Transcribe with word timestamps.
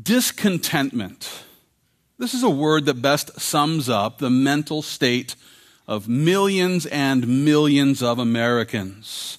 Discontentment. 0.00 1.44
This 2.18 2.32
is 2.32 2.42
a 2.42 2.48
word 2.48 2.86
that 2.86 3.02
best 3.02 3.38
sums 3.38 3.90
up 3.90 4.18
the 4.18 4.30
mental 4.30 4.80
state 4.80 5.36
of 5.86 6.08
millions 6.08 6.86
and 6.86 7.44
millions 7.44 8.02
of 8.02 8.18
Americans. 8.18 9.36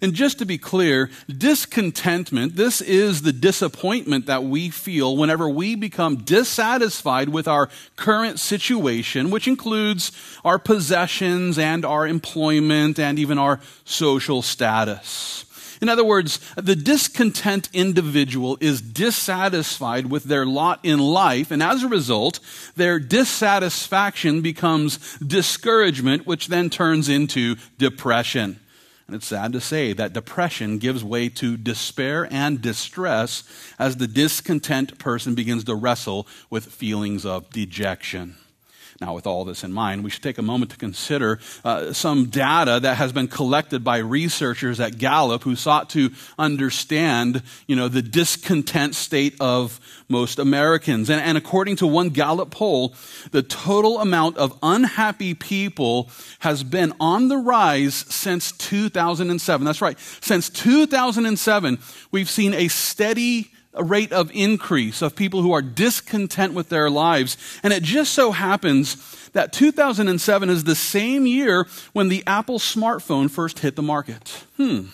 And 0.00 0.14
just 0.14 0.38
to 0.38 0.46
be 0.46 0.56
clear, 0.56 1.10
discontentment, 1.26 2.54
this 2.54 2.80
is 2.80 3.22
the 3.22 3.32
disappointment 3.32 4.26
that 4.26 4.44
we 4.44 4.70
feel 4.70 5.16
whenever 5.16 5.48
we 5.48 5.74
become 5.74 6.18
dissatisfied 6.18 7.30
with 7.30 7.48
our 7.48 7.68
current 7.96 8.38
situation, 8.38 9.30
which 9.30 9.48
includes 9.48 10.12
our 10.44 10.60
possessions 10.60 11.58
and 11.58 11.84
our 11.84 12.06
employment 12.06 13.00
and 13.00 13.18
even 13.18 13.36
our 13.36 13.58
social 13.84 14.42
status. 14.42 15.44
In 15.80 15.88
other 15.88 16.04
words, 16.04 16.40
the 16.56 16.76
discontent 16.76 17.68
individual 17.72 18.58
is 18.60 18.80
dissatisfied 18.80 20.06
with 20.06 20.24
their 20.24 20.44
lot 20.44 20.80
in 20.82 20.98
life, 20.98 21.50
and 21.50 21.62
as 21.62 21.82
a 21.82 21.88
result, 21.88 22.40
their 22.76 22.98
dissatisfaction 22.98 24.40
becomes 24.40 25.16
discouragement, 25.18 26.26
which 26.26 26.48
then 26.48 26.70
turns 26.70 27.08
into 27.08 27.56
depression. 27.78 28.58
And 29.06 29.16
it's 29.16 29.26
sad 29.26 29.54
to 29.54 29.60
say 29.60 29.94
that 29.94 30.12
depression 30.12 30.76
gives 30.76 31.02
way 31.02 31.30
to 31.30 31.56
despair 31.56 32.28
and 32.30 32.60
distress 32.60 33.42
as 33.78 33.96
the 33.96 34.06
discontent 34.06 34.98
person 34.98 35.34
begins 35.34 35.64
to 35.64 35.74
wrestle 35.74 36.26
with 36.50 36.66
feelings 36.66 37.24
of 37.24 37.48
dejection. 37.48 38.36
Now, 39.00 39.14
with 39.14 39.28
all 39.28 39.44
this 39.44 39.62
in 39.62 39.72
mind, 39.72 40.02
we 40.02 40.10
should 40.10 40.24
take 40.24 40.38
a 40.38 40.42
moment 40.42 40.72
to 40.72 40.76
consider 40.76 41.38
uh, 41.64 41.92
some 41.92 42.26
data 42.26 42.80
that 42.80 42.96
has 42.96 43.12
been 43.12 43.28
collected 43.28 43.84
by 43.84 43.98
researchers 43.98 44.80
at 44.80 44.98
Gallup 44.98 45.44
who 45.44 45.54
sought 45.54 45.88
to 45.90 46.10
understand, 46.36 47.44
you 47.68 47.76
know, 47.76 47.86
the 47.86 48.02
discontent 48.02 48.96
state 48.96 49.36
of 49.38 49.78
most 50.08 50.40
Americans. 50.40 51.10
And, 51.10 51.20
and 51.20 51.38
according 51.38 51.76
to 51.76 51.86
one 51.86 52.08
Gallup 52.08 52.50
poll, 52.50 52.92
the 53.30 53.42
total 53.42 54.00
amount 54.00 54.36
of 54.36 54.58
unhappy 54.64 55.32
people 55.32 56.10
has 56.40 56.64
been 56.64 56.92
on 56.98 57.28
the 57.28 57.36
rise 57.36 57.94
since 57.94 58.50
2007. 58.50 59.64
That's 59.64 59.80
right. 59.80 59.98
Since 60.20 60.50
2007, 60.50 61.78
we've 62.10 62.28
seen 62.28 62.52
a 62.52 62.66
steady 62.66 63.52
rate 63.74 64.12
of 64.12 64.30
increase 64.34 65.02
of 65.02 65.16
people 65.16 65.42
who 65.42 65.52
are 65.52 65.62
discontent 65.62 66.54
with 66.54 66.68
their 66.68 66.90
lives. 66.90 67.36
And 67.62 67.72
it 67.72 67.82
just 67.82 68.12
so 68.12 68.32
happens 68.32 69.30
that 69.32 69.52
2007 69.52 70.50
is 70.50 70.64
the 70.64 70.74
same 70.74 71.26
year 71.26 71.66
when 71.92 72.08
the 72.08 72.24
Apple 72.26 72.58
smartphone 72.58 73.30
first 73.30 73.60
hit 73.60 73.76
the 73.76 73.82
market. 73.82 74.44
Hmm. 74.56 74.86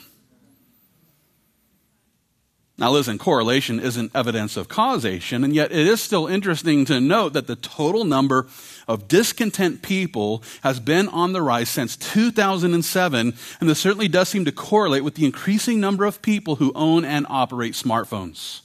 Now, 2.77 2.91
listen, 2.91 3.19
correlation 3.19 3.79
isn't 3.79 4.11
evidence 4.17 4.57
of 4.57 4.69
causation, 4.69 5.45
and 5.45 5.55
yet 5.55 5.71
it 5.71 5.87
is 5.87 6.03
still 6.03 6.27
interesting 6.27 6.85
to 6.87 7.01
note 7.01 7.33
that 7.35 7.47
the 7.47 7.55
total 7.55 8.05
number 8.05 8.49
of 8.89 9.07
discontent 9.07 9.81
people 9.81 10.43
has 10.65 10.81
been 10.81 11.09
on 11.09 11.33
the 11.33 11.41
rise 11.41 11.69
since 11.69 11.97
2007, 11.97 13.35
and 13.61 13.71
this 13.71 13.79
certainly 13.79 14.09
does 14.09 14.29
seem 14.29 14.45
to 14.45 14.51
correlate 14.51 15.05
with 15.05 15.15
the 15.15 15.25
increasing 15.25 15.79
number 15.79 16.05
of 16.05 16.21
people 16.21 16.57
who 16.57 16.73
own 16.75 17.05
and 17.05 17.27
operate 17.31 17.75
smartphones. 17.75 18.63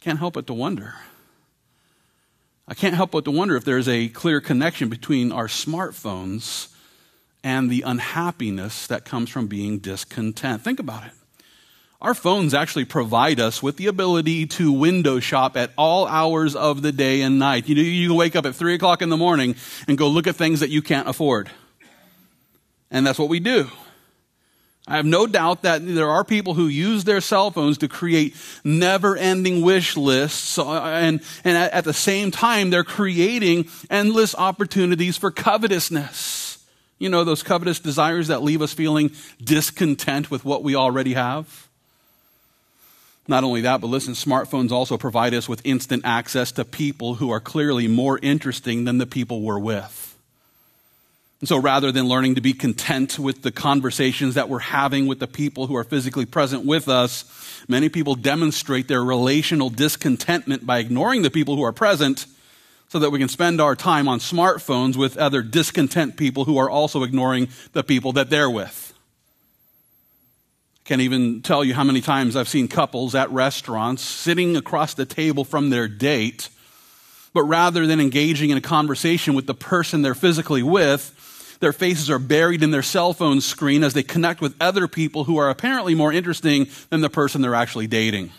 Can't 0.00 0.18
help 0.18 0.34
but 0.34 0.48
to 0.48 0.54
wonder. 0.54 0.94
I 2.66 2.74
can't 2.74 2.96
help 2.96 3.12
but 3.12 3.24
to 3.26 3.30
wonder 3.30 3.54
if 3.54 3.64
there's 3.64 3.88
a 3.88 4.08
clear 4.08 4.40
connection 4.40 4.88
between 4.88 5.30
our 5.30 5.46
smartphones 5.46 6.72
and 7.44 7.70
the 7.70 7.82
unhappiness 7.82 8.88
that 8.88 9.04
comes 9.04 9.30
from 9.30 9.46
being 9.46 9.78
discontent. 9.78 10.62
Think 10.62 10.80
about 10.80 11.04
it. 11.04 11.12
Our 12.04 12.12
phones 12.12 12.52
actually 12.52 12.84
provide 12.84 13.40
us 13.40 13.62
with 13.62 13.78
the 13.78 13.86
ability 13.86 14.44
to 14.44 14.70
window 14.70 15.20
shop 15.20 15.56
at 15.56 15.70
all 15.78 16.06
hours 16.06 16.54
of 16.54 16.82
the 16.82 16.92
day 16.92 17.22
and 17.22 17.38
night. 17.38 17.66
You 17.66 17.76
know, 17.76 17.80
you 17.80 18.14
wake 18.14 18.36
up 18.36 18.44
at 18.44 18.54
three 18.54 18.74
o'clock 18.74 19.00
in 19.00 19.08
the 19.08 19.16
morning 19.16 19.56
and 19.88 19.96
go 19.96 20.08
look 20.08 20.26
at 20.26 20.36
things 20.36 20.60
that 20.60 20.68
you 20.68 20.82
can't 20.82 21.08
afford. 21.08 21.50
And 22.90 23.06
that's 23.06 23.18
what 23.18 23.30
we 23.30 23.40
do. 23.40 23.70
I 24.86 24.96
have 24.96 25.06
no 25.06 25.26
doubt 25.26 25.62
that 25.62 25.86
there 25.86 26.10
are 26.10 26.24
people 26.24 26.52
who 26.52 26.66
use 26.66 27.04
their 27.04 27.22
cell 27.22 27.50
phones 27.50 27.78
to 27.78 27.88
create 27.88 28.36
never 28.64 29.16
ending 29.16 29.62
wish 29.62 29.96
lists. 29.96 30.58
Uh, 30.58 30.82
and, 30.82 31.22
and 31.42 31.56
at 31.56 31.84
the 31.84 31.94
same 31.94 32.30
time, 32.30 32.68
they're 32.68 32.84
creating 32.84 33.70
endless 33.88 34.34
opportunities 34.34 35.16
for 35.16 35.30
covetousness. 35.30 36.58
You 36.98 37.08
know, 37.08 37.24
those 37.24 37.42
covetous 37.42 37.80
desires 37.80 38.28
that 38.28 38.42
leave 38.42 38.60
us 38.60 38.74
feeling 38.74 39.12
discontent 39.42 40.30
with 40.30 40.44
what 40.44 40.62
we 40.62 40.76
already 40.76 41.14
have. 41.14 41.63
Not 43.26 43.44
only 43.44 43.62
that, 43.62 43.80
but 43.80 43.86
listen, 43.86 44.14
smartphones 44.14 44.70
also 44.70 44.98
provide 44.98 45.32
us 45.32 45.48
with 45.48 45.62
instant 45.64 46.02
access 46.04 46.52
to 46.52 46.64
people 46.64 47.14
who 47.14 47.30
are 47.30 47.40
clearly 47.40 47.88
more 47.88 48.18
interesting 48.20 48.84
than 48.84 48.98
the 48.98 49.06
people 49.06 49.40
we're 49.40 49.58
with. 49.58 50.16
And 51.40 51.48
so 51.48 51.58
rather 51.58 51.92
than 51.92 52.06
learning 52.06 52.36
to 52.36 52.40
be 52.40 52.54
content 52.54 53.18
with 53.18 53.42
the 53.42 53.52
conversations 53.52 54.34
that 54.34 54.48
we're 54.48 54.60
having 54.60 55.06
with 55.06 55.18
the 55.18 55.26
people 55.26 55.66
who 55.66 55.76
are 55.76 55.84
physically 55.84 56.24
present 56.24 56.64
with 56.64 56.88
us, 56.88 57.24
many 57.68 57.90
people 57.90 58.14
demonstrate 58.14 58.88
their 58.88 59.04
relational 59.04 59.68
discontentment 59.68 60.64
by 60.64 60.78
ignoring 60.78 61.20
the 61.20 61.30
people 61.30 61.56
who 61.56 61.62
are 61.62 61.72
present 61.72 62.24
so 62.88 62.98
that 62.98 63.10
we 63.10 63.18
can 63.18 63.28
spend 63.28 63.60
our 63.60 63.76
time 63.76 64.08
on 64.08 64.20
smartphones 64.20 64.96
with 64.96 65.18
other 65.18 65.42
discontent 65.42 66.16
people 66.16 66.46
who 66.46 66.56
are 66.56 66.70
also 66.70 67.02
ignoring 67.02 67.48
the 67.72 67.82
people 67.82 68.12
that 68.12 68.30
they're 68.30 68.48
with. 68.48 68.93
Can't 70.84 71.00
even 71.00 71.40
tell 71.40 71.64
you 71.64 71.72
how 71.72 71.82
many 71.82 72.02
times 72.02 72.36
I've 72.36 72.48
seen 72.48 72.68
couples 72.68 73.14
at 73.14 73.30
restaurants 73.30 74.02
sitting 74.02 74.54
across 74.54 74.92
the 74.92 75.06
table 75.06 75.42
from 75.42 75.70
their 75.70 75.88
date, 75.88 76.50
but 77.32 77.44
rather 77.44 77.86
than 77.86 78.00
engaging 78.00 78.50
in 78.50 78.58
a 78.58 78.60
conversation 78.60 79.34
with 79.34 79.46
the 79.46 79.54
person 79.54 80.02
they're 80.02 80.14
physically 80.14 80.62
with, 80.62 81.56
their 81.60 81.72
faces 81.72 82.10
are 82.10 82.18
buried 82.18 82.62
in 82.62 82.70
their 82.70 82.82
cell 82.82 83.14
phone 83.14 83.40
screen 83.40 83.82
as 83.82 83.94
they 83.94 84.02
connect 84.02 84.42
with 84.42 84.54
other 84.60 84.86
people 84.86 85.24
who 85.24 85.38
are 85.38 85.48
apparently 85.48 85.94
more 85.94 86.12
interesting 86.12 86.68
than 86.90 87.00
the 87.00 87.08
person 87.08 87.40
they're 87.40 87.54
actually 87.54 87.86
dating. 87.86 88.30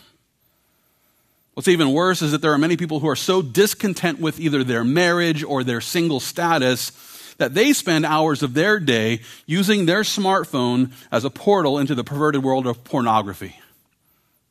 What's 1.54 1.66
even 1.66 1.92
worse 1.92 2.22
is 2.22 2.30
that 2.30 2.42
there 2.42 2.52
are 2.52 2.58
many 2.58 2.76
people 2.76 3.00
who 3.00 3.08
are 3.08 3.16
so 3.16 3.42
discontent 3.42 4.20
with 4.20 4.38
either 4.38 4.62
their 4.62 4.84
marriage 4.84 5.42
or 5.42 5.64
their 5.64 5.80
single 5.80 6.20
status 6.20 6.92
that 7.38 7.54
they 7.54 7.72
spend 7.72 8.06
hours 8.06 8.42
of 8.42 8.54
their 8.54 8.80
day 8.80 9.20
using 9.46 9.86
their 9.86 10.02
smartphone 10.02 10.92
as 11.12 11.24
a 11.24 11.30
portal 11.30 11.78
into 11.78 11.94
the 11.94 12.04
perverted 12.04 12.42
world 12.42 12.66
of 12.66 12.82
pornography. 12.84 13.56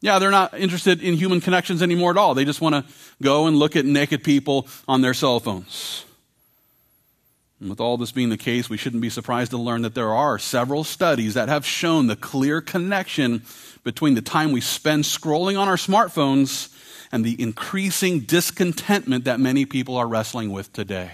Yeah, 0.02 0.20
they're 0.20 0.32
not 0.32 0.54
interested 0.54 1.02
in 1.02 1.16
human 1.16 1.42
connections 1.42 1.82
anymore 1.82 2.12
at 2.12 2.18
all. 2.18 2.36
They 2.36 2.46
just 2.46 2.62
want 2.62 2.76
to 2.76 2.94
go 3.24 3.48
and 3.48 3.58
look 3.58 3.76
at 3.76 3.86
naked 3.86 4.24
people 4.24 4.68
on 4.88 5.02
their 5.02 5.14
cell 5.14 5.40
phones. 5.40 6.06
And 7.60 7.70
with 7.70 7.80
all 7.80 7.98
this 7.98 8.12
being 8.12 8.30
the 8.30 8.38
case, 8.38 8.70
we 8.70 8.78
shouldn't 8.78 9.02
be 9.02 9.10
surprised 9.10 9.52
to 9.52 9.58
learn 9.58 9.82
that 9.84 9.96
there 9.96 10.14
are 10.14 10.38
several 10.38 10.84
studies 10.84 11.34
that 11.34 11.50
have 11.50 11.66
shown 11.66 12.08
the 12.08 12.16
clear 12.16 12.62
connection 12.62 13.44
between 13.84 14.14
the 14.14 14.22
time 14.22 14.52
we 14.52 14.62
spend 14.62 15.06
scrolling 15.06 15.58
on 15.58 15.68
our 15.68 15.78
smartphones 15.78 16.72
and 17.12 17.24
the 17.24 17.42
increasing 17.42 18.20
discontentment 18.20 19.24
that 19.24 19.40
many 19.40 19.66
people 19.66 19.96
are 19.96 20.08
wrestling 20.08 20.52
with 20.52 20.72
today. 20.74 21.12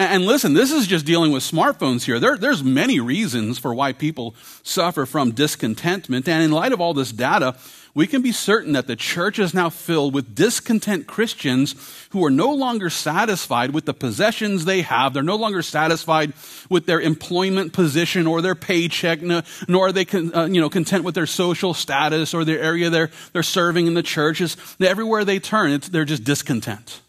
And 0.00 0.24
listen, 0.24 0.54
this 0.54 0.72
is 0.72 0.86
just 0.86 1.04
dealing 1.04 1.30
with 1.30 1.42
smartphones 1.42 2.04
here. 2.04 2.18
There, 2.18 2.38
there's 2.38 2.64
many 2.64 3.00
reasons 3.00 3.58
for 3.58 3.74
why 3.74 3.92
people 3.92 4.34
suffer 4.62 5.04
from 5.04 5.32
discontentment. 5.32 6.26
And 6.26 6.42
in 6.42 6.50
light 6.50 6.72
of 6.72 6.80
all 6.80 6.94
this 6.94 7.12
data, 7.12 7.54
we 7.94 8.06
can 8.06 8.22
be 8.22 8.32
certain 8.32 8.72
that 8.72 8.86
the 8.86 8.96
church 8.96 9.38
is 9.38 9.52
now 9.52 9.68
filled 9.68 10.14
with 10.14 10.34
discontent 10.34 11.06
Christians 11.06 11.74
who 12.12 12.24
are 12.24 12.30
no 12.30 12.50
longer 12.50 12.88
satisfied 12.88 13.74
with 13.74 13.84
the 13.84 13.92
possessions 13.92 14.64
they 14.64 14.80
have. 14.80 15.12
They're 15.12 15.22
no 15.22 15.36
longer 15.36 15.60
satisfied 15.60 16.32
with 16.70 16.86
their 16.86 17.02
employment 17.02 17.74
position 17.74 18.26
or 18.26 18.40
their 18.40 18.54
paycheck, 18.54 19.20
nor 19.20 19.42
are 19.88 19.92
they 19.92 20.06
con, 20.06 20.34
uh, 20.34 20.46
you 20.46 20.62
know, 20.62 20.70
content 20.70 21.04
with 21.04 21.14
their 21.14 21.26
social 21.26 21.74
status 21.74 22.32
or 22.32 22.46
their 22.46 22.60
area 22.60 22.88
they're, 22.88 23.10
they're 23.34 23.42
serving 23.42 23.86
in 23.86 23.92
the 23.92 24.02
churches. 24.02 24.56
Everywhere 24.80 25.26
they 25.26 25.40
turn, 25.40 25.78
they're 25.90 26.06
just 26.06 26.24
discontent 26.24 27.02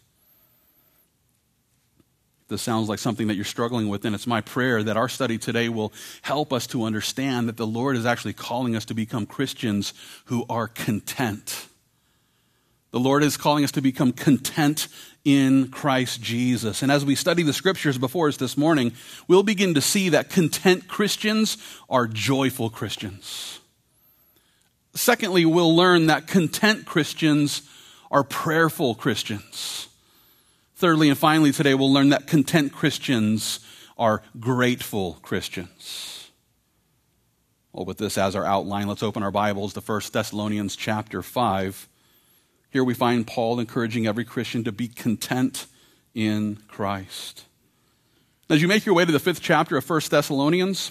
this 2.52 2.62
sounds 2.62 2.88
like 2.88 3.00
something 3.00 3.26
that 3.26 3.34
you're 3.34 3.44
struggling 3.44 3.88
with, 3.88 4.04
and 4.04 4.14
it's 4.14 4.26
my 4.26 4.40
prayer 4.40 4.82
that 4.82 4.96
our 4.96 5.08
study 5.08 5.38
today 5.38 5.68
will 5.68 5.92
help 6.20 6.52
us 6.52 6.66
to 6.68 6.84
understand 6.84 7.48
that 7.48 7.56
the 7.56 7.66
Lord 7.66 7.96
is 7.96 8.06
actually 8.06 8.34
calling 8.34 8.76
us 8.76 8.84
to 8.84 8.94
become 8.94 9.26
Christians 9.26 9.94
who 10.26 10.44
are 10.48 10.68
content. 10.68 11.66
The 12.92 13.00
Lord 13.00 13.24
is 13.24 13.38
calling 13.38 13.64
us 13.64 13.72
to 13.72 13.80
become 13.80 14.12
content 14.12 14.86
in 15.24 15.68
Christ 15.68 16.20
Jesus. 16.20 16.82
And 16.82 16.92
as 16.92 17.06
we 17.06 17.14
study 17.14 17.42
the 17.42 17.54
scriptures 17.54 17.96
before 17.96 18.28
us 18.28 18.36
this 18.36 18.56
morning, 18.56 18.92
we'll 19.26 19.42
begin 19.42 19.72
to 19.74 19.80
see 19.80 20.10
that 20.10 20.28
content 20.28 20.88
Christians 20.88 21.56
are 21.88 22.06
joyful 22.06 22.68
Christians. 22.68 23.60
Secondly, 24.94 25.46
we'll 25.46 25.74
learn 25.74 26.06
that 26.08 26.26
content 26.26 26.84
Christians 26.84 27.62
are 28.10 28.22
prayerful 28.22 28.94
Christians. 28.94 29.88
Thirdly 30.82 31.10
and 31.10 31.16
finally, 31.16 31.52
today 31.52 31.74
we'll 31.74 31.92
learn 31.92 32.08
that 32.08 32.26
content 32.26 32.72
Christians 32.72 33.60
are 33.96 34.20
grateful 34.40 35.20
Christians. 35.22 36.32
Well, 37.72 37.84
with 37.84 37.98
this 37.98 38.18
as 38.18 38.34
our 38.34 38.44
outline, 38.44 38.88
let's 38.88 39.04
open 39.04 39.22
our 39.22 39.30
Bibles 39.30 39.74
to 39.74 39.80
1 39.80 40.00
Thessalonians 40.12 40.74
chapter 40.74 41.22
5. 41.22 41.88
Here 42.70 42.82
we 42.82 42.94
find 42.94 43.24
Paul 43.24 43.60
encouraging 43.60 44.08
every 44.08 44.24
Christian 44.24 44.64
to 44.64 44.72
be 44.72 44.88
content 44.88 45.68
in 46.16 46.58
Christ. 46.66 47.44
As 48.50 48.60
you 48.60 48.66
make 48.66 48.84
your 48.84 48.96
way 48.96 49.04
to 49.04 49.12
the 49.12 49.20
fifth 49.20 49.40
chapter 49.40 49.76
of 49.76 49.88
1 49.88 50.00
Thessalonians, 50.10 50.90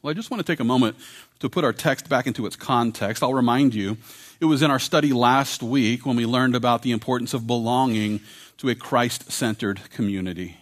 well, 0.00 0.10
I 0.10 0.14
just 0.14 0.30
want 0.30 0.40
to 0.40 0.50
take 0.50 0.60
a 0.60 0.64
moment 0.64 0.96
to 1.40 1.50
put 1.50 1.64
our 1.64 1.74
text 1.74 2.08
back 2.08 2.26
into 2.26 2.46
its 2.46 2.56
context. 2.56 3.22
I'll 3.22 3.34
remind 3.34 3.74
you, 3.74 3.98
it 4.40 4.46
was 4.46 4.62
in 4.62 4.70
our 4.70 4.78
study 4.78 5.12
last 5.12 5.62
week 5.62 6.06
when 6.06 6.16
we 6.16 6.24
learned 6.24 6.56
about 6.56 6.82
the 6.82 6.92
importance 6.92 7.34
of 7.34 7.46
belonging 7.46 8.20
to 8.56 8.70
a 8.70 8.74
Christ 8.74 9.30
centered 9.30 9.90
community. 9.90 10.56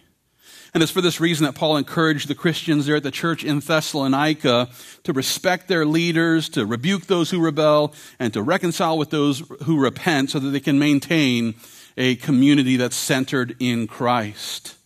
And 0.74 0.82
it's 0.82 0.92
for 0.92 1.00
this 1.00 1.20
reason 1.20 1.46
that 1.46 1.54
Paul 1.54 1.76
encouraged 1.76 2.28
the 2.28 2.34
Christians 2.34 2.86
there 2.86 2.96
at 2.96 3.02
the 3.02 3.10
church 3.10 3.44
in 3.44 3.60
Thessalonica 3.60 4.68
to 5.04 5.12
respect 5.12 5.68
their 5.68 5.86
leaders, 5.86 6.48
to 6.50 6.66
rebuke 6.66 7.06
those 7.06 7.30
who 7.30 7.40
rebel, 7.40 7.94
and 8.18 8.32
to 8.34 8.42
reconcile 8.42 8.98
with 8.98 9.10
those 9.10 9.42
who 9.64 9.80
repent 9.80 10.30
so 10.30 10.38
that 10.40 10.50
they 10.50 10.60
can 10.60 10.78
maintain 10.78 11.54
a 11.96 12.16
community 12.16 12.76
that's 12.76 12.96
centered 12.96 13.56
in 13.60 13.86
Christ. 13.86 14.77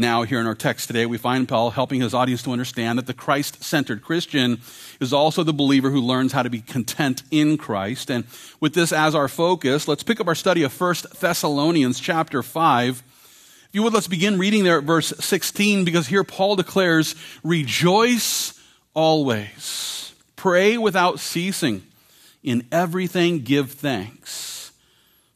Now, 0.00 0.22
here 0.22 0.40
in 0.40 0.46
our 0.46 0.54
text 0.54 0.86
today, 0.86 1.04
we 1.04 1.18
find 1.18 1.46
Paul 1.46 1.72
helping 1.72 2.00
his 2.00 2.14
audience 2.14 2.42
to 2.44 2.52
understand 2.52 2.98
that 2.98 3.06
the 3.06 3.12
Christ 3.12 3.62
centered 3.62 4.00
Christian 4.00 4.62
is 4.98 5.12
also 5.12 5.42
the 5.42 5.52
believer 5.52 5.90
who 5.90 6.00
learns 6.00 6.32
how 6.32 6.42
to 6.42 6.48
be 6.48 6.62
content 6.62 7.22
in 7.30 7.58
Christ. 7.58 8.10
And 8.10 8.24
with 8.60 8.72
this 8.72 8.92
as 8.94 9.14
our 9.14 9.28
focus, 9.28 9.86
let's 9.86 10.02
pick 10.02 10.18
up 10.18 10.26
our 10.26 10.34
study 10.34 10.62
of 10.62 10.80
1 10.80 10.94
Thessalonians 11.20 12.00
chapter 12.00 12.42
5. 12.42 13.02
If 13.68 13.68
you 13.72 13.82
would, 13.82 13.92
let's 13.92 14.08
begin 14.08 14.38
reading 14.38 14.64
there 14.64 14.78
at 14.78 14.84
verse 14.84 15.12
16 15.20 15.84
because 15.84 16.06
here 16.06 16.24
Paul 16.24 16.56
declares, 16.56 17.14
Rejoice 17.44 18.58
always, 18.94 20.14
pray 20.34 20.78
without 20.78 21.20
ceasing, 21.20 21.82
in 22.42 22.66
everything 22.72 23.40
give 23.40 23.72
thanks, 23.72 24.72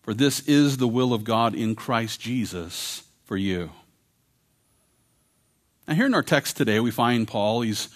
for 0.00 0.14
this 0.14 0.40
is 0.48 0.78
the 0.78 0.88
will 0.88 1.12
of 1.12 1.22
God 1.22 1.54
in 1.54 1.74
Christ 1.74 2.18
Jesus 2.18 3.02
for 3.26 3.36
you. 3.36 3.68
Now, 5.86 5.94
here 5.94 6.06
in 6.06 6.14
our 6.14 6.22
text 6.22 6.56
today, 6.56 6.80
we 6.80 6.90
find 6.90 7.28
Paul, 7.28 7.60
he's 7.60 7.88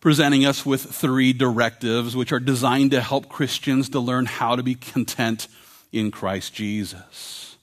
presenting 0.00 0.44
us 0.44 0.66
with 0.66 0.82
three 0.82 1.32
directives 1.32 2.14
which 2.14 2.32
are 2.32 2.40
designed 2.40 2.90
to 2.90 3.00
help 3.00 3.30
Christians 3.30 3.88
to 3.90 4.00
learn 4.00 4.26
how 4.26 4.56
to 4.56 4.62
be 4.62 4.74
content 4.74 5.48
in 5.90 6.10
Christ 6.10 6.52
Jesus. 6.52 7.56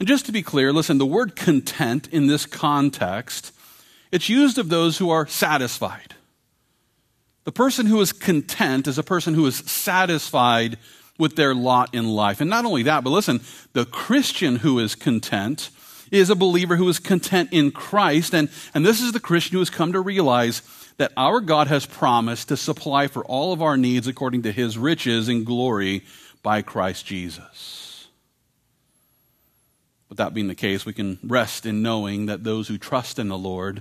And 0.00 0.08
just 0.08 0.26
to 0.26 0.32
be 0.32 0.42
clear, 0.42 0.72
listen, 0.72 0.98
the 0.98 1.06
word 1.06 1.36
content 1.36 2.08
in 2.10 2.26
this 2.26 2.44
context, 2.44 3.52
it's 4.10 4.28
used 4.28 4.58
of 4.58 4.68
those 4.68 4.98
who 4.98 5.10
are 5.10 5.28
satisfied. 5.28 6.16
The 7.44 7.52
person 7.52 7.86
who 7.86 8.00
is 8.00 8.12
content 8.12 8.88
is 8.88 8.98
a 8.98 9.04
person 9.04 9.34
who 9.34 9.46
is 9.46 9.58
satisfied 9.58 10.76
with 11.18 11.36
their 11.36 11.54
lot 11.54 11.94
in 11.94 12.08
life. 12.08 12.40
And 12.40 12.50
not 12.50 12.64
only 12.64 12.82
that, 12.82 13.04
but 13.04 13.10
listen, 13.10 13.42
the 13.74 13.84
Christian 13.84 14.56
who 14.56 14.80
is 14.80 14.96
content 14.96 15.70
is 16.12 16.30
a 16.30 16.36
believer 16.36 16.76
who 16.76 16.88
is 16.88 17.00
content 17.00 17.48
in 17.52 17.72
Christ. 17.72 18.34
And, 18.34 18.50
and 18.74 18.86
this 18.86 19.00
is 19.00 19.10
the 19.12 19.18
Christian 19.18 19.54
who 19.54 19.60
has 19.60 19.70
come 19.70 19.92
to 19.94 20.00
realize 20.00 20.62
that 20.98 21.12
our 21.16 21.40
God 21.40 21.66
has 21.68 21.86
promised 21.86 22.48
to 22.48 22.56
supply 22.56 23.08
for 23.08 23.24
all 23.24 23.52
of 23.52 23.62
our 23.62 23.76
needs 23.76 24.06
according 24.06 24.42
to 24.42 24.52
his 24.52 24.78
riches 24.78 25.28
and 25.28 25.44
glory 25.44 26.04
by 26.42 26.62
Christ 26.62 27.06
Jesus. 27.06 28.06
With 30.10 30.18
that 30.18 30.34
being 30.34 30.48
the 30.48 30.54
case, 30.54 30.84
we 30.84 30.92
can 30.92 31.18
rest 31.24 31.64
in 31.64 31.82
knowing 31.82 32.26
that 32.26 32.44
those 32.44 32.68
who 32.68 32.76
trust 32.76 33.18
in 33.18 33.28
the 33.28 33.38
Lord, 33.38 33.80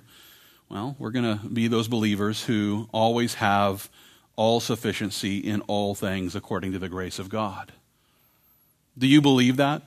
well, 0.70 0.96
we're 0.98 1.12
going 1.12 1.38
to 1.38 1.46
be 1.46 1.68
those 1.68 1.90
believers 1.90 2.46
who 2.46 2.88
always 2.94 3.34
have 3.36 3.90
all 4.38 4.62
sufficiency 4.62 5.40
in 5.40 5.60
all 5.62 5.94
things 5.94 6.34
according 6.34 6.72
to 6.72 6.80
the 6.80 6.88
grace 6.88 7.20
of 7.20 7.28
God. 7.28 7.74
Do 8.98 9.06
you 9.06 9.22
believe 9.22 9.58
that? 9.58 9.82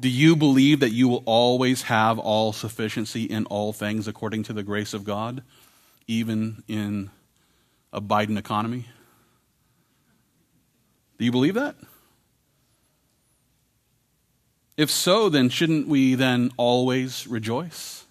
Do 0.00 0.08
you 0.08 0.34
believe 0.34 0.80
that 0.80 0.90
you 0.90 1.08
will 1.08 1.22
always 1.24 1.82
have 1.82 2.18
all 2.18 2.52
sufficiency 2.52 3.24
in 3.24 3.46
all 3.46 3.72
things 3.72 4.08
according 4.08 4.42
to 4.44 4.52
the 4.52 4.62
grace 4.62 4.92
of 4.92 5.04
God, 5.04 5.42
even 6.06 6.62
in 6.66 7.10
a 7.92 8.00
Biden 8.00 8.36
economy? 8.36 8.86
Do 11.18 11.24
you 11.24 11.30
believe 11.30 11.54
that? 11.54 11.76
If 14.76 14.90
so, 14.90 15.28
then 15.28 15.48
shouldn't 15.48 15.86
we 15.86 16.16
then 16.16 16.50
always 16.56 17.28
rejoice? 17.28 18.04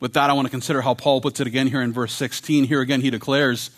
With 0.00 0.14
that, 0.14 0.30
I 0.30 0.32
want 0.32 0.46
to 0.46 0.50
consider 0.50 0.80
how 0.80 0.94
Paul 0.94 1.20
puts 1.20 1.40
it 1.40 1.46
again 1.46 1.66
here 1.66 1.82
in 1.82 1.92
verse 1.92 2.14
16. 2.14 2.64
Here 2.64 2.80
again, 2.80 3.02
he 3.02 3.10
declares, 3.10 3.70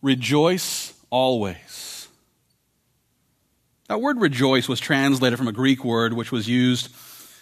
Rejoice 0.00 0.94
always. 1.10 1.91
That 3.92 4.00
word 4.00 4.22
rejoice 4.22 4.70
was 4.70 4.80
translated 4.80 5.38
from 5.38 5.48
a 5.48 5.52
Greek 5.52 5.84
word 5.84 6.14
which 6.14 6.32
was 6.32 6.48
used 6.48 6.88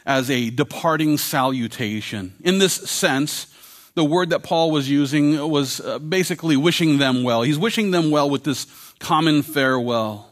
as 0.05 0.29
a 0.29 0.51
departing 0.51 1.17
salutation. 1.17 2.35
In 2.41 2.59
this 2.59 2.73
sense, 2.91 3.47
the 3.95 4.03
word 4.03 4.31
that 4.31 4.43
Paul 4.43 4.73
was 4.73 4.91
using 4.91 5.49
was 5.49 5.81
uh, 5.81 6.01
basically 6.01 6.57
wishing 6.57 6.99
them 6.99 7.23
well. 7.23 7.43
He's 7.43 7.57
wishing 7.57 7.93
them 7.93 8.11
well 8.11 8.29
with 8.29 8.43
this 8.43 8.67
common 8.99 9.43
farewell. 9.43 10.29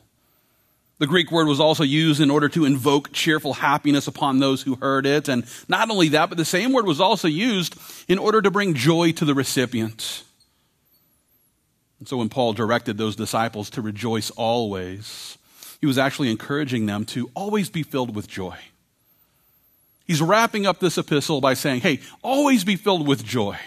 The 0.99 1.07
Greek 1.07 1.31
word 1.31 1.47
was 1.47 1.61
also 1.61 1.85
used 1.85 2.21
in 2.21 2.33
order 2.33 2.49
to 2.49 2.65
invoke 2.65 3.13
cheerful 3.13 3.53
happiness 3.53 4.09
upon 4.09 4.41
those 4.41 4.61
who 4.61 4.75
heard 4.75 5.07
it. 5.07 5.29
And 5.29 5.45
not 5.69 5.89
only 5.89 6.09
that, 6.09 6.31
but 6.31 6.37
the 6.37 6.45
same 6.45 6.73
word 6.73 6.85
was 6.85 7.01
also 7.01 7.29
used 7.29 7.77
in 8.09 8.19
order 8.19 8.43
to 8.43 8.51
bring 8.51 8.75
joy 8.75 9.13
to 9.13 9.25
the 9.25 9.35
recipient. 9.35 10.25
And 12.01 12.09
so 12.09 12.17
when 12.17 12.29
Paul 12.29 12.55
directed 12.55 12.99
those 12.99 13.15
disciples 13.15 13.71
to 13.71 13.83
rejoice 13.83 14.31
always, 14.31 15.38
he 15.81 15.87
was 15.87 15.99
actually 15.99 16.31
encouraging 16.31 16.87
them 16.87 17.05
to 17.07 17.31
always 17.35 17.71
be 17.71 17.83
filled 17.83 18.15
with 18.15 18.29
joy. 18.29 18.57
He's 20.07 20.23
wrapping 20.23 20.67
up 20.67 20.81
this 20.81 20.99
epistle 20.99 21.41
by 21.41 21.55
saying, 21.55 21.83
hey, 21.83 22.01
always 22.23 22.65
be 22.65 22.77
filled 22.77 23.07
with 23.07 23.25
joy. 23.25 23.59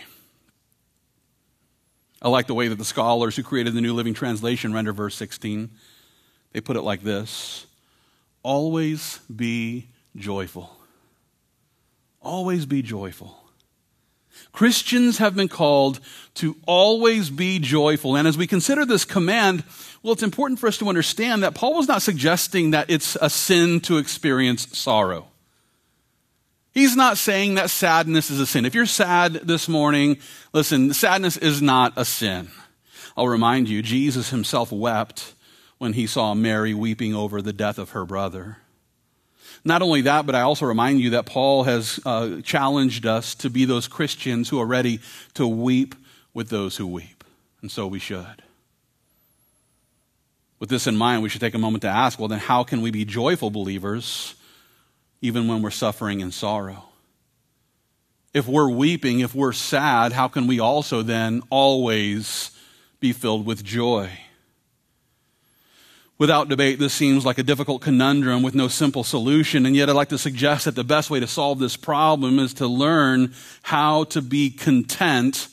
I 2.21 2.29
like 2.29 2.47
the 2.47 2.53
way 2.53 2.67
that 2.67 2.77
the 2.77 2.85
scholars 2.85 3.35
who 3.35 3.43
created 3.43 3.73
the 3.73 3.81
New 3.81 3.93
Living 3.93 4.13
Translation 4.13 4.73
render 4.73 4.93
verse 4.93 5.15
16. 5.15 5.69
They 6.53 6.61
put 6.61 6.75
it 6.75 6.81
like 6.81 7.01
this 7.01 7.65
Always 8.43 9.19
be 9.33 9.87
joyful. 10.15 10.75
Always 12.21 12.65
be 12.65 12.81
joyful. 12.81 13.37
Christians 14.51 15.17
have 15.19 15.35
been 15.35 15.47
called 15.47 15.99
to 16.35 16.55
always 16.65 17.29
be 17.29 17.59
joyful. 17.59 18.15
And 18.15 18.27
as 18.27 18.37
we 18.37 18.47
consider 18.47 18.85
this 18.85 19.05
command, 19.05 19.63
well, 20.03 20.13
it's 20.13 20.23
important 20.23 20.59
for 20.59 20.67
us 20.67 20.77
to 20.79 20.89
understand 20.89 21.43
that 21.43 21.55
Paul 21.55 21.75
was 21.75 21.87
not 21.87 22.01
suggesting 22.01 22.71
that 22.71 22.89
it's 22.89 23.15
a 23.21 23.29
sin 23.29 23.79
to 23.81 23.97
experience 23.97 24.77
sorrow. 24.77 25.27
He's 26.73 26.95
not 26.95 27.17
saying 27.17 27.55
that 27.55 27.69
sadness 27.69 28.31
is 28.31 28.39
a 28.39 28.45
sin. 28.45 28.65
If 28.65 28.73
you're 28.73 28.85
sad 28.85 29.33
this 29.33 29.67
morning, 29.67 30.19
listen, 30.53 30.93
sadness 30.93 31.35
is 31.37 31.61
not 31.61 31.93
a 31.97 32.05
sin. 32.05 32.49
I'll 33.17 33.27
remind 33.27 33.67
you, 33.67 33.81
Jesus 33.81 34.29
himself 34.29 34.71
wept 34.71 35.33
when 35.77 35.93
he 35.93 36.07
saw 36.07 36.33
Mary 36.33 36.73
weeping 36.73 37.13
over 37.13 37.41
the 37.41 37.51
death 37.51 37.77
of 37.77 37.89
her 37.89 38.05
brother. 38.05 38.57
Not 39.63 39.81
only 39.81 40.01
that, 40.01 40.25
but 40.25 40.33
I 40.33 40.41
also 40.41 40.65
remind 40.65 41.01
you 41.01 41.11
that 41.11 41.25
Paul 41.25 41.63
has 41.63 41.99
uh, 42.05 42.41
challenged 42.41 43.05
us 43.05 43.35
to 43.35 43.49
be 43.49 43.65
those 43.65 43.87
Christians 43.87 44.49
who 44.49 44.59
are 44.59 44.65
ready 44.65 44.99
to 45.35 45.47
weep 45.47 45.93
with 46.33 46.49
those 46.49 46.77
who 46.77 46.87
weep. 46.87 47.23
And 47.61 47.71
so 47.71 47.85
we 47.85 47.99
should. 47.99 48.41
With 50.59 50.69
this 50.69 50.87
in 50.87 50.95
mind, 50.95 51.21
we 51.21 51.29
should 51.29 51.41
take 51.41 51.53
a 51.53 51.59
moment 51.59 51.83
to 51.83 51.87
ask 51.87 52.19
well, 52.19 52.27
then, 52.27 52.39
how 52.39 52.63
can 52.63 52.81
we 52.81 52.91
be 52.91 53.05
joyful 53.05 53.49
believers 53.49 54.35
even 55.21 55.47
when 55.47 55.61
we're 55.61 55.69
suffering 55.69 56.21
in 56.21 56.31
sorrow? 56.31 56.85
If 58.33 58.47
we're 58.47 58.69
weeping, 58.69 59.19
if 59.19 59.35
we're 59.35 59.53
sad, 59.53 60.13
how 60.13 60.27
can 60.27 60.47
we 60.47 60.59
also 60.59 61.01
then 61.01 61.43
always 61.49 62.51
be 62.99 63.11
filled 63.11 63.45
with 63.45 63.63
joy? 63.63 64.09
Without 66.21 66.49
debate, 66.49 66.77
this 66.77 66.93
seems 66.93 67.25
like 67.25 67.39
a 67.39 67.43
difficult 67.43 67.81
conundrum 67.81 68.43
with 68.43 68.53
no 68.53 68.67
simple 68.67 69.03
solution, 69.03 69.65
and 69.65 69.75
yet 69.75 69.89
I'd 69.89 69.95
like 69.95 70.09
to 70.09 70.19
suggest 70.19 70.65
that 70.65 70.75
the 70.75 70.83
best 70.83 71.09
way 71.09 71.19
to 71.19 71.25
solve 71.25 71.57
this 71.57 71.75
problem 71.75 72.37
is 72.37 72.53
to 72.53 72.67
learn 72.67 73.33
how 73.63 74.03
to 74.03 74.21
be 74.21 74.51
content, 74.51 75.47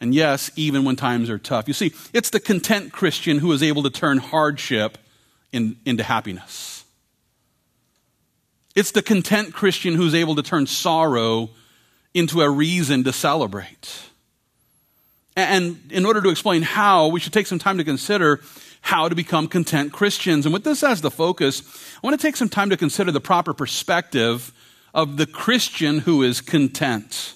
and 0.00 0.14
yes, 0.14 0.50
even 0.56 0.86
when 0.86 0.96
times 0.96 1.28
are 1.28 1.36
tough. 1.36 1.68
You 1.68 1.74
see, 1.74 1.92
it's 2.14 2.30
the 2.30 2.40
content 2.40 2.94
Christian 2.94 3.40
who 3.40 3.52
is 3.52 3.62
able 3.62 3.82
to 3.82 3.90
turn 3.90 4.16
hardship 4.16 4.96
in, 5.52 5.76
into 5.84 6.02
happiness. 6.02 6.86
It's 8.74 8.92
the 8.92 9.02
content 9.02 9.52
Christian 9.52 9.96
who's 9.96 10.14
able 10.14 10.36
to 10.36 10.42
turn 10.42 10.66
sorrow 10.66 11.50
into 12.14 12.40
a 12.40 12.48
reason 12.48 13.04
to 13.04 13.12
celebrate. 13.12 14.00
And 15.36 15.78
in 15.90 16.06
order 16.06 16.22
to 16.22 16.30
explain 16.30 16.62
how, 16.62 17.08
we 17.08 17.20
should 17.20 17.34
take 17.34 17.46
some 17.46 17.58
time 17.58 17.76
to 17.76 17.84
consider 17.84 18.40
how 18.86 19.08
to 19.08 19.16
become 19.16 19.48
content 19.48 19.92
Christians. 19.92 20.46
And 20.46 20.52
with 20.52 20.62
this 20.62 20.84
as 20.84 21.00
the 21.00 21.10
focus, 21.10 21.60
I 21.96 22.06
want 22.06 22.18
to 22.18 22.24
take 22.24 22.36
some 22.36 22.48
time 22.48 22.70
to 22.70 22.76
consider 22.76 23.10
the 23.10 23.20
proper 23.20 23.52
perspective 23.52 24.52
of 24.94 25.16
the 25.16 25.26
Christian 25.26 25.98
who 25.98 26.22
is 26.22 26.40
content. 26.40 27.34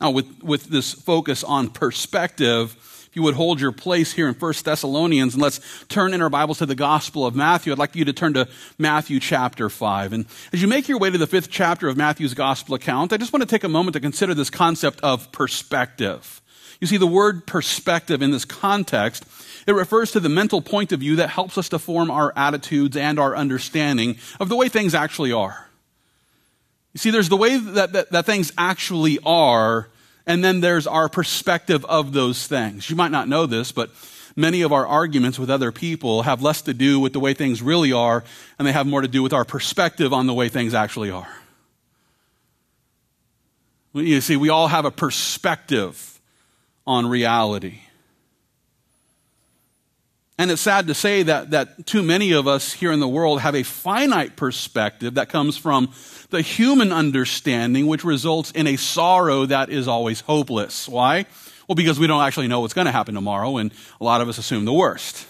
Now, 0.00 0.10
with, 0.10 0.42
with 0.42 0.64
this 0.64 0.92
focus 0.92 1.44
on 1.44 1.70
perspective, 1.70 2.76
if 3.08 3.10
you 3.14 3.22
would 3.22 3.36
hold 3.36 3.60
your 3.60 3.70
place 3.70 4.12
here 4.12 4.26
in 4.26 4.34
1 4.34 4.54
Thessalonians 4.64 5.34
and 5.34 5.42
let's 5.42 5.60
turn 5.86 6.12
in 6.12 6.20
our 6.20 6.28
Bibles 6.28 6.58
to 6.58 6.66
the 6.66 6.74
Gospel 6.74 7.24
of 7.24 7.36
Matthew, 7.36 7.72
I'd 7.72 7.78
like 7.78 7.94
you 7.94 8.04
to 8.04 8.12
turn 8.12 8.34
to 8.34 8.48
Matthew 8.76 9.20
chapter 9.20 9.70
5. 9.70 10.12
And 10.12 10.26
as 10.52 10.60
you 10.60 10.66
make 10.66 10.88
your 10.88 10.98
way 10.98 11.10
to 11.10 11.18
the 11.18 11.28
fifth 11.28 11.48
chapter 11.48 11.86
of 11.86 11.96
Matthew's 11.96 12.34
Gospel 12.34 12.74
account, 12.74 13.12
I 13.12 13.18
just 13.18 13.32
want 13.32 13.44
to 13.44 13.48
take 13.48 13.62
a 13.62 13.68
moment 13.68 13.94
to 13.94 14.00
consider 14.00 14.34
this 14.34 14.50
concept 14.50 15.00
of 15.02 15.30
perspective. 15.30 16.42
You 16.80 16.86
see, 16.86 16.96
the 16.96 17.06
word 17.06 17.46
perspective 17.46 18.22
in 18.22 18.30
this 18.30 18.44
context, 18.44 19.24
it 19.66 19.72
refers 19.72 20.12
to 20.12 20.20
the 20.20 20.28
mental 20.28 20.60
point 20.60 20.92
of 20.92 21.00
view 21.00 21.16
that 21.16 21.30
helps 21.30 21.56
us 21.56 21.68
to 21.70 21.78
form 21.78 22.10
our 22.10 22.32
attitudes 22.36 22.96
and 22.96 23.18
our 23.18 23.36
understanding 23.36 24.16
of 24.40 24.48
the 24.48 24.56
way 24.56 24.68
things 24.68 24.94
actually 24.94 25.32
are. 25.32 25.68
You 26.92 26.98
see, 26.98 27.10
there's 27.10 27.28
the 27.28 27.36
way 27.36 27.56
that, 27.56 27.92
that, 27.92 28.12
that 28.12 28.26
things 28.26 28.52
actually 28.56 29.18
are, 29.24 29.88
and 30.26 30.44
then 30.44 30.60
there's 30.60 30.86
our 30.86 31.08
perspective 31.08 31.84
of 31.86 32.12
those 32.12 32.46
things. 32.46 32.88
You 32.88 32.96
might 32.96 33.10
not 33.10 33.28
know 33.28 33.46
this, 33.46 33.72
but 33.72 33.90
many 34.36 34.62
of 34.62 34.72
our 34.72 34.86
arguments 34.86 35.38
with 35.38 35.50
other 35.50 35.72
people 35.72 36.22
have 36.22 36.42
less 36.42 36.62
to 36.62 36.74
do 36.74 37.00
with 37.00 37.12
the 37.12 37.20
way 37.20 37.34
things 37.34 37.62
really 37.62 37.92
are, 37.92 38.22
and 38.58 38.68
they 38.68 38.72
have 38.72 38.86
more 38.86 39.00
to 39.00 39.08
do 39.08 39.22
with 39.22 39.32
our 39.32 39.44
perspective 39.44 40.12
on 40.12 40.26
the 40.26 40.34
way 40.34 40.48
things 40.48 40.74
actually 40.74 41.10
are. 41.10 41.28
You 43.92 44.20
see, 44.20 44.36
we 44.36 44.48
all 44.48 44.68
have 44.68 44.84
a 44.84 44.90
perspective 44.90 46.13
on 46.86 47.06
reality. 47.06 47.80
And 50.36 50.50
it's 50.50 50.62
sad 50.62 50.88
to 50.88 50.94
say 50.94 51.22
that, 51.22 51.52
that 51.52 51.86
too 51.86 52.02
many 52.02 52.32
of 52.32 52.48
us 52.48 52.72
here 52.72 52.90
in 52.90 52.98
the 52.98 53.08
world 53.08 53.40
have 53.40 53.54
a 53.54 53.62
finite 53.62 54.36
perspective 54.36 55.14
that 55.14 55.28
comes 55.28 55.56
from 55.56 55.92
the 56.30 56.42
human 56.42 56.92
understanding, 56.92 57.86
which 57.86 58.04
results 58.04 58.50
in 58.50 58.66
a 58.66 58.76
sorrow 58.76 59.46
that 59.46 59.70
is 59.70 59.86
always 59.86 60.22
hopeless. 60.22 60.88
Why? 60.88 61.26
Well, 61.68 61.76
because 61.76 62.00
we 62.00 62.08
don't 62.08 62.22
actually 62.22 62.48
know 62.48 62.60
what's 62.60 62.74
going 62.74 62.86
to 62.86 62.92
happen 62.92 63.14
tomorrow, 63.14 63.58
and 63.58 63.72
a 64.00 64.04
lot 64.04 64.20
of 64.20 64.28
us 64.28 64.38
assume 64.38 64.64
the 64.64 64.72
worst. 64.72 65.26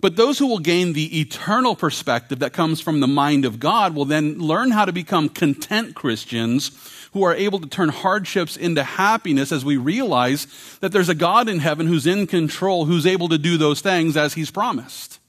But 0.00 0.16
those 0.16 0.38
who 0.38 0.46
will 0.46 0.58
gain 0.58 0.92
the 0.92 1.20
eternal 1.20 1.74
perspective 1.74 2.40
that 2.40 2.52
comes 2.52 2.78
from 2.78 3.00
the 3.00 3.08
mind 3.08 3.46
of 3.46 3.58
God 3.58 3.94
will 3.94 4.04
then 4.04 4.38
learn 4.38 4.70
how 4.70 4.84
to 4.84 4.92
become 4.92 5.30
content 5.30 5.94
Christians 5.94 6.72
who 7.14 7.22
are 7.22 7.34
able 7.34 7.60
to 7.60 7.68
turn 7.68 7.88
hardships 7.88 8.56
into 8.56 8.82
happiness 8.82 9.52
as 9.52 9.64
we 9.64 9.76
realize 9.76 10.48
that 10.80 10.90
there's 10.90 11.08
a 11.08 11.14
God 11.14 11.48
in 11.48 11.60
heaven 11.60 11.86
who's 11.86 12.08
in 12.08 12.26
control, 12.26 12.84
who's 12.86 13.06
able 13.06 13.28
to 13.28 13.38
do 13.38 13.56
those 13.56 13.80
things 13.80 14.16
as 14.16 14.34
he's 14.34 14.50
promised. 14.50 15.20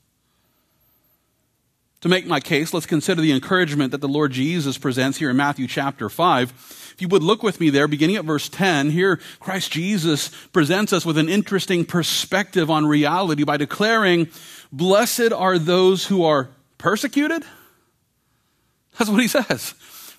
To 2.02 2.10
make 2.10 2.26
my 2.26 2.40
case, 2.40 2.74
let's 2.74 2.88
consider 2.88 3.22
the 3.22 3.32
encouragement 3.32 3.92
that 3.92 4.02
the 4.02 4.08
Lord 4.08 4.32
Jesus 4.32 4.80
presents 4.80 5.20
here 5.20 5.30
in 5.30 5.38
Matthew 5.38 5.68
chapter 5.68 6.10
5. 6.10 6.92
If 6.96 7.02
you 7.02 7.08
would 7.08 7.22
look 7.22 7.44
with 7.44 7.60
me 7.60 7.70
there, 7.70 7.88
beginning 7.88 8.16
at 8.16 8.26
verse 8.26 8.50
10, 8.50 8.90
here 8.90 9.20
Christ 9.40 9.72
Jesus 9.72 10.30
presents 10.54 10.92
us 10.92 11.06
with 11.06 11.20
an 11.20 11.30
interesting 11.30 11.86
perspective 11.86 12.72
on 12.72 12.88
reality 12.88 13.44
by 13.44 13.58
declaring, 13.58 14.28
Blessed 14.72 15.32
are 15.32 15.60
those 15.60 16.08
who 16.08 16.24
are 16.24 16.50
persecuted. 16.80 17.44
That's 18.98 19.10
what 19.10 19.22
he 19.22 19.28
says. 19.28 19.76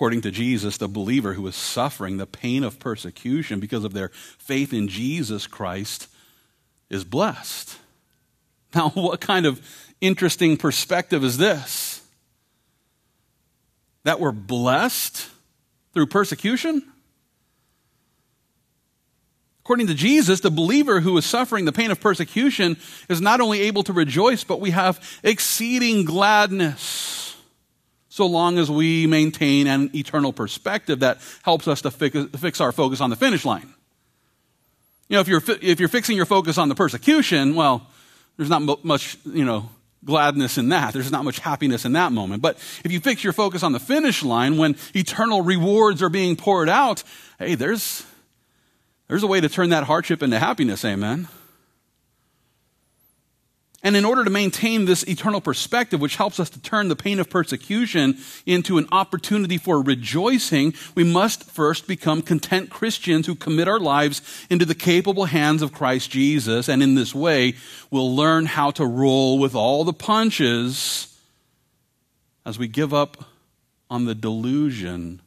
According 0.00 0.22
to 0.22 0.30
Jesus, 0.30 0.78
the 0.78 0.88
believer 0.88 1.34
who 1.34 1.46
is 1.46 1.54
suffering 1.54 2.16
the 2.16 2.26
pain 2.26 2.64
of 2.64 2.78
persecution 2.78 3.60
because 3.60 3.84
of 3.84 3.92
their 3.92 4.08
faith 4.08 4.72
in 4.72 4.88
Jesus 4.88 5.46
Christ 5.46 6.08
is 6.88 7.04
blessed. 7.04 7.76
Now, 8.74 8.88
what 8.94 9.20
kind 9.20 9.44
of 9.44 9.60
interesting 10.00 10.56
perspective 10.56 11.22
is 11.22 11.36
this? 11.36 12.00
That 14.04 14.20
we're 14.20 14.32
blessed 14.32 15.28
through 15.92 16.06
persecution? 16.06 16.82
According 19.62 19.88
to 19.88 19.94
Jesus, 19.94 20.40
the 20.40 20.50
believer 20.50 21.00
who 21.00 21.14
is 21.18 21.26
suffering 21.26 21.66
the 21.66 21.72
pain 21.72 21.90
of 21.90 22.00
persecution 22.00 22.78
is 23.10 23.20
not 23.20 23.42
only 23.42 23.60
able 23.60 23.82
to 23.82 23.92
rejoice, 23.92 24.44
but 24.44 24.62
we 24.62 24.70
have 24.70 24.98
exceeding 25.22 26.06
gladness 26.06 27.29
so 28.10 28.26
long 28.26 28.58
as 28.58 28.68
we 28.70 29.06
maintain 29.06 29.68
an 29.68 29.90
eternal 29.94 30.32
perspective 30.32 31.00
that 31.00 31.18
helps 31.42 31.66
us 31.68 31.80
to 31.82 31.90
fix 31.90 32.60
our 32.60 32.72
focus 32.72 33.00
on 33.00 33.08
the 33.08 33.16
finish 33.16 33.44
line. 33.44 33.72
You 35.08 35.14
know, 35.14 35.20
if 35.20 35.28
you're, 35.28 35.42
if 35.62 35.80
you're 35.80 35.88
fixing 35.88 36.16
your 36.16 36.26
focus 36.26 36.58
on 36.58 36.68
the 36.68 36.74
persecution, 36.74 37.54
well, 37.54 37.86
there's 38.36 38.50
not 38.50 38.84
much, 38.84 39.16
you 39.24 39.44
know, 39.44 39.70
gladness 40.04 40.58
in 40.58 40.70
that. 40.70 40.92
There's 40.92 41.12
not 41.12 41.24
much 41.24 41.38
happiness 41.38 41.84
in 41.84 41.92
that 41.92 42.10
moment. 42.10 42.42
But 42.42 42.56
if 42.84 42.90
you 42.90 42.98
fix 42.98 43.22
your 43.22 43.32
focus 43.32 43.62
on 43.62 43.72
the 43.72 43.80
finish 43.80 44.24
line 44.24 44.56
when 44.56 44.76
eternal 44.94 45.42
rewards 45.42 46.02
are 46.02 46.08
being 46.08 46.34
poured 46.34 46.68
out, 46.68 47.04
hey, 47.38 47.54
there's, 47.54 48.04
there's 49.06 49.22
a 49.22 49.28
way 49.28 49.40
to 49.40 49.48
turn 49.48 49.70
that 49.70 49.84
hardship 49.84 50.22
into 50.22 50.38
happiness, 50.38 50.84
amen. 50.84 51.28
And 53.82 53.96
in 53.96 54.04
order 54.04 54.24
to 54.24 54.30
maintain 54.30 54.84
this 54.84 55.08
eternal 55.08 55.40
perspective, 55.40 56.02
which 56.02 56.16
helps 56.16 56.38
us 56.38 56.50
to 56.50 56.60
turn 56.60 56.88
the 56.88 56.96
pain 56.96 57.18
of 57.18 57.30
persecution 57.30 58.18
into 58.44 58.76
an 58.76 58.86
opportunity 58.92 59.56
for 59.56 59.80
rejoicing, 59.80 60.74
we 60.94 61.02
must 61.02 61.44
first 61.44 61.86
become 61.86 62.20
content 62.20 62.68
Christians 62.68 63.26
who 63.26 63.34
commit 63.34 63.68
our 63.68 63.80
lives 63.80 64.20
into 64.50 64.66
the 64.66 64.74
capable 64.74 65.24
hands 65.24 65.62
of 65.62 65.72
Christ 65.72 66.10
Jesus. 66.10 66.68
And 66.68 66.82
in 66.82 66.94
this 66.94 67.14
way, 67.14 67.54
we'll 67.90 68.14
learn 68.14 68.44
how 68.44 68.70
to 68.72 68.84
roll 68.84 69.38
with 69.38 69.54
all 69.54 69.84
the 69.84 69.94
punches 69.94 71.16
as 72.44 72.58
we 72.58 72.68
give 72.68 72.92
up 72.92 73.24
on 73.88 74.04
the 74.04 74.14
delusion 74.14 75.22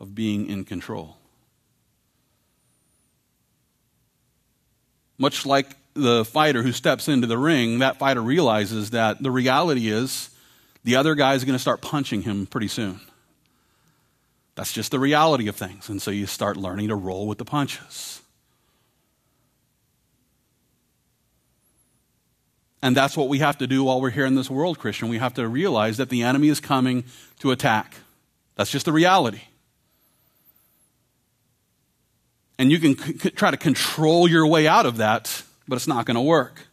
of 0.00 0.14
being 0.14 0.48
in 0.48 0.64
control. 0.64 1.18
Much 5.18 5.44
like 5.44 5.76
the 5.94 6.24
fighter 6.24 6.62
who 6.62 6.72
steps 6.72 7.08
into 7.08 7.26
the 7.26 7.38
ring, 7.38 7.80
that 7.80 7.98
fighter 7.98 8.22
realizes 8.22 8.90
that 8.90 9.22
the 9.22 9.30
reality 9.30 9.88
is 9.88 10.30
the 10.84 10.96
other 10.96 11.14
guy 11.14 11.34
is 11.34 11.44
going 11.44 11.54
to 11.54 11.60
start 11.60 11.80
punching 11.80 12.22
him 12.22 12.46
pretty 12.46 12.68
soon. 12.68 13.00
That's 14.54 14.72
just 14.72 14.90
the 14.90 14.98
reality 14.98 15.48
of 15.48 15.56
things. 15.56 15.88
And 15.88 16.00
so 16.00 16.10
you 16.10 16.26
start 16.26 16.56
learning 16.56 16.88
to 16.88 16.94
roll 16.94 17.26
with 17.26 17.38
the 17.38 17.44
punches. 17.44 18.20
And 22.82 22.96
that's 22.96 23.16
what 23.16 23.28
we 23.28 23.38
have 23.38 23.58
to 23.58 23.66
do 23.66 23.84
while 23.84 24.00
we're 24.00 24.10
here 24.10 24.26
in 24.26 24.34
this 24.34 24.50
world, 24.50 24.78
Christian. 24.78 25.08
We 25.08 25.18
have 25.18 25.34
to 25.34 25.46
realize 25.46 25.98
that 25.98 26.08
the 26.08 26.22
enemy 26.22 26.48
is 26.48 26.58
coming 26.58 27.04
to 27.38 27.52
attack. 27.52 27.94
That's 28.56 28.70
just 28.70 28.86
the 28.86 28.92
reality. 28.92 29.42
And 32.58 32.70
you 32.70 32.80
can 32.80 32.98
c- 32.98 33.30
try 33.30 33.52
to 33.52 33.56
control 33.56 34.28
your 34.28 34.46
way 34.46 34.66
out 34.66 34.84
of 34.84 34.96
that 34.96 35.44
but 35.68 35.76
it's 35.76 35.88
not 35.88 36.06
going 36.06 36.16
to 36.16 36.20
work. 36.20 36.66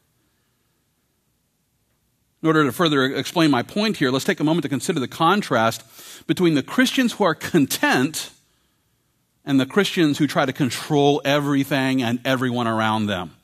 In 2.42 2.48
order 2.48 2.64
to 2.64 2.72
further 2.72 3.04
explain 3.04 3.52
my 3.52 3.64
point 3.64 3.98
here, 3.98 4.12
let's 4.12 4.26
take 4.26 4.40
a 4.40 4.44
moment 4.44 4.64
to 4.64 4.70
consider 4.70 5.00
the 5.00 5.08
contrast 5.08 5.84
between 6.26 6.54
the 6.54 6.64
Christians 6.64 7.14
who 7.14 7.26
are 7.26 7.36
content 7.36 8.32
and 9.44 9.60
the 9.60 9.66
Christians 9.66 10.18
who 10.18 10.28
try 10.28 10.46
to 10.46 10.54
control 10.54 11.22
everything 11.26 12.02
and 12.02 12.20
everyone 12.24 12.68
around 12.68 13.08
them. 13.08 13.36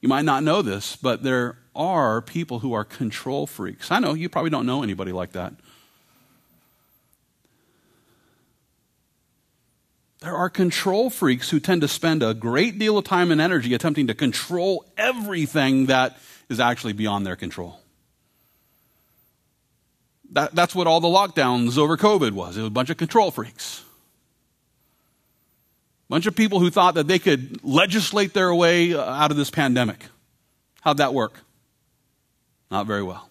You 0.00 0.08
might 0.08 0.24
not 0.24 0.42
know 0.42 0.62
this, 0.62 0.96
but 0.96 1.22
there 1.22 1.58
are 1.74 2.22
people 2.22 2.60
who 2.60 2.72
are 2.72 2.84
control 2.84 3.46
freaks. 3.46 3.90
I 3.90 3.98
know 3.98 4.14
you 4.14 4.28
probably 4.28 4.50
don't 4.50 4.66
know 4.66 4.82
anybody 4.82 5.12
like 5.12 5.32
that. 5.32 5.54
There 10.24 10.34
are 10.34 10.48
control 10.48 11.10
freaks 11.10 11.50
who 11.50 11.60
tend 11.60 11.82
to 11.82 11.88
spend 11.88 12.22
a 12.22 12.32
great 12.32 12.78
deal 12.78 12.96
of 12.96 13.04
time 13.04 13.30
and 13.30 13.42
energy 13.42 13.74
attempting 13.74 14.06
to 14.06 14.14
control 14.14 14.86
everything 14.96 15.86
that 15.86 16.16
is 16.48 16.58
actually 16.58 16.94
beyond 16.94 17.26
their 17.26 17.36
control. 17.36 17.78
That, 20.32 20.54
that's 20.54 20.74
what 20.74 20.86
all 20.86 21.02
the 21.02 21.08
lockdowns 21.08 21.76
over 21.76 21.98
COVID 21.98 22.32
was. 22.32 22.56
It 22.56 22.60
was 22.60 22.68
a 22.68 22.70
bunch 22.70 22.88
of 22.88 22.96
control 22.96 23.30
freaks. 23.30 23.84
A 26.08 26.08
bunch 26.08 26.24
of 26.24 26.34
people 26.34 26.58
who 26.58 26.70
thought 26.70 26.94
that 26.94 27.06
they 27.06 27.18
could 27.18 27.62
legislate 27.62 28.32
their 28.32 28.54
way 28.54 28.94
uh, 28.94 29.04
out 29.04 29.30
of 29.30 29.36
this 29.36 29.50
pandemic. 29.50 30.06
How'd 30.80 30.96
that 30.96 31.12
work? 31.12 31.34
Not 32.70 32.86
very 32.86 33.02
well. 33.02 33.28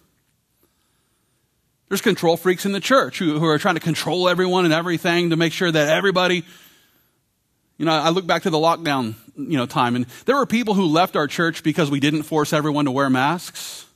There's 1.88 2.00
control 2.00 2.36
freaks 2.36 2.64
in 2.64 2.70
the 2.70 2.78
church 2.78 3.18
who, 3.18 3.40
who 3.40 3.46
are 3.46 3.58
trying 3.58 3.74
to 3.74 3.80
control 3.80 4.28
everyone 4.28 4.64
and 4.64 4.72
everything 4.72 5.30
to 5.30 5.36
make 5.36 5.52
sure 5.52 5.72
that 5.72 5.88
everybody 5.88 6.44
you 7.78 7.84
know, 7.86 7.92
I 7.92 8.10
look 8.10 8.26
back 8.26 8.42
to 8.42 8.50
the 8.50 8.58
lockdown, 8.58 9.14
you 9.36 9.56
know, 9.56 9.66
time, 9.66 9.96
and 9.96 10.06
there 10.26 10.36
were 10.36 10.46
people 10.46 10.74
who 10.74 10.86
left 10.86 11.16
our 11.16 11.26
church 11.26 11.62
because 11.62 11.90
we 11.90 12.00
didn't 12.00 12.22
force 12.22 12.52
everyone 12.52 12.84
to 12.84 12.90
wear 12.90 13.10
masks. 13.10 13.86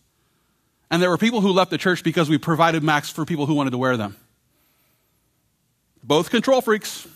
And 0.91 1.03
there 1.03 1.11
were 1.11 1.19
people 1.19 1.41
who 1.41 1.53
left 1.53 1.71
the 1.71 1.79
church 1.79 2.03
because 2.03 2.31
we 2.31 2.39
provided 2.39 2.83
masks 2.83 3.11
for 3.11 3.25
people 3.25 3.47
who 3.47 3.55
wanted 3.55 3.71
to 3.71 3.79
wear 3.79 3.97
them. 3.97 4.17
Both 6.03 6.31
control 6.31 6.61
freaks. 6.61 7.07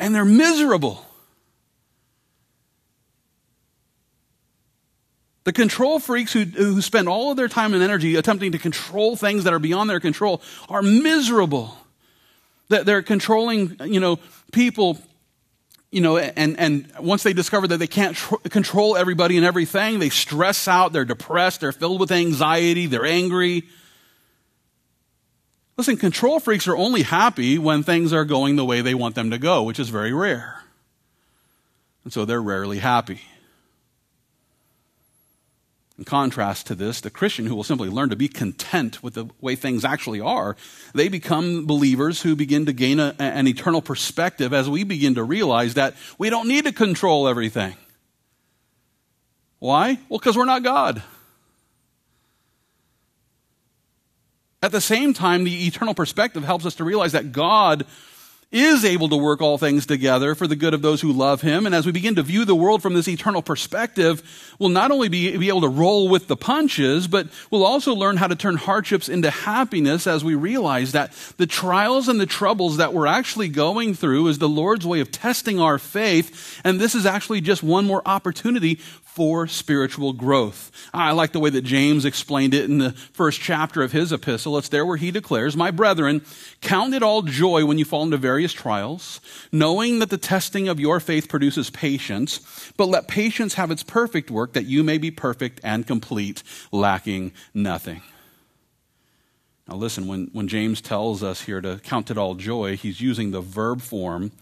And 0.00 0.14
they're 0.14 0.24
miserable. 0.24 1.04
The 5.46 5.52
control 5.52 6.00
freaks 6.00 6.32
who, 6.32 6.42
who 6.42 6.82
spend 6.82 7.08
all 7.08 7.30
of 7.30 7.36
their 7.36 7.46
time 7.46 7.72
and 7.72 7.80
energy 7.80 8.16
attempting 8.16 8.50
to 8.50 8.58
control 8.58 9.14
things 9.14 9.44
that 9.44 9.52
are 9.52 9.60
beyond 9.60 9.88
their 9.88 10.00
control 10.00 10.42
are 10.68 10.82
miserable. 10.82 11.78
That 12.68 12.84
they're 12.84 13.00
controlling, 13.00 13.76
you 13.84 14.00
know, 14.00 14.18
people, 14.50 14.98
you 15.92 16.00
know, 16.00 16.18
and, 16.18 16.58
and 16.58 16.92
once 16.98 17.22
they 17.22 17.32
discover 17.32 17.68
that 17.68 17.76
they 17.76 17.86
can't 17.86 18.16
tr- 18.16 18.34
control 18.50 18.96
everybody 18.96 19.36
and 19.36 19.46
everything, 19.46 20.00
they 20.00 20.08
stress 20.08 20.66
out, 20.66 20.92
they're 20.92 21.04
depressed, 21.04 21.60
they're 21.60 21.70
filled 21.70 22.00
with 22.00 22.10
anxiety, 22.10 22.86
they're 22.86 23.06
angry. 23.06 23.62
Listen, 25.76 25.96
control 25.96 26.40
freaks 26.40 26.66
are 26.66 26.76
only 26.76 27.02
happy 27.02 27.56
when 27.56 27.84
things 27.84 28.12
are 28.12 28.24
going 28.24 28.56
the 28.56 28.64
way 28.64 28.80
they 28.80 28.94
want 28.94 29.14
them 29.14 29.30
to 29.30 29.38
go, 29.38 29.62
which 29.62 29.78
is 29.78 29.90
very 29.90 30.12
rare. 30.12 30.64
And 32.02 32.12
so 32.12 32.24
they're 32.24 32.42
rarely 32.42 32.78
happy. 32.78 33.20
In 35.98 36.04
contrast 36.04 36.66
to 36.66 36.74
this, 36.74 37.00
the 37.00 37.08
Christian 37.08 37.46
who 37.46 37.54
will 37.54 37.64
simply 37.64 37.88
learn 37.88 38.10
to 38.10 38.16
be 38.16 38.28
content 38.28 39.02
with 39.02 39.14
the 39.14 39.26
way 39.40 39.56
things 39.56 39.82
actually 39.82 40.20
are, 40.20 40.54
they 40.94 41.08
become 41.08 41.64
believers 41.64 42.20
who 42.20 42.36
begin 42.36 42.66
to 42.66 42.74
gain 42.74 43.00
a, 43.00 43.14
an 43.18 43.48
eternal 43.48 43.80
perspective 43.80 44.52
as 44.52 44.68
we 44.68 44.84
begin 44.84 45.14
to 45.14 45.24
realize 45.24 45.74
that 45.74 45.94
we 46.18 46.28
don't 46.28 46.48
need 46.48 46.64
to 46.64 46.72
control 46.72 47.26
everything. 47.26 47.74
Why? 49.58 49.98
Well, 50.10 50.18
because 50.18 50.36
we're 50.36 50.44
not 50.44 50.62
God. 50.62 51.02
At 54.62 54.72
the 54.72 54.82
same 54.82 55.14
time, 55.14 55.44
the 55.44 55.66
eternal 55.66 55.94
perspective 55.94 56.44
helps 56.44 56.66
us 56.66 56.74
to 56.74 56.84
realize 56.84 57.12
that 57.12 57.32
God 57.32 57.86
is 58.52 58.84
able 58.84 59.08
to 59.08 59.16
work 59.16 59.42
all 59.42 59.58
things 59.58 59.86
together 59.86 60.34
for 60.34 60.46
the 60.46 60.54
good 60.54 60.72
of 60.72 60.80
those 60.80 61.00
who 61.00 61.12
love 61.12 61.42
him. 61.42 61.66
And 61.66 61.74
as 61.74 61.84
we 61.84 61.90
begin 61.90 62.14
to 62.14 62.22
view 62.22 62.44
the 62.44 62.54
world 62.54 62.80
from 62.80 62.94
this 62.94 63.08
eternal 63.08 63.42
perspective, 63.42 64.22
we'll 64.60 64.68
not 64.68 64.92
only 64.92 65.08
be, 65.08 65.36
be 65.36 65.48
able 65.48 65.62
to 65.62 65.68
roll 65.68 66.08
with 66.08 66.28
the 66.28 66.36
punches, 66.36 67.08
but 67.08 67.26
we'll 67.50 67.64
also 67.64 67.92
learn 67.92 68.16
how 68.16 68.28
to 68.28 68.36
turn 68.36 68.56
hardships 68.56 69.08
into 69.08 69.30
happiness 69.30 70.06
as 70.06 70.22
we 70.22 70.36
realize 70.36 70.92
that 70.92 71.12
the 71.38 71.46
trials 71.46 72.08
and 72.08 72.20
the 72.20 72.26
troubles 72.26 72.76
that 72.76 72.94
we're 72.94 73.08
actually 73.08 73.48
going 73.48 73.94
through 73.94 74.28
is 74.28 74.38
the 74.38 74.48
Lord's 74.48 74.86
way 74.86 75.00
of 75.00 75.10
testing 75.10 75.60
our 75.60 75.78
faith. 75.78 76.60
And 76.62 76.80
this 76.80 76.94
is 76.94 77.04
actually 77.04 77.40
just 77.40 77.64
one 77.64 77.84
more 77.84 78.02
opportunity 78.06 78.78
for 79.16 79.46
spiritual 79.46 80.12
growth. 80.12 80.70
I 80.92 81.12
like 81.12 81.32
the 81.32 81.40
way 81.40 81.48
that 81.48 81.62
James 81.62 82.04
explained 82.04 82.52
it 82.52 82.66
in 82.66 82.76
the 82.76 82.92
first 82.92 83.40
chapter 83.40 83.80
of 83.80 83.90
his 83.90 84.12
epistle. 84.12 84.58
It's 84.58 84.68
there 84.68 84.84
where 84.84 84.98
he 84.98 85.10
declares, 85.10 85.56
My 85.56 85.70
brethren, 85.70 86.20
count 86.60 86.92
it 86.92 87.02
all 87.02 87.22
joy 87.22 87.64
when 87.64 87.78
you 87.78 87.86
fall 87.86 88.02
into 88.02 88.18
various 88.18 88.52
trials, 88.52 89.22
knowing 89.50 90.00
that 90.00 90.10
the 90.10 90.18
testing 90.18 90.68
of 90.68 90.78
your 90.78 91.00
faith 91.00 91.30
produces 91.30 91.70
patience, 91.70 92.70
but 92.76 92.88
let 92.88 93.08
patience 93.08 93.54
have 93.54 93.70
its 93.70 93.82
perfect 93.82 94.30
work, 94.30 94.52
that 94.52 94.66
you 94.66 94.84
may 94.84 94.98
be 94.98 95.10
perfect 95.10 95.62
and 95.64 95.86
complete, 95.86 96.42
lacking 96.70 97.32
nothing. 97.54 98.02
Now, 99.66 99.76
listen, 99.76 100.06
when, 100.06 100.28
when 100.34 100.46
James 100.46 100.82
tells 100.82 101.22
us 101.22 101.40
here 101.40 101.62
to 101.62 101.80
count 101.82 102.10
it 102.10 102.18
all 102.18 102.34
joy, 102.34 102.76
he's 102.76 103.00
using 103.00 103.30
the 103.30 103.40
verb 103.40 103.80
form 103.80 104.32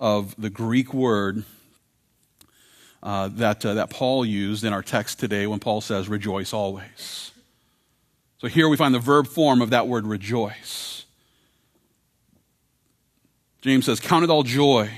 of 0.00 0.34
the 0.36 0.50
Greek 0.50 0.92
word 0.92 1.44
uh, 3.02 3.28
that, 3.28 3.64
uh, 3.64 3.74
that 3.74 3.90
Paul 3.90 4.24
used 4.24 4.64
in 4.64 4.72
our 4.72 4.82
text 4.82 5.18
today 5.18 5.46
when 5.46 5.60
Paul 5.60 5.80
says, 5.80 6.08
rejoice 6.08 6.52
always. 6.52 7.32
So 8.38 8.48
here 8.48 8.68
we 8.68 8.76
find 8.76 8.94
the 8.94 8.98
verb 8.98 9.26
form 9.26 9.62
of 9.62 9.70
that 9.70 9.88
word 9.88 10.06
rejoice. 10.06 11.04
James 13.62 13.86
says, 13.86 13.98
Count 13.98 14.24
it 14.24 14.30
all 14.30 14.42
joy 14.42 14.90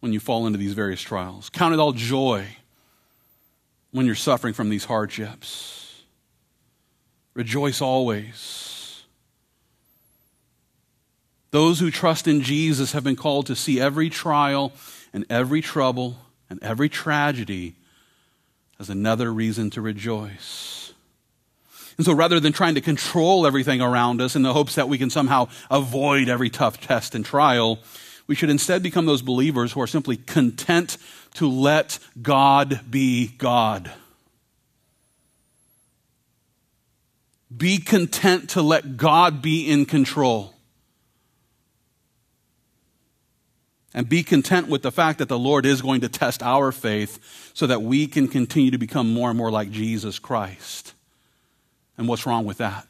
when 0.00 0.12
you 0.12 0.20
fall 0.20 0.46
into 0.46 0.58
these 0.58 0.74
various 0.74 1.00
trials. 1.00 1.48
Count 1.48 1.72
it 1.72 1.80
all 1.80 1.92
joy 1.92 2.44
when 3.92 4.04
you're 4.04 4.14
suffering 4.14 4.52
from 4.52 4.68
these 4.68 4.84
hardships. 4.84 6.02
Rejoice 7.34 7.80
always. 7.80 9.04
Those 11.50 11.78
who 11.80 11.90
trust 11.90 12.26
in 12.26 12.42
Jesus 12.42 12.92
have 12.92 13.04
been 13.04 13.16
called 13.16 13.46
to 13.46 13.56
see 13.56 13.80
every 13.80 14.10
trial 14.10 14.72
and 15.12 15.26
every 15.28 15.60
trouble 15.60 16.16
and 16.48 16.62
every 16.62 16.88
tragedy 16.88 17.74
as 18.78 18.90
another 18.90 19.32
reason 19.32 19.70
to 19.70 19.80
rejoice. 19.80 20.92
And 21.96 22.06
so 22.06 22.12
rather 22.14 22.40
than 22.40 22.52
trying 22.52 22.74
to 22.74 22.80
control 22.80 23.46
everything 23.46 23.80
around 23.80 24.20
us 24.20 24.34
in 24.34 24.42
the 24.42 24.52
hopes 24.52 24.74
that 24.74 24.88
we 24.88 24.98
can 24.98 25.10
somehow 25.10 25.48
avoid 25.70 26.28
every 26.28 26.50
tough 26.50 26.80
test 26.80 27.14
and 27.14 27.24
trial, 27.24 27.78
we 28.26 28.34
should 28.34 28.50
instead 28.50 28.82
become 28.82 29.06
those 29.06 29.22
believers 29.22 29.72
who 29.72 29.80
are 29.80 29.86
simply 29.86 30.16
content 30.16 30.96
to 31.34 31.48
let 31.48 31.98
God 32.20 32.80
be 32.90 33.28
God. 33.38 33.92
Be 37.54 37.78
content 37.78 38.50
to 38.50 38.62
let 38.62 38.96
God 38.96 39.42
be 39.42 39.68
in 39.68 39.84
control. 39.84 40.51
And 43.94 44.08
be 44.08 44.22
content 44.22 44.68
with 44.68 44.82
the 44.82 44.92
fact 44.92 45.18
that 45.18 45.28
the 45.28 45.38
Lord 45.38 45.66
is 45.66 45.82
going 45.82 46.00
to 46.00 46.08
test 46.08 46.42
our 46.42 46.72
faith 46.72 47.50
so 47.54 47.66
that 47.66 47.82
we 47.82 48.06
can 48.06 48.28
continue 48.28 48.70
to 48.70 48.78
become 48.78 49.12
more 49.12 49.28
and 49.28 49.38
more 49.38 49.50
like 49.50 49.70
Jesus 49.70 50.18
Christ. 50.18 50.94
And 51.98 52.08
what's 52.08 52.26
wrong 52.26 52.44
with 52.44 52.58
that? 52.58 52.86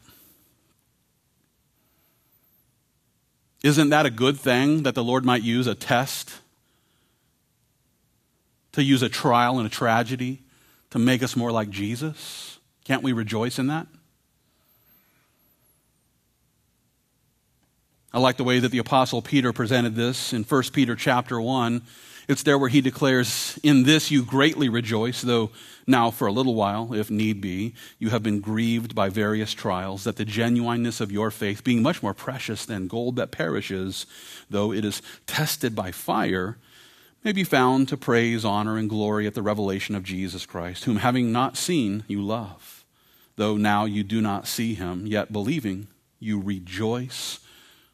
Isn't 3.63 3.89
that 3.89 4.05
a 4.05 4.09
good 4.09 4.37
thing 4.37 4.83
that 4.83 4.95
the 4.95 5.03
Lord 5.03 5.23
might 5.23 5.41
use 5.41 5.67
a 5.67 5.75
test, 5.75 6.33
to 8.73 8.83
use 8.83 9.01
a 9.01 9.09
trial 9.09 9.57
and 9.57 9.67
a 9.67 9.69
tragedy 9.69 10.41
to 10.89 10.99
make 10.99 11.23
us 11.23 11.35
more 11.35 11.51
like 11.51 11.69
Jesus? 11.69 12.59
Can't 12.83 13.03
we 13.03 13.13
rejoice 13.13 13.59
in 13.59 13.67
that? 13.67 13.87
I 18.15 18.19
like 18.19 18.37
the 18.37 18.43
way 18.43 18.59
that 18.59 18.69
the 18.69 18.77
apostle 18.77 19.23
Peter 19.23 19.51
presented 19.51 19.95
this 19.95 20.33
in 20.33 20.43
1 20.43 20.63
Peter 20.71 20.95
chapter 20.95 21.41
1. 21.41 21.81
It's 22.27 22.43
there 22.43 22.59
where 22.59 22.69
he 22.69 22.79
declares, 22.79 23.59
In 23.63 23.83
this 23.83 24.11
you 24.11 24.23
greatly 24.23 24.69
rejoice, 24.69 25.23
though 25.23 25.49
now 25.87 26.11
for 26.11 26.27
a 26.27 26.31
little 26.31 26.53
while, 26.53 26.93
if 26.93 27.09
need 27.09 27.41
be, 27.41 27.73
you 27.97 28.11
have 28.11 28.21
been 28.21 28.39
grieved 28.39 28.93
by 28.93 29.09
various 29.09 29.51
trials, 29.51 30.03
that 30.03 30.17
the 30.17 30.25
genuineness 30.25 31.01
of 31.01 31.11
your 31.11 31.31
faith, 31.31 31.63
being 31.63 31.81
much 31.81 32.03
more 32.03 32.13
precious 32.13 32.67
than 32.67 32.87
gold 32.87 33.15
that 33.15 33.31
perishes, 33.31 34.05
though 34.47 34.71
it 34.71 34.85
is 34.85 35.01
tested 35.25 35.75
by 35.75 35.89
fire, 35.89 36.59
may 37.23 37.31
be 37.31 37.43
found 37.43 37.87
to 37.87 37.97
praise, 37.97 38.45
honor, 38.45 38.77
and 38.77 38.91
glory 38.91 39.25
at 39.25 39.33
the 39.33 39.41
revelation 39.41 39.95
of 39.95 40.03
Jesus 40.03 40.45
Christ, 40.45 40.83
whom 40.83 40.97
having 40.97 41.31
not 41.31 41.57
seen, 41.57 42.03
you 42.07 42.21
love. 42.21 42.85
Though 43.37 43.57
now 43.57 43.85
you 43.85 44.03
do 44.03 44.21
not 44.21 44.45
see 44.45 44.75
him, 44.75 45.07
yet 45.07 45.33
believing, 45.33 45.87
you 46.19 46.39
rejoice 46.39 47.39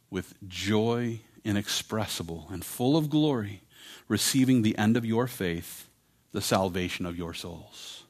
with 0.09 0.33
joy 0.47 1.19
inexpressible 1.43 2.47
and 2.51 2.63
full 2.63 2.97
of 2.97 3.09
glory, 3.09 3.61
receiving 4.07 4.61
the 4.61 4.77
end 4.77 4.97
of 4.97 5.05
your 5.05 5.27
faith, 5.27 5.87
the 6.31 6.41
salvation 6.41 7.05
of 7.05 7.17
your 7.17 7.33
souls. 7.33 8.03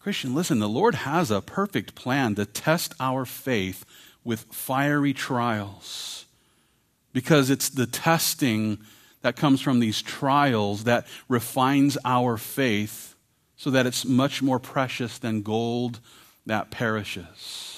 Christian, 0.00 0.34
listen, 0.34 0.58
the 0.58 0.68
Lord 0.68 0.94
has 0.94 1.30
a 1.30 1.40
perfect 1.40 1.94
plan 1.94 2.34
to 2.36 2.46
test 2.46 2.94
our 3.00 3.24
faith 3.24 3.84
with 4.24 4.42
fiery 4.52 5.12
trials 5.12 6.24
because 7.12 7.50
it's 7.50 7.68
the 7.68 7.86
testing 7.86 8.78
that 9.22 9.36
comes 9.36 9.60
from 9.60 9.80
these 9.80 10.00
trials 10.00 10.84
that 10.84 11.06
refines 11.28 11.98
our 12.04 12.36
faith 12.36 13.16
so 13.56 13.70
that 13.70 13.86
it's 13.86 14.04
much 14.04 14.40
more 14.40 14.58
precious 14.58 15.18
than 15.18 15.42
gold 15.42 16.00
that 16.46 16.70
perishes. 16.70 17.77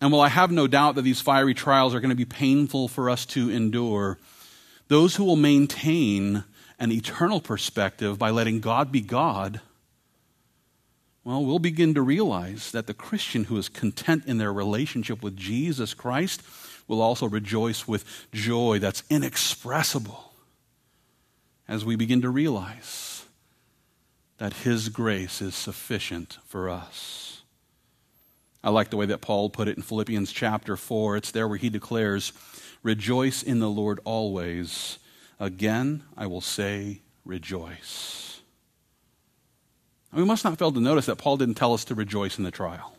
And 0.00 0.12
while 0.12 0.20
I 0.20 0.28
have 0.28 0.50
no 0.50 0.66
doubt 0.66 0.94
that 0.94 1.02
these 1.02 1.20
fiery 1.20 1.54
trials 1.54 1.94
are 1.94 2.00
going 2.00 2.10
to 2.10 2.16
be 2.16 2.24
painful 2.24 2.88
for 2.88 3.08
us 3.08 3.24
to 3.26 3.50
endure, 3.50 4.18
those 4.88 5.16
who 5.16 5.24
will 5.24 5.36
maintain 5.36 6.44
an 6.78 6.92
eternal 6.92 7.40
perspective 7.40 8.18
by 8.18 8.30
letting 8.30 8.60
God 8.60 8.92
be 8.92 9.00
God, 9.00 9.60
well, 11.24 11.44
we'll 11.44 11.58
begin 11.58 11.94
to 11.94 12.02
realize 12.02 12.70
that 12.70 12.86
the 12.86 12.94
Christian 12.94 13.44
who 13.44 13.56
is 13.56 13.68
content 13.68 14.24
in 14.26 14.38
their 14.38 14.52
relationship 14.52 15.22
with 15.22 15.36
Jesus 15.36 15.92
Christ 15.92 16.42
will 16.86 17.02
also 17.02 17.26
rejoice 17.26 17.88
with 17.88 18.04
joy 18.32 18.78
that's 18.78 19.02
inexpressible 19.10 20.32
as 21.66 21.84
we 21.84 21.96
begin 21.96 22.22
to 22.22 22.30
realize 22.30 23.24
that 24.38 24.52
His 24.52 24.88
grace 24.88 25.42
is 25.42 25.54
sufficient 25.54 26.38
for 26.46 26.68
us. 26.68 27.35
I 28.66 28.70
like 28.70 28.90
the 28.90 28.96
way 28.96 29.06
that 29.06 29.20
Paul 29.20 29.48
put 29.48 29.68
it 29.68 29.76
in 29.76 29.82
Philippians 29.84 30.32
chapter 30.32 30.76
4. 30.76 31.18
It's 31.18 31.30
there 31.30 31.46
where 31.46 31.56
he 31.56 31.70
declares, 31.70 32.32
Rejoice 32.82 33.44
in 33.44 33.60
the 33.60 33.70
Lord 33.70 34.00
always. 34.04 34.98
Again, 35.38 36.02
I 36.16 36.26
will 36.26 36.40
say, 36.40 37.00
Rejoice. 37.24 38.40
And 40.10 40.20
we 40.20 40.26
must 40.26 40.44
not 40.44 40.58
fail 40.58 40.72
to 40.72 40.80
notice 40.80 41.06
that 41.06 41.14
Paul 41.14 41.36
didn't 41.36 41.54
tell 41.54 41.74
us 41.74 41.84
to 41.84 41.94
rejoice 41.94 42.38
in 42.38 42.44
the 42.44 42.50
trial. 42.50 42.96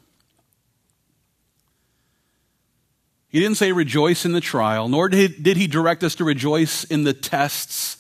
He 3.28 3.42
didn't 3.42 3.58
say 3.58 3.74
rejoice 3.74 4.24
in 4.24 4.32
the 4.32 4.40
trial, 4.40 4.88
nor 4.88 5.10
did, 5.10 5.44
did 5.44 5.58
he 5.58 5.68
direct 5.68 6.02
us 6.02 6.16
to 6.16 6.24
rejoice 6.24 6.86
in 6.86 7.04
the 7.04 7.14
tests 7.14 7.98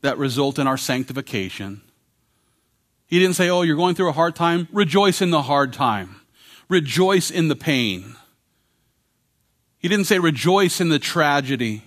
that 0.00 0.16
result 0.16 0.58
in 0.58 0.66
our 0.66 0.78
sanctification. 0.78 1.82
He 3.06 3.18
didn't 3.18 3.36
say, 3.36 3.50
oh, 3.50 3.60
you're 3.60 3.76
going 3.76 3.96
through 3.96 4.08
a 4.08 4.12
hard 4.12 4.34
time, 4.34 4.66
rejoice 4.72 5.20
in 5.20 5.28
the 5.28 5.42
hard 5.42 5.74
time 5.74 6.21
rejoice 6.72 7.30
in 7.30 7.46
the 7.46 7.56
pain. 7.56 8.16
He 9.78 9.88
didn't 9.88 10.06
say 10.06 10.18
rejoice 10.18 10.80
in 10.80 10.88
the 10.88 10.98
tragedy. 10.98 11.82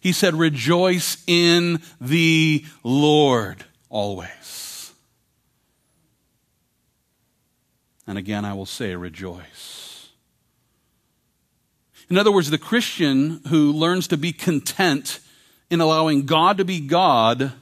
He 0.00 0.12
said 0.12 0.34
rejoice 0.34 1.22
in 1.26 1.80
the 2.00 2.64
Lord 2.82 3.64
always. 3.88 4.92
And 8.06 8.18
again, 8.18 8.44
I 8.44 8.52
will 8.52 8.66
say 8.66 8.94
rejoice. 8.94 10.10
In 12.10 12.18
other 12.18 12.30
words, 12.30 12.50
the 12.50 12.58
Christian 12.58 13.40
who 13.48 13.72
learns 13.72 14.08
to 14.08 14.18
be 14.18 14.32
content 14.32 15.20
in 15.70 15.80
allowing 15.80 16.26
God 16.26 16.58
to 16.58 16.64
be 16.64 16.80
God 16.80 17.52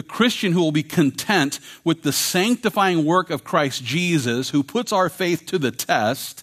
the 0.00 0.06
Christian 0.06 0.52
who 0.52 0.60
will 0.60 0.72
be 0.72 0.82
content 0.82 1.60
with 1.84 2.04
the 2.04 2.10
sanctifying 2.10 3.04
work 3.04 3.28
of 3.28 3.44
Christ 3.44 3.84
Jesus, 3.84 4.48
who 4.48 4.62
puts 4.62 4.94
our 4.94 5.10
faith 5.10 5.44
to 5.44 5.58
the 5.58 5.70
test, 5.70 6.42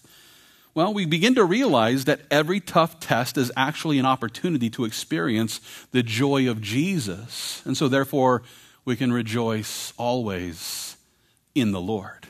well, 0.74 0.94
we 0.94 1.04
begin 1.06 1.34
to 1.34 1.42
realize 1.42 2.04
that 2.04 2.20
every 2.30 2.60
tough 2.60 3.00
test 3.00 3.36
is 3.36 3.50
actually 3.56 3.98
an 3.98 4.06
opportunity 4.06 4.70
to 4.70 4.84
experience 4.84 5.60
the 5.90 6.04
joy 6.04 6.48
of 6.48 6.60
Jesus. 6.60 7.60
And 7.64 7.76
so, 7.76 7.88
therefore, 7.88 8.44
we 8.84 8.94
can 8.94 9.12
rejoice 9.12 9.92
always 9.96 10.96
in 11.52 11.72
the 11.72 11.80
Lord. 11.80 12.28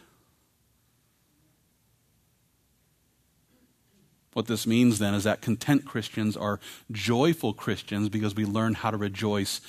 What 4.32 4.46
this 4.46 4.66
means 4.66 4.98
then 4.98 5.12
is 5.12 5.24
that 5.24 5.42
content 5.42 5.84
Christians 5.84 6.38
are 6.38 6.58
joyful 6.90 7.52
Christians 7.52 8.08
because 8.08 8.34
we 8.34 8.46
learn 8.46 8.72
how 8.72 8.90
to 8.90 8.96
rejoice 8.96 9.60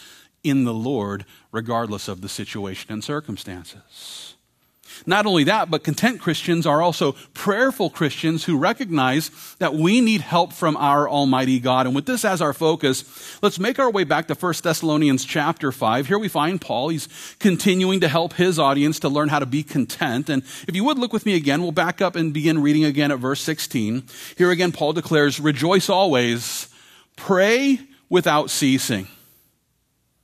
in 0.43 0.63
the 0.63 0.73
Lord, 0.73 1.25
regardless 1.51 2.07
of 2.07 2.21
the 2.21 2.29
situation 2.29 2.91
and 2.91 3.03
circumstances. 3.03 4.35
Not 5.05 5.25
only 5.25 5.45
that, 5.45 5.69
but 5.69 5.83
content 5.83 6.19
Christians 6.19 6.65
are 6.65 6.81
also 6.81 7.13
prayerful 7.33 7.89
Christians 7.89 8.43
who 8.45 8.57
recognize 8.57 9.31
that 9.59 9.73
we 9.73 10.01
need 10.01 10.21
help 10.21 10.53
from 10.53 10.75
our 10.77 11.07
Almighty 11.07 11.59
God. 11.59 11.85
And 11.85 11.95
with 11.95 12.05
this 12.05 12.25
as 12.25 12.41
our 12.41 12.53
focus, 12.53 13.39
let's 13.41 13.59
make 13.59 13.79
our 13.79 13.89
way 13.89 14.03
back 14.03 14.27
to 14.27 14.35
1 14.35 14.53
Thessalonians 14.63 15.25
chapter 15.25 15.71
5. 15.71 16.07
Here 16.07 16.19
we 16.19 16.27
find 16.27 16.59
Paul. 16.59 16.89
He's 16.89 17.07
continuing 17.39 17.99
to 18.01 18.07
help 18.07 18.33
his 18.33 18.59
audience 18.59 18.99
to 18.99 19.09
learn 19.09 19.29
how 19.29 19.39
to 19.39 19.45
be 19.45 19.63
content. 19.63 20.29
And 20.29 20.43
if 20.67 20.75
you 20.75 20.83
would 20.83 20.97
look 20.97 21.13
with 21.13 21.25
me 21.25 21.35
again, 21.35 21.61
we'll 21.61 21.71
back 21.71 22.01
up 22.01 22.15
and 22.15 22.33
begin 22.33 22.61
reading 22.61 22.85
again 22.85 23.11
at 23.11 23.19
verse 23.19 23.41
16. 23.41 24.03
Here 24.37 24.51
again, 24.51 24.71
Paul 24.71 24.93
declares, 24.93 25.39
Rejoice 25.39 25.89
always, 25.89 26.67
pray 27.15 27.79
without 28.09 28.49
ceasing. 28.49 29.07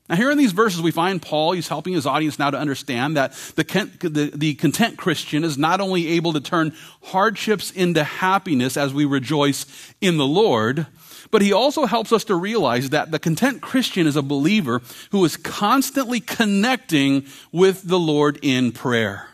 Now, 0.07 0.15
here 0.15 0.29
in 0.29 0.37
these 0.37 0.51
verses, 0.51 0.81
we 0.81 0.91
find 0.91 1.19
Paul, 1.19 1.53
he's 1.53 1.67
helping 1.67 1.93
his 1.93 2.05
audience 2.05 2.37
now 2.37 2.51
to 2.51 2.59
understand 2.59 3.17
that 3.17 3.33
the, 3.55 3.63
the, 4.01 4.31
the, 4.35 4.53
content 4.53 4.97
Christian 4.97 5.43
is 5.43 5.57
not 5.57 5.81
only 5.81 6.09
able 6.09 6.33
to 6.33 6.39
turn 6.39 6.75
hardships 7.05 7.71
into 7.71 8.03
happiness 8.03 8.77
as 8.77 8.93
we 8.93 9.05
rejoice 9.05 9.65
in 10.01 10.17
the 10.17 10.25
Lord, 10.25 10.85
but 11.31 11.41
he 11.41 11.51
also 11.51 11.87
helps 11.87 12.11
us 12.11 12.23
to 12.25 12.35
realize 12.35 12.91
that 12.91 13.09
the 13.09 13.17
content 13.17 13.61
Christian 13.61 14.05
is 14.05 14.15
a 14.15 14.21
believer 14.21 14.83
who 15.09 15.25
is 15.25 15.37
constantly 15.37 16.19
connecting 16.19 17.25
with 17.51 17.81
the 17.87 17.99
Lord 17.99 18.37
in 18.43 18.73
prayer. 18.73 19.29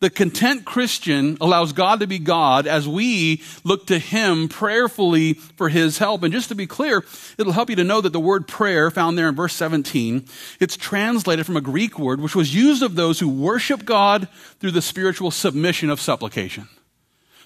The 0.00 0.08
content 0.08 0.64
Christian 0.64 1.36
allows 1.42 1.74
God 1.74 2.00
to 2.00 2.06
be 2.06 2.18
God 2.18 2.66
as 2.66 2.88
we 2.88 3.42
look 3.64 3.86
to 3.88 3.98
Him 3.98 4.48
prayerfully 4.48 5.34
for 5.34 5.68
His 5.68 5.98
help. 5.98 6.22
And 6.22 6.32
just 6.32 6.48
to 6.48 6.54
be 6.54 6.66
clear, 6.66 7.04
it'll 7.36 7.52
help 7.52 7.68
you 7.68 7.76
to 7.76 7.84
know 7.84 8.00
that 8.00 8.14
the 8.14 8.18
word 8.18 8.48
prayer 8.48 8.90
found 8.90 9.18
there 9.18 9.28
in 9.28 9.34
verse 9.34 9.54
17, 9.54 10.24
it's 10.58 10.76
translated 10.78 11.44
from 11.44 11.58
a 11.58 11.60
Greek 11.60 11.98
word 11.98 12.20
which 12.20 12.34
was 12.34 12.54
used 12.54 12.82
of 12.82 12.94
those 12.94 13.20
who 13.20 13.28
worship 13.28 13.84
God 13.84 14.26
through 14.58 14.70
the 14.70 14.80
spiritual 14.80 15.30
submission 15.30 15.90
of 15.90 16.00
supplication. 16.00 16.66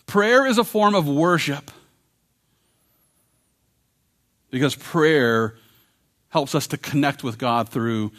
Prayer 0.07 0.47
is 0.47 0.59
a 0.59 0.65
form 0.65 0.95
of 0.95 1.09
worship 1.09 1.73
because 4.51 4.77
prayer 4.77 5.57
helps 6.29 6.55
us 6.55 6.69
to 6.69 6.79
connect 6.79 7.25
with 7.25 7.37
God 7.37 7.69
through 7.69 8.13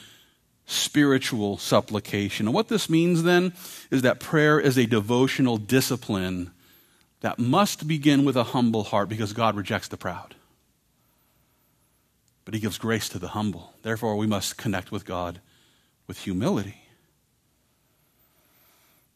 spiritual 0.66 1.58
supplication. 1.58 2.48
And 2.48 2.54
what 2.54 2.68
this 2.68 2.90
means 2.90 3.24
then 3.24 3.54
is 3.92 4.02
that 4.02 4.20
prayer 4.20 4.60
is 4.60 4.78
a 4.78 4.86
devotional 4.86 5.58
discipline 5.58 6.52
that 7.22 7.40
must 7.40 7.88
begin 7.88 8.26
with 8.26 8.36
a 8.36 8.46
humble 8.46 8.84
heart 8.84 9.10
because 9.10 9.34
God 9.34 9.56
rejects 9.56 9.88
the 9.88 9.98
proud. 9.98 10.36
But 12.46 12.54
He 12.54 12.60
gives 12.60 12.78
grace 12.78 13.10
to 13.10 13.20
the 13.20 13.30
humble. 13.30 13.74
Therefore, 13.84 14.16
we 14.16 14.28
must 14.28 14.58
connect 14.58 14.92
with 14.92 15.06
God 15.06 15.40
with 16.08 16.20
humility. 16.20 16.82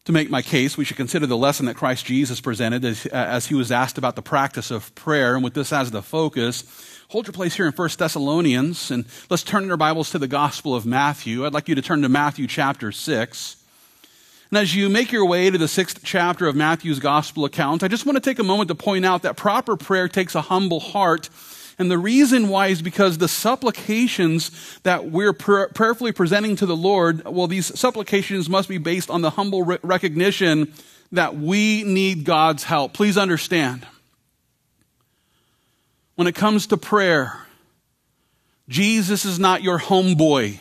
To 0.05 0.11
make 0.11 0.29
my 0.31 0.41
case, 0.41 0.75
we 0.75 0.85
should 0.85 0.97
consider 0.97 1.27
the 1.27 1.37
lesson 1.37 1.67
that 1.67 1.75
Christ 1.75 2.05
Jesus 2.05 2.41
presented 2.41 2.83
as, 2.83 3.05
as 3.07 3.45
he 3.45 3.53
was 3.53 3.71
asked 3.71 3.99
about 3.99 4.15
the 4.15 4.23
practice 4.23 4.71
of 4.71 4.95
prayer. 4.95 5.35
And 5.35 5.43
with 5.43 5.53
this 5.53 5.71
as 5.71 5.91
the 5.91 6.01
focus, 6.01 6.63
hold 7.09 7.25
your 7.25 7.33
place 7.33 7.55
here 7.55 7.65
in 7.65 7.73
1 7.73 7.89
Thessalonians 7.97 8.91
and 8.91 9.03
let's 9.31 9.41
turn 9.41 9.63
in 9.63 9.71
our 9.71 9.77
Bibles 9.77 10.11
to 10.11 10.19
the 10.19 10.27
Gospel 10.27 10.75
of 10.75 10.85
Matthew. 10.85 11.43
I'd 11.43 11.55
like 11.55 11.67
you 11.67 11.73
to 11.73 11.81
turn 11.81 12.03
to 12.03 12.09
Matthew 12.09 12.45
chapter 12.45 12.91
6. 12.91 13.55
And 14.51 14.59
as 14.59 14.75
you 14.75 14.89
make 14.89 15.11
your 15.11 15.25
way 15.25 15.49
to 15.49 15.57
the 15.57 15.67
sixth 15.67 16.01
chapter 16.03 16.47
of 16.47 16.55
Matthew's 16.55 16.99
Gospel 16.99 17.45
account, 17.45 17.81
I 17.81 17.87
just 17.87 18.05
want 18.05 18.17
to 18.17 18.21
take 18.21 18.37
a 18.37 18.43
moment 18.43 18.67
to 18.67 18.75
point 18.75 19.05
out 19.05 19.23
that 19.23 19.37
proper 19.37 19.75
prayer 19.75 20.07
takes 20.07 20.35
a 20.35 20.41
humble 20.41 20.79
heart. 20.79 21.31
And 21.79 21.89
the 21.89 21.97
reason 21.97 22.47
why 22.47 22.67
is 22.67 22.83
because 22.83 23.17
the 23.17 23.27
supplications 23.27 24.79
that 24.83 25.09
we're 25.09 25.33
prayerfully 25.33 26.11
presenting 26.11 26.57
to 26.57 26.67
the 26.67 26.77
Lord, 26.77 27.25
well, 27.25 27.47
these 27.47 27.77
supplications 27.79 28.47
must 28.49 28.69
be 28.69 28.77
based 28.77 29.09
on 29.09 29.23
the 29.23 29.31
humble 29.31 29.63
re- 29.63 29.79
recognition 29.81 30.71
that 31.11 31.35
we 31.35 31.81
need 31.81 32.23
God's 32.23 32.65
help. 32.65 32.93
Please 32.93 33.17
understand 33.17 33.87
when 36.19 36.27
it 36.27 36.35
comes 36.35 36.67
to 36.67 36.75
prayer, 36.75 37.39
Jesus 38.67 39.23
is 39.23 39.39
not 39.39 39.63
your 39.63 39.79
homeboy. 39.79 40.59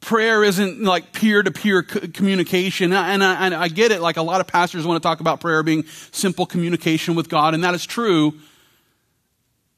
Prayer 0.00 0.44
isn't 0.44 0.84
like 0.84 1.12
peer 1.12 1.42
to 1.42 1.50
peer 1.50 1.82
communication. 1.82 2.92
And 2.92 3.24
I, 3.24 3.44
and 3.44 3.54
I 3.56 3.66
get 3.66 3.90
it, 3.90 4.00
like 4.00 4.18
a 4.18 4.22
lot 4.22 4.40
of 4.40 4.46
pastors 4.46 4.86
want 4.86 5.02
to 5.02 5.04
talk 5.04 5.18
about 5.18 5.40
prayer 5.40 5.64
being 5.64 5.84
simple 6.12 6.46
communication 6.46 7.16
with 7.16 7.28
God, 7.28 7.54
and 7.54 7.64
that 7.64 7.74
is 7.74 7.84
true. 7.84 8.34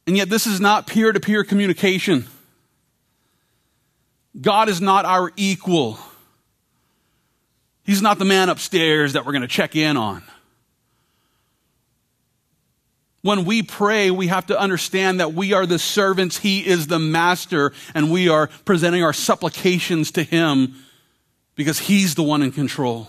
And 0.06 0.18
yet, 0.18 0.28
this 0.28 0.46
is 0.46 0.60
not 0.60 0.86
peer 0.86 1.12
to 1.14 1.18
peer 1.18 1.44
communication. 1.44 2.26
God 4.38 4.68
is 4.68 4.82
not 4.82 5.06
our 5.06 5.32
equal. 5.36 5.98
He's 7.84 8.02
not 8.02 8.18
the 8.18 8.26
man 8.26 8.50
upstairs 8.50 9.14
that 9.14 9.24
we're 9.24 9.32
going 9.32 9.40
to 9.40 9.48
check 9.48 9.76
in 9.76 9.96
on. 9.96 10.22
When 13.22 13.44
we 13.44 13.62
pray, 13.62 14.10
we 14.10 14.28
have 14.28 14.46
to 14.46 14.58
understand 14.58 15.20
that 15.20 15.34
we 15.34 15.52
are 15.52 15.66
the 15.66 15.78
servants, 15.78 16.38
He 16.38 16.64
is 16.64 16.86
the 16.86 16.98
master, 16.98 17.72
and 17.94 18.10
we 18.10 18.28
are 18.28 18.48
presenting 18.64 19.02
our 19.02 19.12
supplications 19.12 20.12
to 20.12 20.22
Him 20.22 20.76
because 21.56 21.78
He's 21.78 22.14
the 22.14 22.22
one 22.22 22.42
in 22.42 22.52
control. 22.52 23.08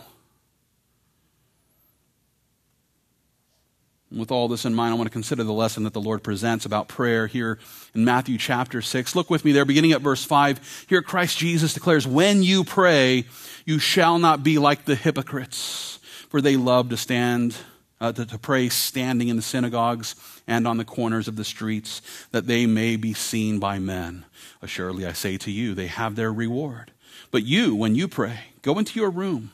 with 4.12 4.32
all 4.32 4.48
this 4.48 4.66
in 4.66 4.74
mind, 4.74 4.94
I 4.94 4.98
want 4.98 5.08
to 5.08 5.14
consider 5.14 5.44
the 5.44 5.54
lesson 5.54 5.84
that 5.84 5.94
the 5.94 6.02
Lord 6.02 6.24
presents 6.24 6.66
about 6.66 6.88
prayer 6.88 7.28
here 7.28 7.60
in 7.94 8.06
Matthew 8.06 8.38
chapter 8.38 8.82
6. 8.82 9.16
Look 9.16 9.30
with 9.30 9.46
me 9.46 9.52
there, 9.52 9.66
beginning 9.66 9.92
at 9.92 10.02
verse 10.02 10.24
5. 10.24 10.86
Here, 10.90 11.02
Christ 11.02 11.38
Jesus 11.38 11.74
declares, 11.74 12.08
When 12.08 12.42
you 12.42 12.64
pray, 12.64 13.26
you 13.66 13.78
shall 13.78 14.18
not 14.18 14.44
be 14.44 14.58
like 14.58 14.86
the 14.86 14.96
hypocrites, 14.96 16.00
for 16.30 16.42
they 16.42 16.58
love 16.58 16.90
to 16.90 16.98
stand 16.98 17.56
uh, 18.02 18.12
to, 18.14 18.26
to 18.26 18.38
pray 18.38 18.70
standing 18.70 19.28
in 19.28 19.36
the 19.36 19.42
synagogues 19.42 20.16
and 20.48 20.68
on 20.68 20.78
the 20.78 20.86
corners 20.86 21.28
of 21.28 21.36
the 21.36 21.44
streets, 21.44 22.02
that 22.32 22.48
they 22.48 22.66
may 22.66 22.96
be 22.96 23.14
seen 23.14 23.60
by 23.60 23.80
men. 23.80 24.26
Assuredly, 24.62 25.06
I 25.06 25.14
say 25.14 25.38
to 25.38 25.52
you, 25.52 25.74
they 25.74 25.88
have 25.88 26.16
their 26.16 26.32
reward. 26.32 26.92
But 27.32 27.44
you, 27.44 27.76
when 27.76 27.96
you 27.96 28.08
pray, 28.08 28.40
go 28.62 28.80
into 28.80 29.00
your 29.00 29.10
room, 29.10 29.52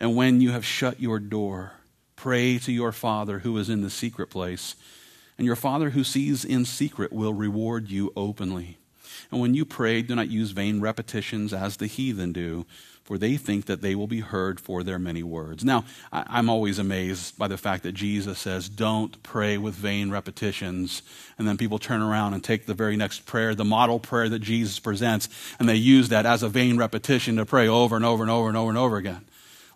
and 0.00 0.14
when 0.14 0.40
you 0.40 0.50
have 0.52 0.64
shut 0.64 1.00
your 1.00 1.18
door, 1.18 1.72
pray 2.16 2.58
to 2.58 2.72
your 2.72 2.92
Father 2.92 3.40
who 3.40 3.56
is 3.58 3.68
in 3.68 3.82
the 3.82 3.90
secret 3.90 4.30
place, 4.30 4.74
and 5.36 5.46
your 5.46 5.56
Father 5.56 5.90
who 5.90 6.04
sees 6.04 6.44
in 6.44 6.64
secret 6.64 7.12
will 7.12 7.32
reward 7.32 7.90
you 7.90 8.12
openly. 8.16 8.76
And 9.30 9.40
when 9.40 9.54
you 9.54 9.64
pray, 9.64 10.02
do 10.02 10.14
not 10.14 10.28
use 10.28 10.50
vain 10.50 10.80
repetitions 10.80 11.52
as 11.52 11.76
the 11.76 11.86
heathen 11.86 12.32
do, 12.32 12.66
for 13.08 13.16
they 13.16 13.38
think 13.38 13.64
that 13.64 13.80
they 13.80 13.94
will 13.94 14.06
be 14.06 14.20
heard 14.20 14.60
for 14.60 14.82
their 14.82 14.98
many 14.98 15.22
words. 15.22 15.64
Now, 15.64 15.86
I'm 16.12 16.50
always 16.50 16.78
amazed 16.78 17.38
by 17.38 17.48
the 17.48 17.56
fact 17.56 17.82
that 17.84 17.92
Jesus 17.92 18.38
says, 18.38 18.68
don't 18.68 19.22
pray 19.22 19.56
with 19.56 19.74
vain 19.74 20.10
repetitions. 20.10 21.00
And 21.38 21.48
then 21.48 21.56
people 21.56 21.78
turn 21.78 22.02
around 22.02 22.34
and 22.34 22.44
take 22.44 22.66
the 22.66 22.74
very 22.74 22.98
next 22.98 23.24
prayer, 23.24 23.54
the 23.54 23.64
model 23.64 23.98
prayer 23.98 24.28
that 24.28 24.40
Jesus 24.40 24.78
presents, 24.78 25.30
and 25.58 25.66
they 25.66 25.76
use 25.76 26.10
that 26.10 26.26
as 26.26 26.42
a 26.42 26.50
vain 26.50 26.76
repetition 26.76 27.36
to 27.36 27.46
pray 27.46 27.66
over 27.66 27.96
and 27.96 28.04
over 28.04 28.22
and 28.22 28.30
over 28.30 28.48
and 28.48 28.58
over 28.58 28.68
and 28.68 28.78
over 28.78 28.98
again. 28.98 29.24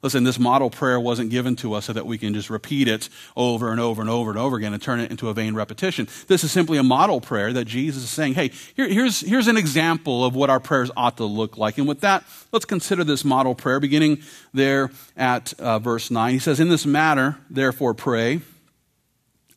Listen, 0.03 0.25
this 0.25 0.39
model 0.39 0.69
prayer 0.69 0.99
wasn't 0.99 1.31
given 1.31 1.55
to 1.55 1.75
us 1.75 1.85
so 1.85 1.93
that 1.93 2.07
we 2.07 2.19
can 2.19 2.35
just 2.35 2.51
repeat 2.51 2.89
it 2.89 3.09
over 3.37 3.71
and 3.71 3.81
over 3.81 4.01
and 4.01 4.11
over 4.11 4.31
and 4.31 4.39
over 4.39 4.57
again 4.57 4.75
and 4.75 4.83
turn 4.83 4.99
it 4.99 5.13
into 5.13 5.29
a 5.29 5.35
vain 5.35 5.55
repetition. 5.55 6.09
This 6.27 6.43
is 6.43 6.51
simply 6.51 6.77
a 6.77 6.83
model 6.83 7.21
prayer 7.21 7.53
that 7.53 7.67
Jesus 7.67 8.03
is 8.03 8.11
saying, 8.11 8.35
hey, 8.35 8.51
here, 8.75 8.89
here's, 8.89 9.21
here's 9.21 9.47
an 9.47 9.57
example 9.57 10.25
of 10.25 10.35
what 10.35 10.51
our 10.51 10.59
prayers 10.59 10.91
ought 10.97 11.19
to 11.19 11.25
look 11.25 11.57
like. 11.57 11.79
And 11.79 11.87
with 11.87 12.01
that, 12.01 12.25
let's 12.51 12.65
consider 12.65 13.05
this 13.05 13.25
model 13.25 13.55
prayer 13.55 13.79
beginning 13.79 14.23
there 14.53 14.91
at 15.17 15.53
uh, 15.61 15.79
verse 15.79 16.11
9. 16.11 16.33
He 16.33 16.41
says, 16.41 16.59
In 16.59 16.69
this 16.69 16.85
matter, 16.85 17.37
therefore, 17.49 17.95
pray, 17.95 18.41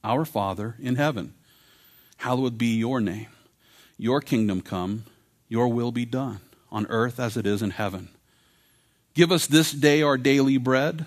Our 0.04 0.26
Father 0.26 0.76
in 0.80 0.96
heaven, 0.96 1.34
hallowed 2.18 2.60
be 2.60 2.76
your 2.76 3.02
name. 3.02 3.28
Your 3.98 4.22
kingdom 4.22 4.62
come, 4.62 5.06
your 5.50 5.70
will 5.70 5.92
be 5.92 6.06
done 6.06 6.40
on 6.72 6.86
earth 6.88 7.20
as 7.20 7.36
it 7.36 7.48
is 7.48 7.64
in 7.64 7.72
heaven. 7.72 8.10
Give 9.16 9.32
us 9.32 9.48
this 9.48 9.72
day 9.72 10.02
our 10.02 10.18
daily 10.18 10.58
bread, 10.58 11.06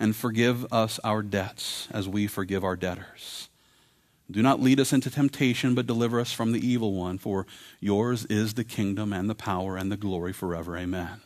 and 0.00 0.16
forgive 0.16 0.72
us 0.72 0.98
our 1.04 1.22
debts 1.22 1.86
as 1.90 2.08
we 2.08 2.26
forgive 2.26 2.64
our 2.64 2.76
debtors. 2.76 3.50
Do 4.30 4.42
not 4.42 4.60
lead 4.60 4.80
us 4.80 4.92
into 4.92 5.10
temptation, 5.10 5.74
but 5.74 5.86
deliver 5.86 6.18
us 6.18 6.32
from 6.32 6.52
the 6.52 6.66
evil 6.66 6.94
one, 6.94 7.18
for 7.18 7.46
yours 7.78 8.24
is 8.24 8.54
the 8.54 8.64
kingdom 8.64 9.12
and 9.12 9.28
the 9.28 9.34
power 9.34 9.76
and 9.76 9.92
the 9.92 9.98
glory 9.98 10.32
forever. 10.32 10.76
Amen. 10.78 11.20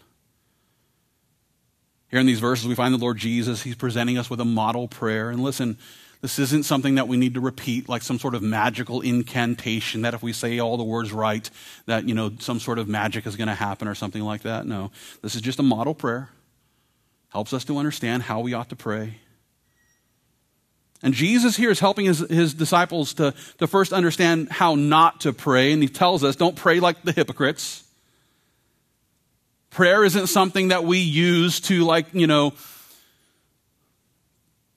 Here 2.11 2.19
in 2.19 2.27
these 2.27 2.41
verses, 2.41 2.67
we 2.67 2.75
find 2.75 2.93
the 2.93 2.99
Lord 2.99 3.17
Jesus. 3.17 3.63
He's 3.63 3.77
presenting 3.77 4.19
us 4.19 4.29
with 4.29 4.41
a 4.41 4.45
model 4.45 4.89
prayer. 4.89 5.31
And 5.31 5.41
listen, 5.41 5.79
this 6.21 6.39
isn't 6.39 6.65
something 6.65 6.97
that 6.97 7.09
we 7.09 7.17
need 7.17 7.35
to 7.35 7.41
repeat 7.41 7.89
like 7.89 8.03
some 8.03 8.19
sort 8.19 8.35
of 8.35 8.43
magical 8.43 9.01
incantation 9.01 10.03
that 10.03 10.13
if 10.13 10.23
we 10.23 10.33
say 10.35 10.59
all 10.59 10.77
the 10.77 10.85
words 10.85 11.13
right, 11.13 11.49
that, 11.87 12.07
you 12.07 12.15
know, 12.15 12.33
some 12.41 12.61
sort 12.61 12.79
of 12.79 12.89
magic 12.89 13.27
is 13.27 13.37
going 13.37 13.49
to 13.49 13.55
happen 13.55 13.89
or 13.89 13.95
something 13.95 14.23
like 14.23 14.43
that. 14.43 14.67
No. 14.67 14.91
This 15.23 15.35
is 15.35 15.41
just 15.41 15.59
a 15.59 15.63
model 15.63 15.95
prayer. 15.95 16.29
Helps 17.31 17.53
us 17.55 17.65
to 17.65 17.79
understand 17.79 18.25
how 18.25 18.41
we 18.41 18.53
ought 18.53 18.69
to 18.69 18.77
pray. 18.77 19.15
And 21.03 21.15
Jesus 21.15 21.57
here 21.57 21.71
is 21.71 21.81
helping 21.81 22.05
his, 22.05 22.19
his 22.19 22.53
disciples 22.53 23.15
to, 23.15 23.33
to 23.59 23.67
first 23.67 23.95
understand 23.95 24.51
how 24.51 24.75
not 24.75 25.21
to 25.23 25.33
pray. 25.33 25.73
And 25.73 25.83
he 25.83 25.89
tells 25.89 26.23
us, 26.23 26.37
don't 26.37 26.57
pray 26.57 26.81
like 26.81 27.03
the 27.03 27.13
hypocrites. 27.13 27.85
Prayer 29.71 30.05
isn't 30.05 30.27
something 30.27 30.69
that 30.69 30.85
we 30.85 30.99
use 30.99 31.61
to, 31.61 31.85
like, 31.85 32.13
you 32.13 32.27
know, 32.27 32.53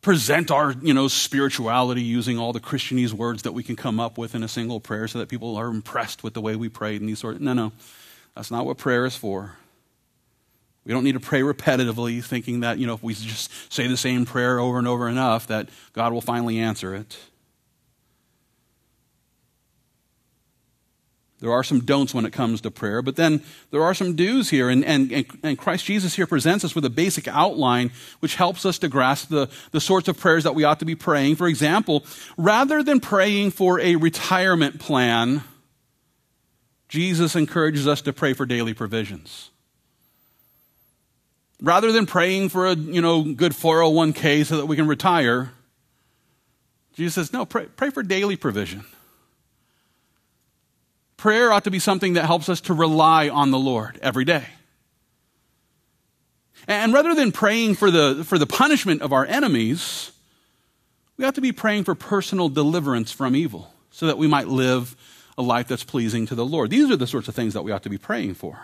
present 0.03 0.51
our, 0.51 0.75
you 0.81 0.93
know, 0.93 1.07
spirituality 1.07 2.03
using 2.03 2.37
all 2.37 2.53
the 2.53 2.59
Christianese 2.59 3.13
words 3.13 3.43
that 3.43 3.53
we 3.53 3.63
can 3.63 3.75
come 3.75 3.99
up 3.99 4.17
with 4.17 4.35
in 4.35 4.43
a 4.43 4.47
single 4.47 4.79
prayer 4.79 5.07
so 5.07 5.17
that 5.17 5.29
people 5.29 5.55
are 5.55 5.69
impressed 5.69 6.23
with 6.23 6.33
the 6.35 6.41
way 6.41 6.55
we 6.55 6.69
prayed 6.69 7.01
and 7.01 7.09
these 7.09 7.19
sort 7.19 7.35
of, 7.35 7.41
no, 7.41 7.53
no. 7.53 7.71
That's 8.35 8.51
not 8.51 8.65
what 8.65 8.77
prayer 8.77 9.05
is 9.05 9.15
for. 9.15 9.57
We 10.85 10.91
don't 10.91 11.05
need 11.05 11.13
to 11.13 11.21
pray 11.21 11.41
repetitively 11.41 12.23
thinking 12.23 12.59
that, 12.59 12.77
you 12.77 12.85
know, 12.85 12.95
if 12.95 13.01
we 13.01 13.13
just 13.13 13.71
say 13.71 13.87
the 13.87 13.95
same 13.95 14.25
prayer 14.25 14.59
over 14.59 14.77
and 14.77 14.87
over 14.87 15.07
enough 15.07 15.47
that 15.47 15.69
God 15.93 16.11
will 16.11 16.21
finally 16.21 16.59
answer 16.59 16.93
it. 16.93 17.17
There 21.43 21.51
are 21.51 21.61
some 21.61 21.81
don'ts 21.81 22.13
when 22.13 22.25
it 22.25 22.31
comes 22.31 22.61
to 22.61 22.71
prayer, 22.71 23.01
but 23.01 23.17
then 23.17 23.43
there 23.69 23.83
are 23.83 23.93
some 23.93 24.15
do's 24.15 24.49
here. 24.49 24.69
And, 24.69 24.85
and, 24.85 25.25
and 25.43 25.57
Christ 25.57 25.83
Jesus 25.83 26.15
here 26.15 26.25
presents 26.25 26.63
us 26.63 26.73
with 26.73 26.85
a 26.85 26.89
basic 26.89 27.27
outline 27.27 27.91
which 28.21 28.35
helps 28.35 28.65
us 28.65 28.79
to 28.79 28.87
grasp 28.87 29.27
the, 29.27 29.49
the 29.71 29.81
sorts 29.81 30.07
of 30.07 30.17
prayers 30.17 30.45
that 30.45 30.55
we 30.55 30.63
ought 30.63 30.79
to 30.79 30.85
be 30.85 30.95
praying. 30.95 31.35
For 31.35 31.49
example, 31.49 32.05
rather 32.37 32.81
than 32.81 33.01
praying 33.01 33.51
for 33.51 33.77
a 33.81 33.97
retirement 33.97 34.79
plan, 34.79 35.43
Jesus 36.87 37.35
encourages 37.35 37.89
us 37.89 38.01
to 38.03 38.13
pray 38.13 38.31
for 38.31 38.45
daily 38.45 38.73
provisions. 38.73 39.51
Rather 41.61 41.91
than 41.91 42.05
praying 42.05 42.47
for 42.47 42.67
a 42.67 42.73
you 42.73 43.01
know, 43.01 43.21
good 43.21 43.51
401k 43.51 44.45
so 44.45 44.55
that 44.55 44.67
we 44.67 44.77
can 44.77 44.87
retire, 44.87 45.51
Jesus 46.93 47.15
says, 47.15 47.33
no, 47.33 47.45
pray, 47.45 47.65
pray 47.65 47.89
for 47.89 48.01
daily 48.01 48.37
provision. 48.37 48.85
Prayer 51.23 51.53
ought 51.53 51.63
to 51.63 51.71
be 51.71 51.79
something 51.79 52.15
that 52.15 52.25
helps 52.25 52.49
us 52.49 52.59
to 52.59 52.73
rely 52.73 53.29
on 53.29 53.49
the 53.49 53.57
Lord 53.57 53.97
every 54.01 54.25
day. 54.25 54.43
And 56.67 56.93
rather 56.93 57.15
than 57.15 57.31
praying 57.31 57.75
for 57.75 57.89
the, 57.89 58.25
for 58.25 58.37
the 58.37 58.45
punishment 58.45 59.01
of 59.01 59.13
our 59.13 59.25
enemies, 59.25 60.11
we 61.15 61.23
ought 61.23 61.35
to 61.35 61.39
be 61.39 61.53
praying 61.53 61.85
for 61.85 61.95
personal 61.95 62.49
deliverance 62.49 63.13
from 63.13 63.37
evil 63.37 63.73
so 63.89 64.05
that 64.07 64.17
we 64.17 64.27
might 64.27 64.49
live 64.49 64.97
a 65.37 65.41
life 65.41 65.69
that's 65.69 65.85
pleasing 65.85 66.25
to 66.25 66.35
the 66.35 66.43
Lord. 66.43 66.69
These 66.69 66.91
are 66.91 66.97
the 66.97 67.07
sorts 67.07 67.29
of 67.29 67.35
things 67.35 67.53
that 67.53 67.61
we 67.61 67.71
ought 67.71 67.83
to 67.83 67.89
be 67.89 67.97
praying 67.97 68.33
for. 68.33 68.59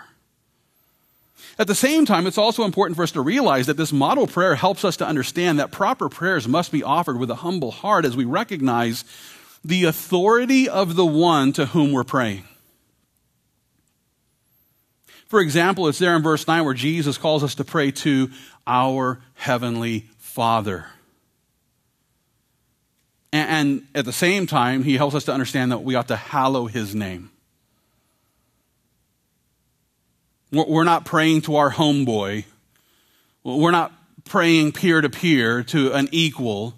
At 1.57 1.67
the 1.67 1.75
same 1.75 2.05
time, 2.05 2.27
it's 2.27 2.37
also 2.37 2.65
important 2.65 2.97
for 2.97 3.03
us 3.03 3.13
to 3.13 3.21
realize 3.21 3.67
that 3.67 3.77
this 3.77 3.93
model 3.93 4.27
prayer 4.27 4.55
helps 4.55 4.83
us 4.83 4.97
to 4.97 5.07
understand 5.07 5.59
that 5.59 5.71
proper 5.71 6.09
prayers 6.09 6.45
must 6.45 6.73
be 6.73 6.83
offered 6.83 7.19
with 7.19 7.31
a 7.31 7.35
humble 7.35 7.71
heart 7.71 8.03
as 8.03 8.17
we 8.17 8.25
recognize 8.25 9.05
the 9.63 9.85
authority 9.85 10.67
of 10.67 10.97
the 10.97 11.05
one 11.05 11.53
to 11.53 11.67
whom 11.67 11.93
we're 11.93 12.03
praying. 12.03 12.43
For 15.29 15.41
example, 15.41 15.87
it's 15.87 15.99
there 15.99 16.15
in 16.15 16.23
verse 16.23 16.47
9 16.47 16.65
where 16.65 16.73
Jesus 16.73 17.19
calls 17.19 17.43
us 17.43 17.55
to 17.55 17.63
pray 17.63 17.91
to 17.91 18.31
our 18.65 19.21
Heavenly 19.35 20.09
Father. 20.17 20.87
And 23.31 23.87
at 23.93 24.05
the 24.05 24.11
same 24.11 24.47
time, 24.47 24.81
he 24.81 24.97
helps 24.97 25.13
us 25.13 25.25
to 25.25 25.31
understand 25.31 25.71
that 25.71 25.83
we 25.83 25.93
ought 25.93 26.07
to 26.07 26.15
hallow 26.15 26.65
his 26.65 26.95
name. 26.95 27.29
We're 30.51 30.83
not 30.83 31.05
praying 31.05 31.41
to 31.41 31.57
our 31.57 31.71
homeboy. 31.71 32.45
We're 33.43 33.69
not 33.69 33.93
praying 34.25 34.71
peer 34.71 34.99
to 34.99 35.11
peer 35.11 35.61
to 35.65 35.93
an 35.93 36.09
equal. 36.11 36.73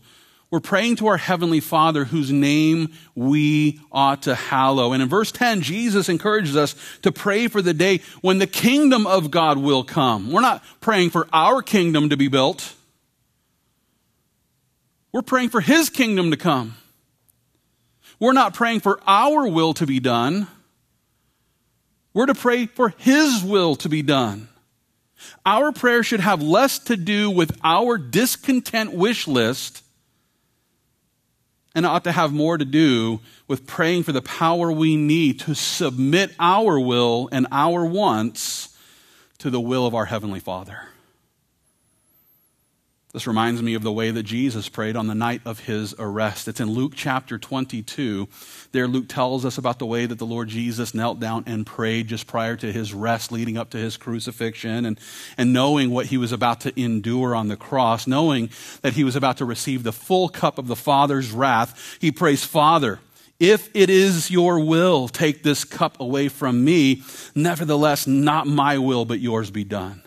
We're 0.51 0.59
praying 0.59 0.97
to 0.97 1.07
our 1.07 1.15
Heavenly 1.15 1.61
Father 1.61 2.03
whose 2.03 2.29
name 2.29 2.91
we 3.15 3.79
ought 3.89 4.23
to 4.23 4.35
hallow. 4.35 4.91
And 4.91 5.01
in 5.01 5.07
verse 5.07 5.31
10, 5.31 5.61
Jesus 5.61 6.09
encourages 6.09 6.57
us 6.57 6.75
to 7.03 7.11
pray 7.13 7.47
for 7.47 7.61
the 7.61 7.73
day 7.73 8.01
when 8.19 8.37
the 8.37 8.47
kingdom 8.47 9.07
of 9.07 9.31
God 9.31 9.57
will 9.57 9.85
come. 9.85 10.29
We're 10.29 10.41
not 10.41 10.61
praying 10.81 11.11
for 11.11 11.25
our 11.31 11.61
kingdom 11.61 12.09
to 12.09 12.17
be 12.17 12.27
built. 12.27 12.75
We're 15.13 15.21
praying 15.21 15.49
for 15.49 15.61
His 15.61 15.89
kingdom 15.89 16.31
to 16.31 16.37
come. 16.37 16.75
We're 18.19 18.33
not 18.33 18.53
praying 18.53 18.81
for 18.81 18.99
our 19.07 19.47
will 19.47 19.73
to 19.75 19.85
be 19.85 20.01
done. 20.01 20.47
We're 22.13 22.25
to 22.25 22.35
pray 22.35 22.65
for 22.65 22.89
His 22.97 23.41
will 23.41 23.77
to 23.77 23.87
be 23.87 24.01
done. 24.01 24.49
Our 25.45 25.71
prayer 25.71 26.03
should 26.03 26.19
have 26.19 26.41
less 26.41 26.77
to 26.79 26.97
do 26.97 27.31
with 27.31 27.57
our 27.63 27.97
discontent 27.97 28.91
wish 28.91 29.29
list 29.29 29.83
and 31.73 31.85
ought 31.85 32.03
to 32.03 32.11
have 32.11 32.33
more 32.33 32.57
to 32.57 32.65
do 32.65 33.19
with 33.47 33.65
praying 33.65 34.03
for 34.03 34.11
the 34.11 34.21
power 34.21 34.71
we 34.71 34.95
need 34.95 35.39
to 35.41 35.55
submit 35.55 36.33
our 36.39 36.79
will 36.79 37.29
and 37.31 37.47
our 37.51 37.85
wants 37.85 38.77
to 39.37 39.49
the 39.49 39.61
will 39.61 39.85
of 39.85 39.95
our 39.95 40.05
Heavenly 40.05 40.39
Father. 40.39 40.90
This 43.13 43.27
reminds 43.27 43.61
me 43.61 43.73
of 43.73 43.83
the 43.83 43.91
way 43.91 44.09
that 44.09 44.23
Jesus 44.23 44.69
prayed 44.69 44.95
on 44.95 45.07
the 45.07 45.15
night 45.15 45.41
of 45.43 45.59
his 45.59 45.93
arrest. 45.99 46.47
It's 46.47 46.61
in 46.61 46.69
Luke 46.69 46.93
chapter 46.95 47.37
22. 47.37 48.29
There, 48.71 48.87
Luke 48.87 49.09
tells 49.09 49.43
us 49.43 49.57
about 49.57 49.79
the 49.79 49.85
way 49.85 50.05
that 50.05 50.17
the 50.17 50.25
Lord 50.25 50.47
Jesus 50.47 50.93
knelt 50.93 51.19
down 51.19 51.43
and 51.45 51.65
prayed 51.65 52.07
just 52.07 52.25
prior 52.25 52.55
to 52.55 52.71
his 52.71 52.93
rest, 52.93 53.29
leading 53.29 53.57
up 53.57 53.71
to 53.71 53.77
his 53.77 53.97
crucifixion, 53.97 54.85
and, 54.85 54.97
and 55.37 55.51
knowing 55.51 55.91
what 55.91 56.05
he 56.05 56.17
was 56.17 56.31
about 56.31 56.61
to 56.61 56.81
endure 56.81 57.35
on 57.35 57.49
the 57.49 57.57
cross, 57.57 58.07
knowing 58.07 58.49
that 58.81 58.93
he 58.93 59.03
was 59.03 59.17
about 59.17 59.37
to 59.37 59.45
receive 59.45 59.83
the 59.83 59.91
full 59.91 60.29
cup 60.29 60.57
of 60.57 60.67
the 60.67 60.75
Father's 60.77 61.31
wrath. 61.31 61.97
He 61.99 62.13
prays, 62.13 62.45
Father, 62.45 62.99
if 63.41 63.69
it 63.73 63.89
is 63.89 64.31
your 64.31 64.61
will, 64.61 65.09
take 65.09 65.43
this 65.43 65.65
cup 65.65 65.99
away 65.99 66.29
from 66.29 66.63
me. 66.63 67.03
Nevertheless, 67.35 68.07
not 68.07 68.47
my 68.47 68.77
will, 68.77 69.03
but 69.03 69.19
yours 69.19 69.51
be 69.51 69.65
done. 69.65 70.01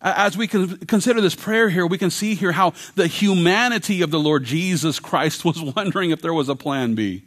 As 0.00 0.36
we 0.36 0.46
consider 0.46 1.20
this 1.20 1.34
prayer 1.34 1.68
here, 1.68 1.86
we 1.86 1.98
can 1.98 2.10
see 2.10 2.36
here 2.36 2.52
how 2.52 2.72
the 2.94 3.08
humanity 3.08 4.02
of 4.02 4.12
the 4.12 4.20
Lord 4.20 4.44
Jesus 4.44 5.00
Christ 5.00 5.44
was 5.44 5.60
wondering 5.60 6.10
if 6.10 6.22
there 6.22 6.34
was 6.34 6.48
a 6.48 6.54
plan 6.54 6.94
B. 6.94 7.24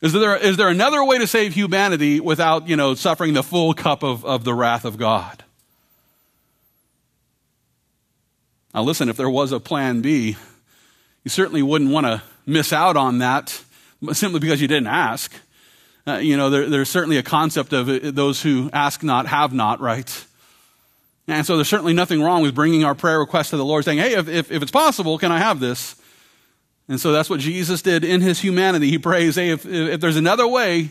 Is 0.00 0.12
there, 0.12 0.36
is 0.36 0.56
there 0.56 0.68
another 0.68 1.04
way 1.04 1.18
to 1.18 1.26
save 1.28 1.54
humanity 1.54 2.18
without, 2.18 2.66
you 2.66 2.76
know, 2.76 2.94
suffering 2.94 3.34
the 3.34 3.42
full 3.42 3.72
cup 3.72 4.02
of, 4.02 4.24
of 4.24 4.42
the 4.42 4.52
wrath 4.52 4.84
of 4.84 4.98
God? 4.98 5.44
Now, 8.74 8.82
listen, 8.82 9.08
if 9.08 9.16
there 9.16 9.30
was 9.30 9.52
a 9.52 9.60
plan 9.60 10.00
B, 10.00 10.36
you 11.24 11.28
certainly 11.28 11.62
wouldn't 11.62 11.90
want 11.90 12.06
to 12.06 12.22
miss 12.46 12.72
out 12.72 12.96
on 12.96 13.18
that 13.18 13.62
simply 14.12 14.40
because 14.40 14.60
you 14.60 14.66
didn't 14.66 14.88
ask. 14.88 15.32
Uh, 16.04 16.14
you 16.14 16.36
know, 16.36 16.50
there, 16.50 16.68
there's 16.68 16.88
certainly 16.88 17.18
a 17.18 17.22
concept 17.22 17.72
of 17.72 17.88
it, 17.88 18.14
those 18.14 18.42
who 18.42 18.70
ask 18.72 19.04
not 19.04 19.26
have 19.26 19.52
not, 19.52 19.78
right? 19.80 20.26
And 21.28 21.46
so 21.46 21.56
there's 21.56 21.68
certainly 21.68 21.92
nothing 21.92 22.20
wrong 22.20 22.42
with 22.42 22.54
bringing 22.54 22.84
our 22.84 22.94
prayer 22.94 23.20
request 23.20 23.50
to 23.50 23.56
the 23.56 23.64
Lord, 23.64 23.84
saying, 23.84 23.98
hey, 23.98 24.14
if, 24.14 24.28
if, 24.28 24.50
if 24.50 24.62
it's 24.62 24.72
possible, 24.72 25.18
can 25.18 25.30
I 25.30 25.38
have 25.38 25.60
this? 25.60 25.94
And 26.88 27.00
so 27.00 27.12
that's 27.12 27.30
what 27.30 27.40
Jesus 27.40 27.80
did 27.80 28.04
in 28.04 28.20
his 28.20 28.40
humanity. 28.40 28.90
He 28.90 28.98
prays, 28.98 29.36
hey, 29.36 29.50
if, 29.50 29.64
if 29.64 30.00
there's 30.00 30.16
another 30.16 30.48
way, 30.48 30.90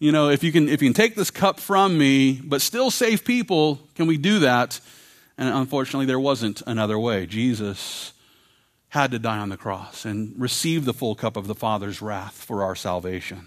you 0.00 0.10
know, 0.10 0.30
if 0.30 0.42
you, 0.42 0.50
can, 0.50 0.68
if 0.68 0.82
you 0.82 0.88
can 0.88 0.94
take 0.94 1.14
this 1.14 1.30
cup 1.30 1.60
from 1.60 1.96
me, 1.96 2.40
but 2.42 2.60
still 2.60 2.90
save 2.90 3.24
people, 3.24 3.78
can 3.94 4.08
we 4.08 4.16
do 4.16 4.40
that? 4.40 4.80
And 5.38 5.48
unfortunately, 5.48 6.06
there 6.06 6.20
wasn't 6.20 6.60
another 6.66 6.98
way. 6.98 7.24
Jesus 7.26 8.12
had 8.88 9.12
to 9.12 9.18
die 9.18 9.38
on 9.38 9.48
the 9.48 9.56
cross 9.56 10.04
and 10.04 10.34
receive 10.36 10.84
the 10.84 10.92
full 10.92 11.14
cup 11.14 11.36
of 11.36 11.46
the 11.46 11.54
Father's 11.54 12.02
wrath 12.02 12.34
for 12.34 12.64
our 12.64 12.74
salvation. 12.74 13.46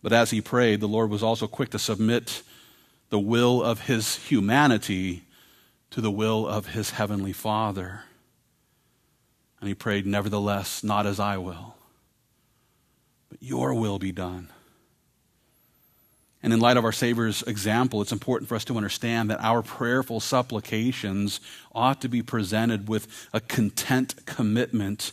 But 0.00 0.12
as 0.12 0.30
he 0.30 0.40
prayed, 0.40 0.80
the 0.80 0.88
Lord 0.88 1.10
was 1.10 1.22
also 1.22 1.46
quick 1.46 1.70
to 1.70 1.78
submit 1.78 2.42
the 3.12 3.18
will 3.18 3.62
of 3.62 3.82
his 3.82 4.16
humanity 4.16 5.22
to 5.90 6.00
the 6.00 6.10
will 6.10 6.48
of 6.48 6.68
his 6.68 6.92
heavenly 6.92 7.34
Father. 7.34 8.04
And 9.60 9.68
he 9.68 9.74
prayed, 9.74 10.06
Nevertheless, 10.06 10.82
not 10.82 11.06
as 11.06 11.20
I 11.20 11.36
will, 11.36 11.76
but 13.28 13.42
your 13.42 13.74
will 13.74 13.98
be 13.98 14.12
done. 14.12 14.48
And 16.42 16.54
in 16.54 16.60
light 16.60 16.78
of 16.78 16.86
our 16.86 16.92
Savior's 16.92 17.42
example, 17.42 18.00
it's 18.00 18.12
important 18.12 18.48
for 18.48 18.54
us 18.54 18.64
to 18.64 18.78
understand 18.78 19.28
that 19.28 19.44
our 19.44 19.60
prayerful 19.60 20.20
supplications 20.20 21.38
ought 21.74 22.00
to 22.00 22.08
be 22.08 22.22
presented 22.22 22.88
with 22.88 23.28
a 23.34 23.40
content 23.40 24.24
commitment 24.24 25.12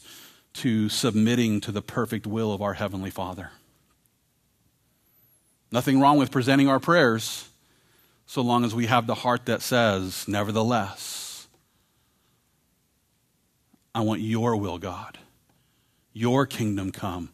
to 0.54 0.88
submitting 0.88 1.60
to 1.60 1.74
the 1.74 1.82
perfect 1.82 2.26
will 2.26 2.54
of 2.54 2.62
our 2.62 2.76
Heavenly 2.76 3.12
Father. 3.12 3.52
Nothing 5.70 6.00
wrong 6.00 6.18
with 6.18 6.32
presenting 6.32 6.70
our 6.70 6.80
prayers 6.80 7.49
so 8.30 8.44
long 8.44 8.64
as 8.64 8.76
we 8.76 8.86
have 8.86 9.08
the 9.08 9.16
heart 9.16 9.48
that 9.48 9.60
says, 9.60 10.28
Nevertheless, 10.28 11.48
I 13.96 14.02
want 14.02 14.22
your 14.22 14.56
will, 14.56 14.78
God. 14.78 15.18
Your 16.14 16.46
kingdom 16.46 16.92
come. 16.92 17.32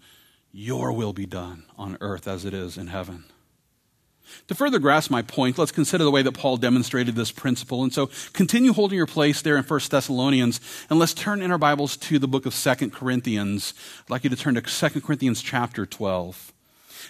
Your 0.54 0.94
will 0.94 1.12
be 1.12 1.26
done 1.26 1.66
on 1.78 1.98
earth 2.00 2.30
as 2.30 2.46
it 2.46 2.54
is 2.54 2.78
in 2.78 2.88
heaven. 2.88 3.26
To 4.48 4.56
further 4.56 4.80
grasp 4.80 5.12
my 5.12 5.22
point, 5.22 5.58
let's 5.58 5.74
consider 5.74 6.06
the 6.06 6.12
way 6.12 6.22
that 6.22 6.32
Paul 6.32 6.56
demonstrated 6.56 7.16
this 7.16 7.30
principle. 7.30 7.84
And 7.84 7.94
so 7.94 8.10
continue 8.32 8.72
holding 8.72 8.96
your 8.96 9.06
place 9.06 9.42
there 9.42 9.58
in 9.58 9.66
1 9.66 9.80
Thessalonians, 9.90 10.62
and 10.90 10.98
let's 10.98 11.14
turn 11.14 11.42
in 11.42 11.52
our 11.52 11.58
Bibles 11.58 11.98
to 11.98 12.20
the 12.20 12.28
book 12.30 12.46
of 12.46 12.56
2 12.56 12.92
Corinthians. 12.92 13.74
I'd 14.06 14.10
like 14.10 14.24
you 14.24 14.30
to 14.30 14.36
turn 14.38 14.56
to 14.56 14.62
2 14.62 15.02
Corinthians 15.02 15.42
chapter 15.42 15.86
12. 15.86 16.54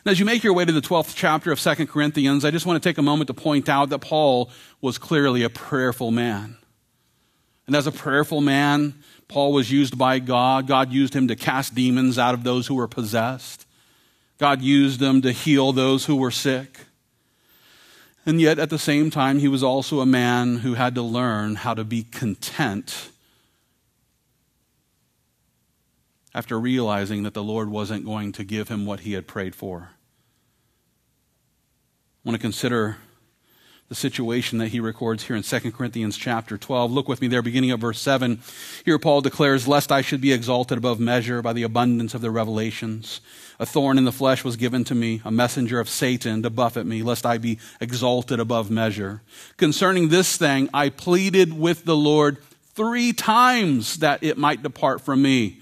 As 0.08 0.20
you 0.20 0.26
make 0.26 0.44
your 0.44 0.54
way 0.54 0.64
to 0.64 0.72
the 0.72 0.82
12th 0.82 1.14
chapter 1.16 1.52
of 1.52 1.60
2 1.60 1.88
Corinthians, 1.88 2.46
I 2.46 2.52
just 2.52 2.68
want 2.68 2.82
to 2.82 2.88
take 2.88 3.00
a 3.00 3.02
moment 3.02 3.28
to 3.28 3.34
point 3.34 3.68
out 3.68 3.90
that 3.90 4.00
Paul 4.00 4.52
was 4.80 5.00
clearly 5.00 5.42
a 5.42 5.50
prayerful 5.50 6.12
man. 6.12 6.58
And 7.66 7.76
as 7.76 7.88
a 7.88 7.92
prayerful 7.92 8.40
man, 8.40 8.94
Paul 9.28 9.52
was 9.52 9.72
used 9.72 9.98
by 9.98 10.20
God. 10.20 10.68
God 10.68 10.92
used 10.92 11.16
him 11.16 11.28
to 11.30 11.36
cast 11.36 11.74
demons 11.74 12.20
out 12.20 12.36
of 12.36 12.44
those 12.44 12.68
who 12.68 12.76
were 12.76 12.88
possessed. 12.88 13.66
God 14.38 14.62
used 14.62 15.02
him 15.02 15.24
to 15.24 15.32
heal 15.32 15.72
those 15.72 16.06
who 16.06 16.16
were 16.16 16.30
sick. 16.30 16.82
And 18.28 18.40
yet, 18.40 18.60
at 18.60 18.70
the 18.70 18.78
same 18.78 19.10
time, 19.10 19.40
he 19.40 19.48
was 19.48 19.64
also 19.64 20.02
a 20.02 20.06
man 20.06 20.58
who 20.58 20.76
had 20.76 20.94
to 20.96 21.02
learn 21.02 21.56
how 21.56 21.74
to 21.74 21.84
be 21.84 22.04
content 22.04 23.10
after 26.36 26.60
realizing 26.60 27.24
that 27.24 27.34
the 27.34 27.42
Lord 27.42 27.70
wasn't 27.70 28.04
going 28.04 28.34
to 28.34 28.44
give 28.44 28.68
him 28.68 28.86
what 28.86 29.00
he 29.00 29.14
had 29.14 29.26
prayed 29.26 29.56
for. 29.56 29.92
I 32.24 32.30
want 32.30 32.36
to 32.36 32.42
consider 32.42 32.98
the 33.88 33.96
situation 33.96 34.58
that 34.58 34.68
he 34.70 34.82
records 34.82 35.24
here 35.24 35.36
in 35.38 35.44
2 35.44 35.72
Corinthians 35.72 36.18
chapter 36.18 36.58
12. 36.58 36.92
Look 36.92 37.08
with 37.08 37.22
me 37.22 37.30
there, 37.30 37.42
beginning 37.42 37.72
at 37.72 37.80
verse 37.80 38.02
7. 38.02 38.42
Here 38.84 39.00
Paul 39.00 39.22
declares, 39.22 39.66
Lest 39.66 39.94
I 39.94 40.02
should 40.02 40.20
be 40.20 40.34
exalted 40.34 40.78
above 40.78 41.00
measure 41.00 41.42
by 41.42 41.54
the 41.54 41.64
abundance 41.64 42.14
of 42.14 42.20
the 42.20 42.32
revelations. 42.32 43.22
A 43.58 43.66
thorn 43.66 43.98
in 43.98 44.04
the 44.04 44.12
flesh 44.12 44.44
was 44.44 44.58
given 44.58 44.84
to 44.86 44.96
me, 44.96 45.22
a 45.24 45.32
messenger 45.32 45.80
of 45.80 45.88
Satan 45.88 46.44
to 46.44 46.50
buffet 46.50 46.86
me, 46.86 47.02
lest 47.02 47.26
I 47.26 47.38
be 47.38 47.60
exalted 47.80 48.42
above 48.42 48.70
measure. 48.70 49.22
Concerning 49.56 50.10
this 50.10 50.36
thing, 50.36 50.68
I 50.74 50.90
pleaded 50.90 51.58
with 51.58 51.86
the 51.86 51.96
Lord 51.96 52.40
three 52.74 53.14
times 53.14 54.00
that 54.00 54.22
it 54.22 54.38
might 54.38 54.64
depart 54.64 55.00
from 55.00 55.22
me. 55.22 55.62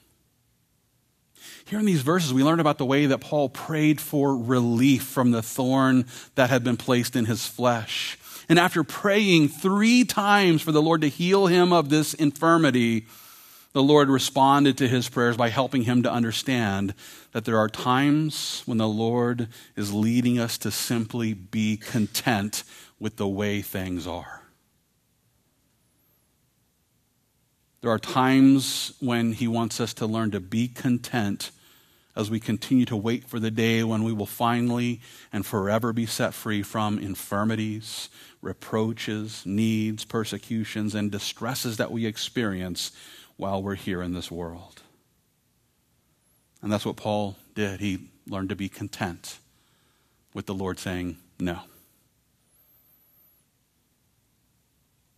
Here 1.71 1.79
in 1.79 1.85
these 1.85 2.01
verses, 2.01 2.33
we 2.33 2.43
learn 2.43 2.59
about 2.59 2.79
the 2.79 2.85
way 2.85 3.05
that 3.05 3.21
Paul 3.21 3.47
prayed 3.47 4.01
for 4.01 4.35
relief 4.35 5.03
from 5.03 5.31
the 5.31 5.41
thorn 5.41 6.05
that 6.35 6.49
had 6.49 6.65
been 6.65 6.75
placed 6.75 7.15
in 7.15 7.23
his 7.23 7.47
flesh. 7.47 8.17
And 8.49 8.59
after 8.59 8.83
praying 8.83 9.47
three 9.47 10.03
times 10.03 10.61
for 10.61 10.73
the 10.73 10.81
Lord 10.81 10.99
to 10.99 11.07
heal 11.07 11.47
him 11.47 11.71
of 11.71 11.87
this 11.87 12.13
infirmity, 12.13 13.05
the 13.71 13.81
Lord 13.81 14.09
responded 14.09 14.77
to 14.79 14.89
his 14.89 15.07
prayers 15.07 15.37
by 15.37 15.47
helping 15.47 15.83
him 15.83 16.03
to 16.03 16.11
understand 16.11 16.93
that 17.31 17.45
there 17.45 17.57
are 17.57 17.69
times 17.69 18.63
when 18.65 18.77
the 18.77 18.85
Lord 18.85 19.47
is 19.77 19.93
leading 19.93 20.37
us 20.39 20.57
to 20.57 20.71
simply 20.71 21.33
be 21.33 21.77
content 21.77 22.65
with 22.99 23.15
the 23.15 23.29
way 23.29 23.61
things 23.61 24.05
are. 24.05 24.41
There 27.79 27.91
are 27.91 27.97
times 27.97 28.91
when 28.99 29.31
he 29.31 29.47
wants 29.47 29.79
us 29.79 29.93
to 29.93 30.05
learn 30.05 30.31
to 30.31 30.41
be 30.41 30.67
content 30.67 31.51
as 32.15 32.29
we 32.29 32.39
continue 32.39 32.85
to 32.85 32.95
wait 32.95 33.27
for 33.27 33.39
the 33.39 33.51
day 33.51 33.83
when 33.83 34.03
we 34.03 34.11
will 34.13 34.25
finally 34.25 35.01
and 35.31 35.45
forever 35.45 35.93
be 35.93 36.05
set 36.05 36.33
free 36.33 36.61
from 36.61 36.99
infirmities, 36.99 38.09
reproaches, 38.41 39.45
needs, 39.45 40.03
persecutions, 40.03 40.93
and 40.93 41.11
distresses 41.11 41.77
that 41.77 41.91
we 41.91 42.05
experience 42.05 42.91
while 43.37 43.63
we're 43.63 43.75
here 43.75 44.01
in 44.01 44.13
this 44.13 44.29
world. 44.29 44.81
And 46.61 46.71
that's 46.71 46.85
what 46.85 46.95
Paul 46.95 47.37
did. 47.55 47.79
He 47.79 48.09
learned 48.27 48.49
to 48.49 48.55
be 48.55 48.69
content 48.69 49.39
with 50.33 50.45
the 50.45 50.53
Lord 50.53 50.79
saying 50.79 51.17
no. 51.39 51.61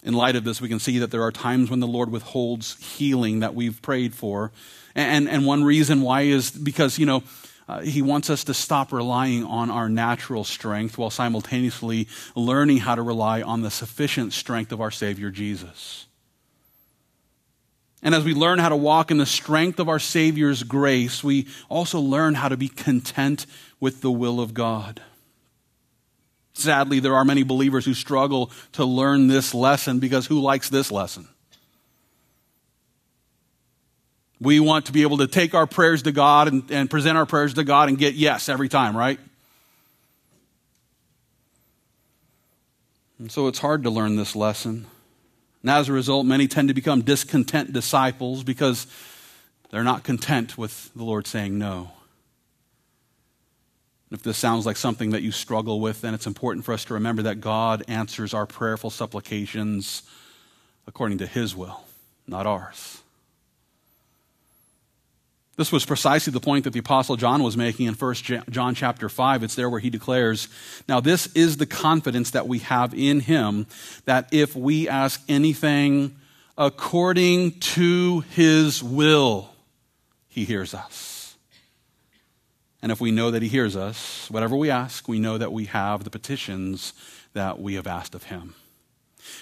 In 0.04 0.14
light 0.14 0.36
of 0.36 0.44
this, 0.44 0.60
we 0.60 0.70
can 0.70 0.80
see 0.80 1.00
that 1.00 1.12
there 1.12 1.24
are 1.24 1.32
times 1.32 1.70
when 1.70 1.80
the 1.80 1.88
Lord 1.88 2.12
withholds 2.12 2.78
healing 2.84 3.40
that 3.40 3.56
we've 3.56 3.82
prayed 3.82 4.14
for 4.14 4.52
and, 4.96 5.28
and 5.28 5.46
one 5.46 5.64
reason 5.64 6.02
why 6.02 6.22
is 6.22 6.52
because, 6.52 7.00
you 7.00 7.06
know, 7.06 7.24
uh, 7.68 7.80
he 7.80 8.02
wants 8.02 8.30
us 8.30 8.44
to 8.44 8.54
stop 8.54 8.92
relying 8.92 9.44
on 9.46 9.72
our 9.72 9.90
natural 9.90 10.44
strength 10.44 10.98
while 10.98 11.10
simultaneously 11.10 12.08
learning 12.36 12.78
how 12.78 12.94
to 12.94 13.02
rely 13.02 13.42
on 13.42 13.62
the 13.62 13.72
sufficient 13.72 14.34
strength 14.34 14.72
of 14.72 14.82
our 14.82 14.92
Savior 14.92 15.32
Jesus. 15.32 16.06
And 18.02 18.14
as 18.14 18.26
we 18.26 18.34
learn 18.34 18.60
how 18.60 18.70
to 18.70 18.76
walk 18.76 19.12
in 19.12 19.18
the 19.18 19.26
strength 19.26 19.80
of 19.80 19.88
our 19.88 20.00
Savior's 20.00 20.64
grace, 20.64 21.24
we 21.24 21.48
also 21.70 22.02
learn 22.02 22.36
how 22.36 22.50
to 22.50 22.58
be 22.58 22.68
content 22.68 23.46
with 23.80 24.02
the 24.02 24.12
will 24.12 24.42
of 24.42 24.54
God. 24.54 25.02
Sadly, 26.54 27.00
there 27.00 27.16
are 27.16 27.26
many 27.26 27.44
believers 27.44 27.86
who 27.86 27.94
struggle 27.94 28.52
to 28.74 28.86
learn 28.86 29.28
this 29.28 29.54
lesson 29.54 30.00
because 30.00 30.28
who 30.28 30.40
likes 30.40 30.70
this 30.70 30.92
lesson? 30.92 31.28
We 34.40 34.60
want 34.60 34.88
to 34.88 34.92
be 34.92 35.04
able 35.04 35.18
to 35.18 35.28
take 35.28 35.56
our 35.56 35.66
prayers 35.66 36.04
to 36.04 36.12
God 36.12 36.48
and, 36.48 36.70
and 36.70 36.90
present 36.90 37.18
our 37.18 37.26
prayers 37.26 37.54
to 37.56 37.64
God 37.64 37.90
and 37.90 37.98
get 37.98 38.14
yes 38.14 38.50
every 38.50 38.70
time, 38.70 38.96
right? 38.96 39.20
And 43.18 43.32
so 43.32 43.48
it's 43.48 43.60
hard 43.60 43.84
to 43.84 43.90
learn 43.90 44.18
this 44.18 44.36
lesson. 44.36 44.86
And 45.62 45.72
as 45.72 45.88
a 45.88 45.94
result, 45.94 46.26
many 46.26 46.48
tend 46.50 46.68
to 46.68 46.74
become 46.74 47.02
discontent 47.02 47.72
disciples 47.72 48.44
because 48.44 48.86
they're 49.72 49.84
not 49.84 50.04
content 50.04 50.58
with 50.58 50.94
the 50.94 51.04
Lord 51.04 51.26
saying 51.26 51.58
no. 51.58 51.93
If 54.14 54.22
this 54.22 54.38
sounds 54.38 54.68
like 54.68 54.78
something 54.78 55.10
that 55.10 55.24
you 55.24 55.32
struggle 55.32 55.80
with, 55.80 56.02
then 56.02 56.14
it's 56.14 56.28
important 56.28 56.66
for 56.66 56.72
us 56.72 56.86
to 56.86 56.94
remember 56.94 57.24
that 57.24 57.42
God 57.42 57.84
answers 57.88 58.32
our 58.32 58.46
prayerful 58.46 58.92
supplications 58.92 60.04
according 60.86 61.18
to 61.18 61.26
His 61.26 61.56
will, 61.56 61.84
not 62.28 62.46
ours. 62.46 63.00
This 65.56 65.72
was 65.72 65.84
precisely 65.84 66.32
the 66.32 66.40
point 66.40 66.64
that 66.66 66.74
the 66.74 66.80
apostle 66.80 67.16
John 67.16 67.42
was 67.42 67.58
making 67.58 67.88
in 67.88 67.96
1 67.96 68.16
John 68.52 68.76
chapter 68.76 69.10
5. 69.10 69.42
It's 69.42 69.56
there 69.56 69.70
where 69.70 69.80
he 69.80 69.90
declares, 69.90 70.48
"Now 70.88 71.00
this 71.00 71.28
is 71.34 71.58
the 71.58 71.66
confidence 71.66 72.32
that 72.32 72.48
we 72.48 72.60
have 72.60 72.94
in 72.94 73.20
him 73.20 73.66
that 74.06 74.30
if 74.32 74.56
we 74.56 74.88
ask 74.88 75.22
anything 75.28 76.16
according 76.56 77.60
to 77.60 78.22
his 78.32 78.84
will, 78.84 79.50
he 80.28 80.46
hears 80.46 80.74
us." 80.74 81.13
And 82.84 82.92
if 82.92 83.00
we 83.00 83.12
know 83.12 83.32
that 83.32 83.42
he 83.42 83.48
hears 83.48 83.78
us, 83.78 84.30
whatever 84.30 84.58
we 84.58 84.70
ask, 84.70 85.08
we 85.08 85.18
know 85.18 85.38
that 85.38 85.54
we 85.54 85.66
have 85.66 86.04
the 86.04 86.10
petitions 86.10 86.92
that 87.32 87.58
we 87.58 87.76
have 87.76 87.88
asked 87.88 88.14
of 88.14 88.24
him. 88.24 88.56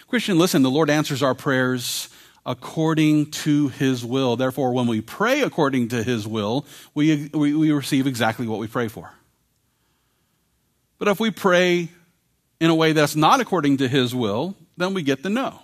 Christian, 0.07 0.37
listen, 0.37 0.61
the 0.61 0.69
Lord 0.69 0.91
answers 0.91 1.23
our 1.23 1.33
prayers 1.33 2.09
according 2.45 3.31
to 3.31 3.69
his 3.69 4.05
will. 4.05 4.35
Therefore, 4.35 4.73
when 4.73 4.85
we 4.85 5.01
pray 5.01 5.41
according 5.41 5.87
to 5.87 6.03
his 6.03 6.27
will, 6.27 6.67
we, 6.93 7.31
we, 7.33 7.55
we, 7.55 7.71
receive 7.71 8.05
exactly 8.05 8.45
what 8.45 8.59
we 8.59 8.67
pray 8.67 8.87
for. 8.87 9.11
But 10.99 11.07
if 11.07 11.19
we 11.19 11.31
pray 11.31 11.89
in 12.59 12.69
a 12.69 12.75
way 12.75 12.93
that's 12.93 13.15
not 13.15 13.39
according 13.39 13.77
to 13.77 13.87
his 13.87 14.13
will, 14.13 14.55
then 14.77 14.93
we 14.93 15.01
get 15.01 15.23
the 15.23 15.31
no. 15.31 15.61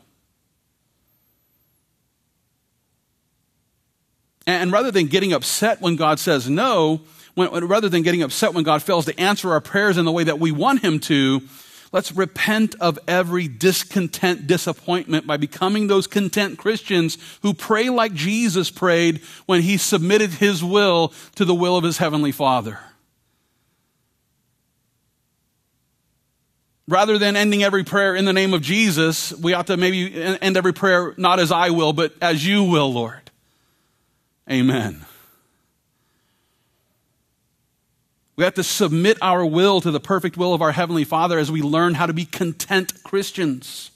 And 4.48 4.72
rather 4.72 4.90
than 4.90 5.06
getting 5.06 5.32
upset 5.32 5.80
when 5.80 5.96
God 5.96 6.20
says 6.20 6.50
no, 6.50 7.02
when, 7.38 7.50
rather 7.68 7.88
than 7.88 8.02
getting 8.02 8.24
upset 8.24 8.54
when 8.54 8.64
God 8.64 8.82
fails 8.82 9.06
to 9.06 9.20
answer 9.20 9.52
our 9.52 9.62
prayers 9.62 9.98
in 9.98 10.06
the 10.06 10.12
way 10.12 10.24
that 10.24 10.40
we 10.40 10.52
want 10.52 10.82
him 10.84 11.00
to, 11.02 11.42
Let's 11.94 12.12
repent 12.12 12.76
of 12.82 13.00
every 13.08 13.48
discontent, 13.48 14.46
disappointment 14.46 15.26
by 15.26 15.38
becoming 15.38 15.88
those 15.88 16.06
content 16.06 16.58
Christians 16.58 17.18
who 17.44 17.54
pray 17.54 17.90
like 17.90 18.14
Jesus 18.14 18.70
prayed 18.70 19.22
when 19.46 19.62
he 19.62 19.78
submitted 19.78 20.32
his 20.32 20.62
will 20.62 21.14
to 21.36 21.46
the 21.46 21.56
will 21.56 21.78
of 21.78 21.86
his 21.86 21.98
heavenly 21.98 22.34
Father. 22.34 22.80
Rather 26.90 27.18
than 27.18 27.36
ending 27.36 27.64
every 27.64 27.84
prayer 27.84 28.16
in 28.16 28.26
the 28.26 28.34
name 28.34 28.54
of 28.54 28.62
Jesus, 28.62 29.34
we 29.34 29.54
ought 29.54 29.68
to 29.68 29.78
maybe 29.78 30.14
end 30.14 30.58
every 30.58 30.74
prayer 30.74 31.14
not 31.18 31.40
as 31.40 31.52
I 31.52 31.70
will, 31.70 31.94
but 31.94 32.14
as 32.22 32.46
you 32.46 32.64
will, 32.64 32.92
Lord. 32.92 33.32
Amen. 34.50 35.06
We 38.38 38.44
have 38.44 38.54
to 38.54 38.64
submit 38.64 39.18
our 39.20 39.44
will 39.44 39.82
to 39.82 39.90
the 39.90 40.00
perfect 40.00 40.38
will 40.38 40.54
of 40.54 40.62
our 40.62 40.72
Heavenly 40.72 41.04
Father 41.04 41.40
as 41.40 41.52
we 41.52 41.64
learn 41.64 41.96
how 41.96 42.06
to 42.06 42.14
be 42.14 42.24
content 42.24 43.04
Christians. 43.04 43.90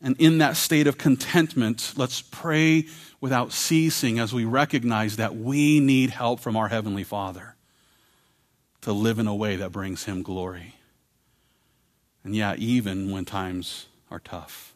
And 0.00 0.14
in 0.20 0.38
that 0.38 0.56
state 0.56 0.86
of 0.86 0.98
contentment, 0.98 1.94
let's 1.96 2.22
pray 2.22 2.86
without 3.20 3.52
ceasing 3.52 4.20
as 4.20 4.32
we 4.32 4.44
recognize 4.44 5.16
that 5.16 5.36
we 5.36 5.80
need 5.80 6.10
help 6.10 6.38
from 6.38 6.56
our 6.56 6.68
Heavenly 6.68 7.04
Father 7.04 7.56
to 8.82 8.92
live 8.92 9.18
in 9.18 9.26
a 9.26 9.34
way 9.34 9.56
that 9.56 9.72
brings 9.72 10.04
Him 10.04 10.22
glory. 10.22 10.76
And 12.22 12.36
yeah, 12.36 12.54
even 12.56 13.10
when 13.10 13.24
times 13.24 13.86
are 14.10 14.20
tough. 14.20 14.69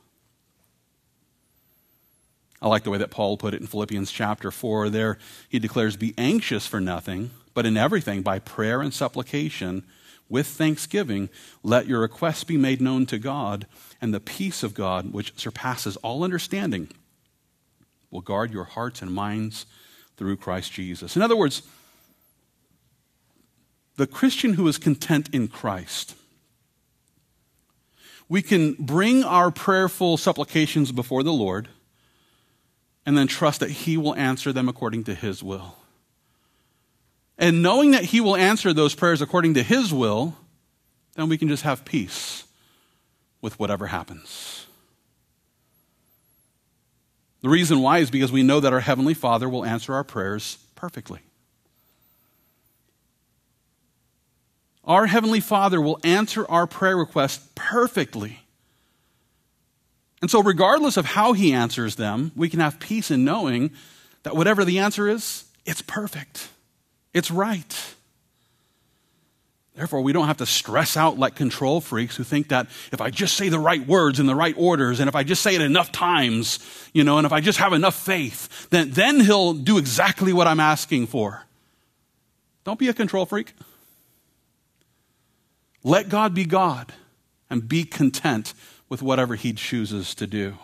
I 2.65 2.69
like 2.69 2.83
the 2.83 2.91
way 2.91 2.97
that 2.97 3.11
Paul 3.11 3.37
put 3.37 3.53
it 3.53 3.61
in 3.61 3.67
Philippians 3.67 4.11
chapter 4.11 4.51
4. 4.51 4.89
There 4.89 5.19
he 5.51 5.59
declares, 5.59 5.99
Be 5.99 6.15
anxious 6.17 6.67
for 6.67 6.81
nothing, 6.81 7.31
but 7.53 7.67
in 7.67 7.77
everything, 7.77 8.23
by 8.23 8.39
prayer 8.39 8.81
and 8.81 8.93
supplication, 8.93 9.85
with 10.31 10.47
thanksgiving, 10.47 11.29
let 11.63 11.87
your 11.87 12.01
requests 12.01 12.43
be 12.43 12.57
made 12.57 12.81
known 12.81 13.05
to 13.05 13.19
God, 13.19 13.67
and 14.01 14.15
the 14.15 14.19
peace 14.19 14.63
of 14.63 14.73
God, 14.73 15.13
which 15.13 15.39
surpasses 15.39 15.97
all 15.97 16.25
understanding, 16.25 16.89
will 18.11 18.23
guard 18.23 18.51
your 18.51 18.65
hearts 18.65 19.03
and 19.03 19.13
minds 19.13 19.67
through 20.17 20.39
Christ 20.39 20.73
Jesus. 20.73 21.17
In 21.17 21.23
other 21.23 21.37
words, 21.37 21.65
the 23.97 24.07
Christian 24.07 24.55
who 24.55 24.67
is 24.69 24.79
content 24.79 25.29
in 25.35 25.49
Christ, 25.49 26.15
we 28.27 28.41
can 28.41 28.73
bring 28.79 29.23
our 29.23 29.51
prayerful 29.51 30.17
supplications 30.17 30.93
before 30.93 31.23
the 31.23 31.31
Lord 31.31 31.69
and 33.07 33.17
then 33.17 33.27
trust 33.27 33.61
that 33.61 33.71
He 33.71 33.97
will 33.97 34.15
answer 34.15 34.53
them 34.53 34.69
according 34.69 35.05
to 35.05 35.15
His 35.15 35.43
will. 35.43 35.77
And 37.37 37.63
knowing 37.63 37.91
that 37.93 38.05
He 38.05 38.21
will 38.21 38.37
answer 38.37 38.73
those 38.73 38.95
prayers 38.95 39.21
according 39.21 39.55
to 39.55 39.63
His 39.63 39.93
will, 39.93 40.37
then 41.15 41.29
we 41.29 41.39
can 41.39 41.49
just 41.49 41.63
have 41.63 41.85
peace 41.85 42.45
with 43.41 43.59
whatever 43.59 43.89
happens. 43.89 44.67
The 47.43 47.51
reason 47.51 47.81
why 47.81 47.99
is 47.99 48.11
because 48.11 48.33
we 48.33 48.43
know 48.43 48.59
that 48.61 48.73
our 48.73 48.81
Heavenly 48.81 49.13
Father 49.13 49.49
will 49.49 49.67
answer 49.67 49.93
our 49.93 50.05
prayers 50.05 50.57
perfectly. 50.75 51.21
Our 54.83 55.07
Heavenly 55.07 55.41
Father 55.41 55.81
will 55.81 55.99
answer 56.05 56.47
our 56.51 56.67
prayer 56.67 56.97
requests 56.97 57.47
perfectly. 57.55 58.44
And 60.25 60.31
so, 60.31 60.43
regardless 60.43 60.97
of 60.97 61.05
how 61.05 61.35
he 61.35 61.53
answers 61.53 61.97
them, 61.97 62.33
we 62.35 62.49
can 62.49 62.61
have 62.61 62.81
peace 62.81 63.11
in 63.11 63.27
knowing 63.27 63.73
that 64.23 64.35
whatever 64.35 64.65
the 64.65 64.79
answer 64.79 65.07
is, 65.07 65.45
it's 65.67 65.83
perfect, 65.83 66.49
it's 67.13 67.31
right. 67.31 67.95
Therefore, 69.75 70.01
we 70.01 70.15
don't 70.15 70.27
have 70.27 70.39
to 70.39 70.47
stress 70.47 70.97
out 70.97 71.19
like 71.19 71.37
control 71.37 71.83
freaks 71.83 72.17
who 72.17 72.25
think 72.25 72.49
that 72.49 72.69
if 72.91 73.03
I 73.03 73.11
just 73.11 73.37
say 73.37 73.51
the 73.51 73.59
right 73.59 73.87
words 73.87 74.19
in 74.19 74.25
the 74.25 74.35
right 74.35 74.55
orders, 74.57 74.99
and 74.99 75.11
if 75.11 75.15
I 75.15 75.25
just 75.25 75.43
say 75.43 75.57
it 75.57 75.61
enough 75.61 75.93
times, 75.93 76.59
you 76.95 77.05
know, 77.05 77.19
and 77.19 77.27
if 77.27 77.33
I 77.35 77.43
just 77.43 77.59
have 77.59 77.75
enough 77.75 77.95
faith, 77.95 78.71
then, 78.71 78.93
then 78.93 79.21
he'll 79.21 79.53
do 79.53 79.77
exactly 79.77 80.33
what 80.33 80.47
I'm 80.47 80.59
asking 80.59 81.09
for. 81.09 81.43
Don't 82.65 82.79
be 82.79 82.89
a 82.89 82.95
control 82.95 83.27
freak. 83.27 83.53
Let 85.83 86.09
God 86.09 86.33
be 86.33 86.47
God 86.47 86.95
and 87.51 87.69
be 87.69 87.85
content 87.85 88.55
with 88.95 89.03
whatever 89.03 89.35
he 89.35 89.53
chooses 89.53 90.15
to 90.15 90.25
do. 90.25 90.55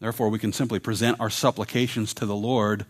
Therefore, 0.00 0.30
we 0.30 0.38
can 0.38 0.50
simply 0.50 0.78
present 0.78 1.20
our 1.20 1.28
supplications 1.28 2.14
to 2.14 2.24
the 2.24 2.34
Lord 2.34 2.86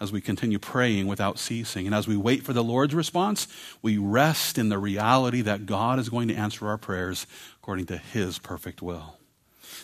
as 0.00 0.12
we 0.12 0.20
continue 0.20 0.60
praying 0.60 1.08
without 1.08 1.36
ceasing. 1.36 1.84
And 1.84 1.92
as 1.92 2.06
we 2.06 2.16
wait 2.16 2.44
for 2.44 2.52
the 2.52 2.62
Lord's 2.62 2.94
response, 2.94 3.48
we 3.82 3.98
rest 3.98 4.56
in 4.56 4.68
the 4.68 4.78
reality 4.78 5.40
that 5.40 5.66
God 5.66 5.98
is 5.98 6.10
going 6.10 6.28
to 6.28 6.34
answer 6.36 6.68
our 6.68 6.78
prayers 6.78 7.26
according 7.60 7.86
to 7.86 7.96
his 7.96 8.38
perfect 8.38 8.80
will. 8.80 9.16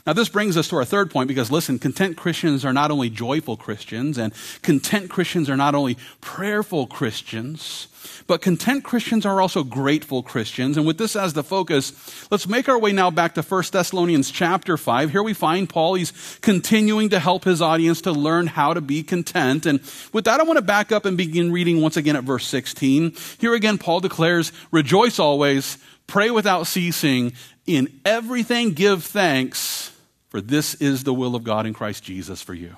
Now, 0.09 0.14
this 0.14 0.30
brings 0.30 0.56
us 0.56 0.68
to 0.68 0.76
our 0.76 0.86
third 0.86 1.11
point 1.11 1.28
because 1.28 1.50
listen, 1.50 1.78
content 1.78 2.16
Christians 2.16 2.64
are 2.64 2.72
not 2.72 2.90
only 2.90 3.11
joyful 3.11 3.59
Christians, 3.59 4.16
and 4.16 4.32
content 4.62 5.11
Christians 5.11 5.50
are 5.50 5.56
not 5.56 5.74
only 5.74 5.98
prayerful 6.22 6.86
Christians, 6.86 7.88
but 8.26 8.40
content 8.40 8.84
Christians 8.84 9.26
are 9.26 9.38
also 9.38 9.62
grateful 9.62 10.22
Christians. 10.22 10.78
And 10.78 10.86
with 10.86 10.96
this 10.96 11.14
as 11.14 11.34
the 11.34 11.42
focus, 11.42 11.92
let's 12.30 12.48
make 12.48 12.70
our 12.70 12.78
way 12.78 12.90
now 12.90 13.11
back 13.11 13.34
to 13.34 13.42
1 13.42 13.64
Thessalonians 13.70 14.30
chapter 14.30 14.78
5. 14.78 15.11
Here 15.11 15.22
we 15.22 15.34
find 15.34 15.68
Paul, 15.68 15.96
he's 15.96 16.38
continuing 16.40 17.11
to 17.11 17.18
help 17.18 17.44
his 17.44 17.61
audience 17.61 18.00
to 18.00 18.12
learn 18.12 18.46
how 18.46 18.72
to 18.72 18.80
be 18.80 19.02
content. 19.02 19.66
And 19.66 19.80
with 20.14 20.24
that, 20.24 20.40
I 20.40 20.44
want 20.44 20.56
to 20.56 20.62
back 20.62 20.90
up 20.90 21.04
and 21.04 21.18
begin 21.18 21.52
reading 21.52 21.82
once 21.82 21.98
again 21.98 22.16
at 22.16 22.24
verse 22.24 22.46
16. 22.46 23.12
Here 23.40 23.52
again, 23.52 23.76
Paul 23.76 24.00
declares, 24.00 24.52
Rejoice 24.70 25.18
always, 25.18 25.76
pray 26.06 26.30
without 26.30 26.66
ceasing, 26.66 27.34
in 27.68 28.00
everything 28.06 28.72
give 28.72 29.04
thanks, 29.04 29.78
for 30.29 30.41
this 30.41 30.74
is 30.76 31.05
the 31.05 31.14
will 31.14 31.35
of 31.35 31.45
God 31.45 31.66
in 31.66 31.74
Christ 31.74 32.05
Jesus 32.05 32.43
for 32.43 32.55
you. 32.55 32.76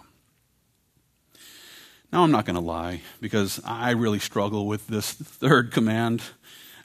Now, 2.13 2.25
I'm 2.25 2.33
not 2.33 2.45
going 2.45 2.57
to 2.57 2.61
lie 2.61 3.03
because 3.21 3.61
I 3.65 3.93
really 3.93 4.19
struggle 4.19 4.67
with 4.67 4.87
this 4.89 5.13
third 5.13 5.71
command. 5.71 6.23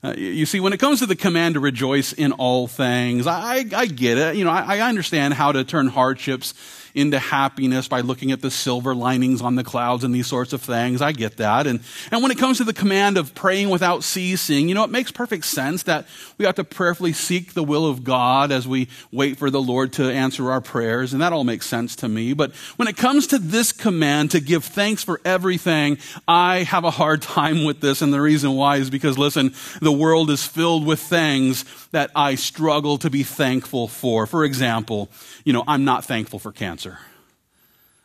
Uh, 0.04 0.14
you 0.16 0.46
see, 0.46 0.60
when 0.60 0.72
it 0.72 0.80
comes 0.80 1.00
to 1.00 1.08
the 1.08 1.16
command 1.16 1.56
to 1.56 1.60
rejoice 1.60 2.14
in 2.14 2.32
all 2.34 2.68
things, 2.68 3.26
I, 3.26 3.66
I 3.76 3.88
get 3.88 4.20
it. 4.20 4.36
You 4.36 4.46
know, 4.46 4.52
I, 4.52 4.78
I 4.78 4.82
understand 4.82 5.34
how 5.34 5.52
to 5.52 5.64
turn 5.64 5.88
hardships 5.88 6.54
into 6.96 7.20
happiness 7.20 7.88
by 7.88 8.00
looking 8.00 8.32
at 8.32 8.42
the 8.42 8.50
silver 8.50 8.96
linings 8.96 9.42
on 9.42 9.56
the 9.56 9.64
clouds 9.64 10.04
and 10.04 10.16
these 10.16 10.28
sorts 10.28 10.54
of 10.54 10.62
things. 10.62 11.02
I 11.02 11.12
get 11.12 11.38
that. 11.38 11.68
And, 11.68 11.82
and 12.10 12.24
when 12.24 12.32
it 12.32 12.38
comes 12.38 12.58
to 12.58 12.64
the 12.64 12.74
command 12.74 13.18
of 13.18 13.36
praying 13.36 13.70
without 13.70 14.04
ceasing, 14.04 14.70
you 14.70 14.76
know, 14.76 14.84
it 14.84 14.90
makes 14.90 15.12
perfect 15.12 15.46
sense 15.46 15.84
that 15.84 16.08
we 16.38 16.46
have 16.46 16.56
to 16.56 16.64
prayerfully 16.64 17.14
seek 17.14 17.54
the 17.54 17.64
will 17.64 17.86
of 17.86 18.04
God 18.04 18.52
as 18.52 18.68
we 18.68 18.88
wait 19.12 19.38
for 19.38 19.50
the 19.50 19.62
Lord 19.62 19.94
to 19.94 20.10
answer 20.10 20.50
our 20.50 20.62
prayers. 20.62 21.12
And 21.12 21.22
that 21.22 21.34
all 21.34 21.44
makes 21.44 21.68
sense 21.68 21.96
to 21.98 22.08
me. 22.08 22.34
But 22.34 22.56
when 22.78 22.88
it 22.88 22.96
comes 22.96 23.28
to 23.28 23.40
this 23.40 23.72
command 23.72 24.32
to 24.32 24.40
give 24.40 24.64
thanks 24.64 25.04
for 25.04 25.20
everything, 25.26 25.98
I 26.28 26.64
have 26.64 26.86
a 26.86 26.92
hard 26.92 27.22
time 27.22 27.66
with 27.66 27.82
this. 27.82 28.02
And 28.02 28.14
the 28.14 28.22
reason 28.22 28.54
why 28.54 28.78
is 28.78 28.90
because, 28.90 29.18
listen, 29.18 29.54
the 29.82 29.92
world 29.92 30.30
is 30.30 30.46
filled 30.46 30.86
with 30.86 31.02
things 31.02 31.66
that 31.92 32.12
I 32.16 32.36
struggle 32.36 32.98
to 33.00 33.10
be 33.10 33.24
thankful 33.24 33.88
for. 33.88 34.28
For 34.28 34.46
example, 34.46 35.10
you 35.44 35.54
know, 35.54 35.64
I'm 35.68 35.86
not 35.86 36.06
thankful 36.06 36.40
for 36.40 36.52
cancer, 36.52 36.85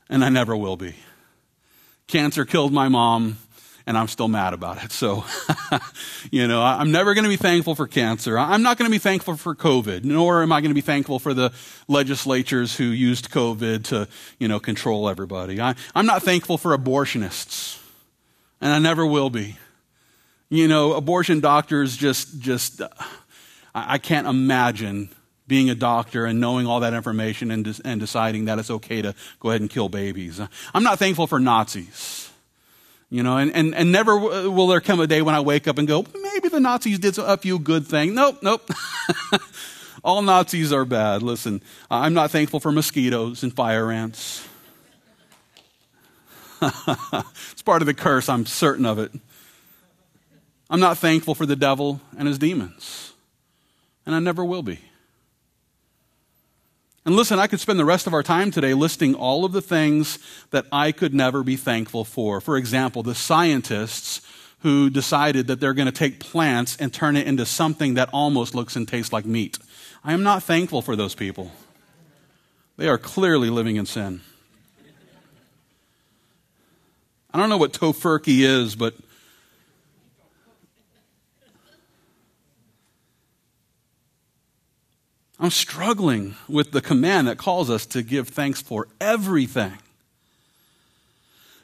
and 0.09 0.25
I 0.25 0.29
never 0.29 0.57
will 0.57 0.77
be. 0.77 0.95
Cancer 2.07 2.45
killed 2.45 2.73
my 2.73 2.89
mom, 2.89 3.39
and 3.87 3.97
I'm 3.97 4.09
still 4.09 4.29
mad 4.29 4.53
about 4.53 4.85
it. 4.85 4.93
So, 4.93 5.25
you 6.31 6.47
know, 6.47 6.63
I'm 6.63 6.93
never 6.93 7.15
going 7.15 7.25
to 7.25 7.31
be 7.31 7.37
thankful 7.37 7.75
for 7.75 7.87
cancer. 7.87 8.39
I'm 8.39 8.63
not 8.63 8.77
going 8.77 8.89
to 8.89 8.93
be 8.93 8.99
thankful 8.99 9.37
for 9.37 9.55
COVID, 9.55 10.05
nor 10.05 10.43
am 10.43 10.53
I 10.53 10.61
going 10.61 10.71
to 10.71 10.75
be 10.75 10.81
thankful 10.81 11.19
for 11.19 11.33
the 11.33 11.53
legislatures 11.89 12.77
who 12.77 12.85
used 12.85 13.31
COVID 13.31 13.85
to, 13.85 14.09
you 14.39 14.49
know, 14.49 14.61
control 14.61 15.09
everybody. 15.09 15.61
I, 15.61 15.75
I'm 15.95 16.07
not 16.07 16.23
thankful 16.23 16.59
for 16.59 16.77
abortionists, 16.77 17.81
and 18.61 18.73
I 18.73 18.79
never 18.79 19.07
will 19.07 19.31
be. 19.31 19.57
You 20.49 20.67
know, 20.67 20.95
abortion 20.95 21.39
doctors 21.39 21.97
just, 21.97 22.41
just, 22.41 22.81
uh, 22.81 22.89
I 23.73 23.99
can't 23.99 24.27
imagine 24.27 25.11
being 25.51 25.69
a 25.69 25.75
doctor 25.75 26.27
and 26.27 26.39
knowing 26.39 26.65
all 26.65 26.79
that 26.79 26.95
information 26.95 27.51
and, 27.51 27.65
de- 27.65 27.81
and 27.85 27.99
deciding 27.99 28.45
that 28.45 28.61
it's 28.61 28.71
okay 28.71 29.03
to 29.03 29.13
go 29.41 29.49
ahead 29.49 29.61
and 29.61 29.69
kill 29.69 29.89
babies. 29.89 30.41
I'm 30.73 30.85
not 30.85 31.01
thankful 31.01 31.27
for 31.27 31.41
Nazis. 31.41 32.31
You 33.11 33.25
know, 33.25 33.37
and, 33.37 33.53
and, 33.53 33.75
and 33.75 33.91
never 33.91 34.17
will 34.17 34.69
there 34.69 34.81
come 34.81 35.01
a 35.01 35.09
day 35.09 35.23
when 35.23 35.35
I 35.35 35.41
wake 35.41 35.67
up 35.67 35.77
and 35.79 35.89
go, 35.89 36.07
maybe 36.23 36.49
the 36.49 36.61
Nazis 36.61 37.01
did 37.01 37.19
a 37.19 37.37
few 37.37 37.59
good 37.59 37.85
things. 37.85 38.15
Nope, 38.15 38.39
nope. 38.43 38.71
All 40.05 40.23
Nazis 40.23 40.73
are 40.73 40.85
bad. 40.85 41.21
Listen, 41.21 41.61
I'm 41.91 42.15
not 42.15 42.31
thankful 42.31 42.61
for 42.61 42.71
mosquitoes 42.71 43.43
and 43.43 43.53
fire 43.53 43.91
ants. 43.91 44.47
it's 46.63 47.63
part 47.63 47.83
of 47.83 47.87
the 47.87 47.95
curse, 47.95 48.29
I'm 48.29 48.47
certain 48.47 48.87
of 48.87 49.01
it. 49.01 49.11
I'm 50.71 50.79
not 50.79 50.97
thankful 50.97 51.35
for 51.35 51.45
the 51.45 51.57
devil 51.57 52.01
and 52.17 52.29
his 52.29 52.39
demons, 52.39 53.15
and 54.07 54.15
I 54.15 54.21
never 54.21 54.45
will 54.45 54.63
be. 54.63 54.79
And 57.05 57.17
listen, 57.17 57.39
I 57.39 57.47
could 57.47 57.61
spend 57.61 57.79
the 57.79 57.85
rest 57.85 58.07
of 58.07 58.13
our 58.13 58.23
time 58.23 58.51
today 58.51 58.75
listing 58.75 59.15
all 59.15 59.45
of 59.45 59.53
the 59.53 59.63
things 59.63 60.19
that 60.51 60.67
I 60.71 60.93
could 60.93 61.15
never 61.15 61.43
be 61.43 61.57
thankful 61.57 62.05
for. 62.05 62.41
For 62.41 62.57
example, 62.57 63.03
the 63.03 63.15
scientists 63.15 64.21
who 64.61 64.91
decided 64.91 65.47
that 65.47 65.61
they're 65.61 65.73
going 65.73 65.87
to 65.87 65.93
take 65.93 66.21
plants 66.21 66.77
and 66.77 66.93
turn 66.93 67.17
it 67.17 67.27
into 67.27 67.47
something 67.47 67.95
that 67.95 68.11
almost 68.13 68.55
looks 68.55 68.77
and 68.77 68.87
tastes 68.87 69.13
like 69.13 69.25
meat. 69.25 69.59
I 70.05 70.13
am 70.13 70.23
not 70.23 70.43
thankful 70.43 70.83
for 70.83 70.97
those 70.97 71.15
people. 71.15 71.51
They 72.77 72.89
are 72.89 72.99
clearly 72.99 73.49
living 73.49 73.77
in 73.77 73.87
sin. 73.87 74.21
I 77.33 77.39
don't 77.39 77.49
know 77.49 77.59
what 77.59 77.73
Tofurky 77.73 78.41
is, 78.41 78.75
but 78.75 78.95
I'm 85.41 85.51
struggling 85.51 86.35
with 86.49 86.73
the 86.73 86.83
command 86.83 87.27
that 87.27 87.39
calls 87.39 87.71
us 87.71 87.87
to 87.87 88.03
give 88.03 88.29
thanks 88.29 88.61
for 88.61 88.87
everything. 89.01 89.73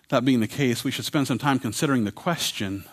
That 0.08 0.24
being 0.24 0.40
the 0.40 0.48
case, 0.48 0.82
we 0.82 0.90
should 0.90 1.04
spend 1.04 1.26
some 1.26 1.38
time 1.38 1.58
considering 1.58 2.04
the 2.04 2.12
question 2.12 2.84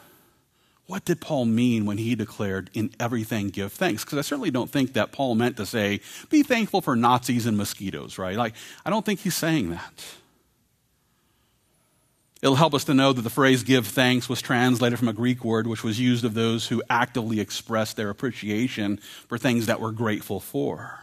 what 0.86 1.06
did 1.06 1.22
Paul 1.22 1.46
mean 1.46 1.86
when 1.86 1.98
he 1.98 2.14
declared, 2.14 2.70
in 2.74 2.94
everything 3.00 3.50
give 3.50 3.72
thanks? 3.72 4.04
Because 4.04 4.18
I 4.18 4.22
certainly 4.22 4.52
don't 4.52 4.70
think 4.70 4.94
that 4.94 5.14
Paul 5.14 5.34
meant 5.34 5.56
to 5.58 5.66
say, 5.66 6.02
be 6.30 6.44
thankful 6.44 6.82
for 6.82 6.96
Nazis 6.98 7.46
and 7.46 7.58
mosquitoes, 7.58 8.18
right? 8.18 8.36
Like, 8.36 8.54
I 8.86 8.90
don't 8.90 9.06
think 9.06 9.22
he's 9.22 9.36
saying 9.36 9.70
that. 9.70 10.04
It'll 12.44 12.56
help 12.56 12.74
us 12.74 12.84
to 12.84 12.94
know 12.94 13.14
that 13.14 13.22
the 13.22 13.30
phrase 13.30 13.64
give 13.64 13.88
thanks 13.88 14.28
was 14.28 14.42
translated 14.42 15.00
from 15.00 15.08
a 15.08 15.14
Greek 15.14 15.46
word 15.46 15.66
which 15.66 15.82
was 15.82 15.98
used 15.98 16.26
of 16.26 16.34
those 16.34 16.68
who 16.68 16.84
actively 16.90 17.40
expressed 17.40 17.96
their 17.96 18.10
appreciation 18.10 18.98
for 19.30 19.38
things 19.38 19.68
that 19.68 19.80
we're 19.80 19.92
grateful 19.92 20.42
for. 20.42 21.00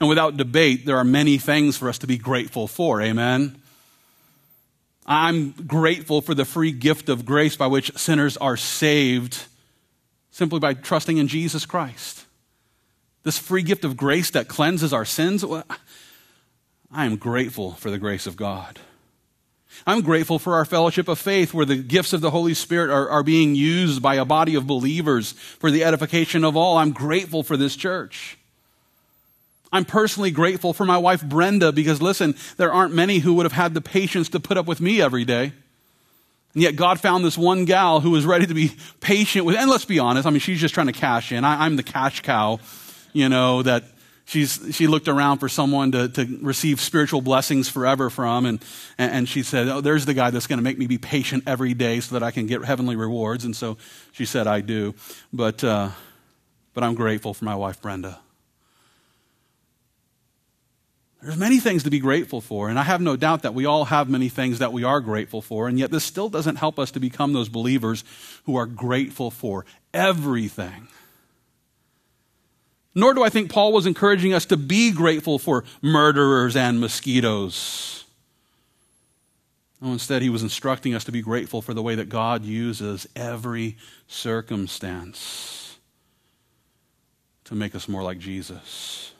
And 0.00 0.08
without 0.08 0.38
debate, 0.38 0.86
there 0.86 0.96
are 0.96 1.04
many 1.04 1.36
things 1.36 1.76
for 1.76 1.90
us 1.90 1.98
to 1.98 2.06
be 2.06 2.16
grateful 2.16 2.66
for. 2.66 3.02
Amen. 3.02 3.60
I'm 5.04 5.50
grateful 5.50 6.22
for 6.22 6.34
the 6.34 6.46
free 6.46 6.72
gift 6.72 7.10
of 7.10 7.26
grace 7.26 7.54
by 7.54 7.66
which 7.66 7.94
sinners 7.98 8.38
are 8.38 8.56
saved 8.56 9.44
simply 10.30 10.58
by 10.58 10.72
trusting 10.72 11.18
in 11.18 11.28
Jesus 11.28 11.66
Christ. 11.66 12.24
This 13.24 13.36
free 13.36 13.62
gift 13.62 13.84
of 13.84 13.98
grace 13.98 14.30
that 14.30 14.48
cleanses 14.48 14.94
our 14.94 15.04
sins. 15.04 15.44
I 16.90 17.04
am 17.04 17.16
grateful 17.16 17.72
for 17.72 17.90
the 17.90 17.98
grace 17.98 18.26
of 18.26 18.36
God. 18.36 18.80
I'm 19.86 20.02
grateful 20.02 20.38
for 20.38 20.54
our 20.54 20.64
fellowship 20.64 21.08
of 21.08 21.18
faith 21.18 21.52
where 21.52 21.66
the 21.66 21.76
gifts 21.76 22.12
of 22.12 22.20
the 22.20 22.30
Holy 22.30 22.54
Spirit 22.54 22.90
are, 22.90 23.08
are 23.08 23.22
being 23.22 23.54
used 23.54 24.00
by 24.00 24.14
a 24.14 24.24
body 24.24 24.54
of 24.54 24.66
believers 24.66 25.32
for 25.32 25.70
the 25.70 25.84
edification 25.84 26.44
of 26.44 26.56
all. 26.56 26.78
I'm 26.78 26.92
grateful 26.92 27.42
for 27.42 27.56
this 27.56 27.74
church. 27.74 28.38
I'm 29.72 29.84
personally 29.84 30.30
grateful 30.30 30.72
for 30.72 30.84
my 30.84 30.98
wife 30.98 31.24
Brenda 31.24 31.72
because 31.72 32.02
listen, 32.02 32.36
there 32.58 32.72
aren't 32.72 32.94
many 32.94 33.18
who 33.18 33.34
would 33.34 33.46
have 33.46 33.52
had 33.52 33.74
the 33.74 33.80
patience 33.80 34.28
to 34.30 34.40
put 34.40 34.58
up 34.58 34.66
with 34.66 34.80
me 34.80 35.00
every 35.00 35.24
day. 35.24 35.52
And 36.54 36.62
yet 36.62 36.76
God 36.76 37.00
found 37.00 37.24
this 37.24 37.38
one 37.38 37.64
gal 37.64 38.00
who 38.00 38.10
was 38.10 38.26
ready 38.26 38.46
to 38.46 38.54
be 38.54 38.72
patient 39.00 39.46
with, 39.46 39.56
and 39.56 39.70
let's 39.70 39.86
be 39.86 39.98
honest, 39.98 40.26
I 40.26 40.30
mean, 40.30 40.40
she's 40.40 40.60
just 40.60 40.74
trying 40.74 40.88
to 40.88 40.92
cash 40.92 41.32
in. 41.32 41.44
I, 41.44 41.64
I'm 41.64 41.76
the 41.76 41.82
cash 41.82 42.20
cow, 42.20 42.60
you 43.14 43.30
know, 43.30 43.62
that 43.62 43.84
She's, 44.32 44.66
she 44.70 44.86
looked 44.86 45.08
around 45.08 45.40
for 45.40 45.48
someone 45.50 45.92
to, 45.92 46.08
to 46.08 46.38
receive 46.40 46.80
spiritual 46.80 47.20
blessings 47.20 47.68
forever 47.68 48.08
from, 48.08 48.46
and, 48.46 48.64
and 48.96 49.28
she 49.28 49.42
said, 49.42 49.68
Oh, 49.68 49.82
there's 49.82 50.06
the 50.06 50.14
guy 50.14 50.30
that's 50.30 50.46
going 50.46 50.58
to 50.58 50.62
make 50.62 50.78
me 50.78 50.86
be 50.86 50.96
patient 50.96 51.44
every 51.46 51.74
day 51.74 52.00
so 52.00 52.14
that 52.14 52.22
I 52.22 52.30
can 52.30 52.46
get 52.46 52.64
heavenly 52.64 52.96
rewards. 52.96 53.44
And 53.44 53.54
so 53.54 53.76
she 54.12 54.24
said, 54.24 54.46
I 54.46 54.62
do. 54.62 54.94
But, 55.34 55.62
uh, 55.62 55.90
but 56.72 56.82
I'm 56.82 56.94
grateful 56.94 57.34
for 57.34 57.44
my 57.44 57.54
wife, 57.54 57.82
Brenda. 57.82 58.20
There's 61.20 61.36
many 61.36 61.60
things 61.60 61.82
to 61.82 61.90
be 61.90 61.98
grateful 61.98 62.40
for, 62.40 62.70
and 62.70 62.78
I 62.78 62.84
have 62.84 63.02
no 63.02 63.16
doubt 63.16 63.42
that 63.42 63.52
we 63.52 63.66
all 63.66 63.84
have 63.84 64.08
many 64.08 64.30
things 64.30 64.60
that 64.60 64.72
we 64.72 64.82
are 64.82 65.00
grateful 65.00 65.42
for, 65.42 65.68
and 65.68 65.78
yet 65.78 65.90
this 65.90 66.04
still 66.04 66.30
doesn't 66.30 66.56
help 66.56 66.78
us 66.78 66.90
to 66.92 67.00
become 67.00 67.34
those 67.34 67.50
believers 67.50 68.02
who 68.44 68.56
are 68.56 68.64
grateful 68.64 69.30
for 69.30 69.66
everything. 69.92 70.88
Nor 72.94 73.14
do 73.14 73.22
I 73.22 73.30
think 73.30 73.50
Paul 73.50 73.72
was 73.72 73.86
encouraging 73.86 74.34
us 74.34 74.44
to 74.46 74.56
be 74.56 74.92
grateful 74.92 75.38
for 75.38 75.64
murderers 75.80 76.56
and 76.56 76.80
mosquitoes. 76.80 78.04
No, 79.80 79.92
instead, 79.92 80.22
he 80.22 80.30
was 80.30 80.42
instructing 80.42 80.94
us 80.94 81.04
to 81.04 81.12
be 81.12 81.22
grateful 81.22 81.60
for 81.60 81.74
the 81.74 81.82
way 81.82 81.94
that 81.96 82.08
God 82.08 82.44
uses 82.44 83.08
every 83.16 83.76
circumstance 84.06 85.78
to 87.44 87.54
make 87.54 87.74
us 87.74 87.88
more 87.88 88.02
like 88.02 88.18
Jesus. 88.18 89.12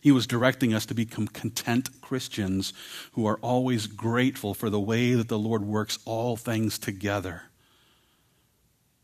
He 0.00 0.10
was 0.10 0.26
directing 0.26 0.74
us 0.74 0.84
to 0.86 0.94
become 0.94 1.28
content 1.28 2.00
Christians 2.00 2.72
who 3.12 3.24
are 3.24 3.38
always 3.40 3.86
grateful 3.86 4.52
for 4.52 4.68
the 4.68 4.80
way 4.80 5.14
that 5.14 5.28
the 5.28 5.38
Lord 5.38 5.64
works 5.64 6.00
all 6.04 6.36
things 6.36 6.76
together 6.76 7.42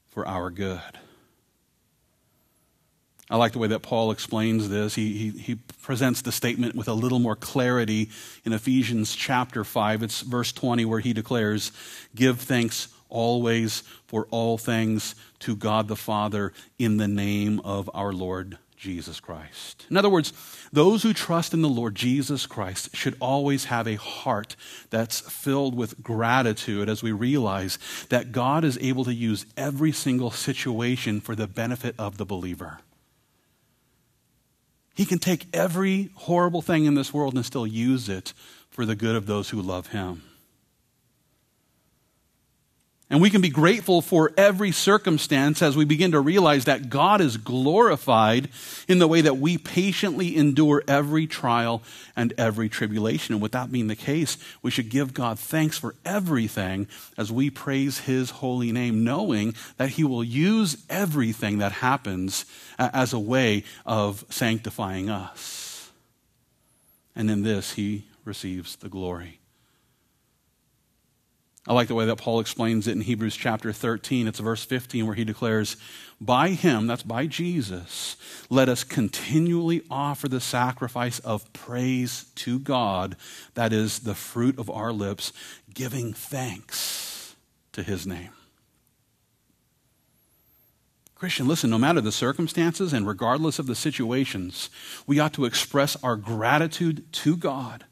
for 0.09 0.27
our 0.27 0.51
good. 0.51 0.99
I 3.31 3.37
like 3.37 3.53
the 3.53 3.59
way 3.59 3.69
that 3.69 3.81
Paul 3.81 4.11
explains 4.11 4.69
this. 4.69 4.95
He, 4.95 5.13
he, 5.13 5.39
he, 5.39 5.59
presents 5.83 6.21
the 6.21 6.33
statement 6.33 6.75
with 6.75 6.89
a 6.89 6.93
little 6.93 7.19
more 7.19 7.37
clarity 7.37 8.11
in 8.45 8.53
Ephesians 8.53 9.15
chapter 9.15 9.65
5. 9.65 10.03
It's 10.03 10.21
verse 10.21 10.53
20 10.53 10.85
where 10.85 11.01
he 11.01 11.15
declares, 11.15 11.73
Give 12.15 12.39
thanks 12.39 12.89
always 13.09 13.83
for 14.07 14.27
all 14.31 14.59
things 14.59 15.15
to 15.41 15.57
God 15.57 15.89
the 15.89 15.97
Father 15.97 16.53
in 16.79 16.99
the 16.99 17.09
name 17.09 17.61
of 17.65 17.89
our 17.95 18.13
Lord 18.13 18.59
Jesus 18.77 19.19
Christ. 19.19 19.87
In 19.91 19.97
other 19.97 20.11
words, 20.11 20.33
those 20.73 21.03
who 21.03 21.13
trust 21.13 21.53
in 21.53 21.63
the 21.63 21.69
Lord 21.69 21.95
Jesus 21.95 22.47
Christ 22.47 22.95
should 22.95 23.17
always 23.19 23.67
have 23.67 23.89
a 23.89 23.97
heart 23.97 24.57
that's 24.91 25.21
filled 25.21 25.75
with 25.75 26.03
gratitude 26.03 26.89
as 26.89 27.03
we 27.03 27.13
realize 27.13 27.79
that 28.11 28.31
God 28.31 28.65
is 28.65 28.79
able 28.79 29.05
to 29.05 29.15
use 29.15 29.47
every 29.57 29.93
single 29.93 30.31
situation 30.31 31.21
for 31.21 31.35
the 31.35 31.49
benefit 31.49 31.95
of 31.99 32.19
the 32.19 32.27
believer. 32.27 32.79
He 34.99 35.07
can 35.07 35.21
take 35.21 35.47
every 35.53 36.11
horrible 36.17 36.61
thing 36.61 36.85
in 36.85 36.95
this 36.97 37.15
world 37.15 37.37
and 37.37 37.47
still 37.47 37.69
use 37.69 38.09
it 38.09 38.35
for 38.69 38.85
the 38.85 38.97
good 38.97 39.15
of 39.15 39.27
those 39.27 39.51
who 39.51 39.63
love 39.63 39.87
Him. 39.87 40.25
And 43.11 43.23
we 43.23 43.31
can 43.31 43.41
be 43.41 43.49
grateful 43.49 44.03
for 44.03 44.33
every 44.37 44.71
circumstance 44.71 45.63
as 45.63 45.75
we 45.75 45.87
begin 45.87 46.13
to 46.13 46.21
realize 46.21 46.67
that 46.67 46.91
God 46.91 47.23
is 47.23 47.39
glorified 47.39 48.51
in 48.87 48.99
the 48.99 49.09
way 49.09 49.23
that 49.23 49.39
we 49.39 49.57
patiently 49.57 50.37
endure 50.37 50.83
every 50.87 51.27
trial 51.27 51.83
and 52.15 52.35
every 52.37 52.69
tribulation. 52.69 53.35
And 53.35 53.41
with 53.41 53.53
that 53.53 53.73
being 53.73 53.87
the 53.87 53.97
case, 53.97 54.37
we 54.61 54.71
should 54.71 54.91
give 54.91 55.15
God 55.15 55.39
thanks 55.39 55.79
for 55.79 55.95
everything 56.05 56.87
as 57.17 57.33
we 57.33 57.49
praise 57.49 58.01
His 58.01 58.29
holy 58.29 58.73
name, 58.73 59.05
knowing 59.05 59.55
that 59.79 59.91
He 59.91 60.05
will 60.05 60.25
use 60.25 60.77
everything 60.91 61.59
that 61.59 61.73
happens 61.73 62.45
uh, 62.79 62.91
as 62.93 63.15
a 63.15 63.19
way 63.19 63.65
of 63.87 64.23
sanctifying 64.29 65.09
us. 65.09 65.91
And 67.17 67.31
in 67.31 67.43
this, 67.43 67.73
He 67.73 68.05
receives 68.27 68.77
the 68.77 68.91
glory. 68.91 69.38
I 71.69 71.75
like 71.75 71.89
the 71.89 71.95
way 71.95 72.07
that 72.07 72.17
Paul 72.17 72.41
explains 72.41 72.89
it 72.89 72.93
in 72.93 73.03
Hebrews 73.03 73.37
chapter 73.37 73.75
13. 73.75 74.27
It's 74.27 74.39
verse 74.39 74.65
15 74.65 75.05
where 75.05 75.15
he 75.15 75.25
declares, 75.25 75.77
By 76.19 76.51
him, 76.51 76.87
that's 76.87 77.03
by 77.03 77.27
Jesus, 77.27 78.17
let 78.49 78.71
us 78.71 78.85
continually 78.85 79.83
offer 79.91 80.29
the 80.29 80.41
sacrifice 80.41 81.19
of 81.19 81.53
praise 81.53 82.25
to 82.37 82.59
God, 82.59 83.17
that 83.53 83.75
is 83.75 84.01
the 84.01 84.15
fruit 84.15 84.59
of 84.59 84.71
our 84.71 84.95
lips, 84.95 85.31
giving 85.75 86.15
thanks 86.15 87.37
to 87.73 87.83
his 87.83 88.07
name. 88.07 88.31
Christian, 91.15 91.47
listen, 91.47 91.69
no 91.69 91.79
matter 91.79 92.01
the 92.01 92.13
circumstances 92.13 92.95
and 92.95 93.07
regardless 93.07 93.59
of 93.59 93.67
the 93.67 93.75
situations, 93.75 94.71
we 95.07 95.19
ought 95.19 95.35
to 95.35 95.45
express 95.45 96.03
our 96.03 96.17
gratitude 96.17 97.13
to 97.13 97.37
God 97.37 97.85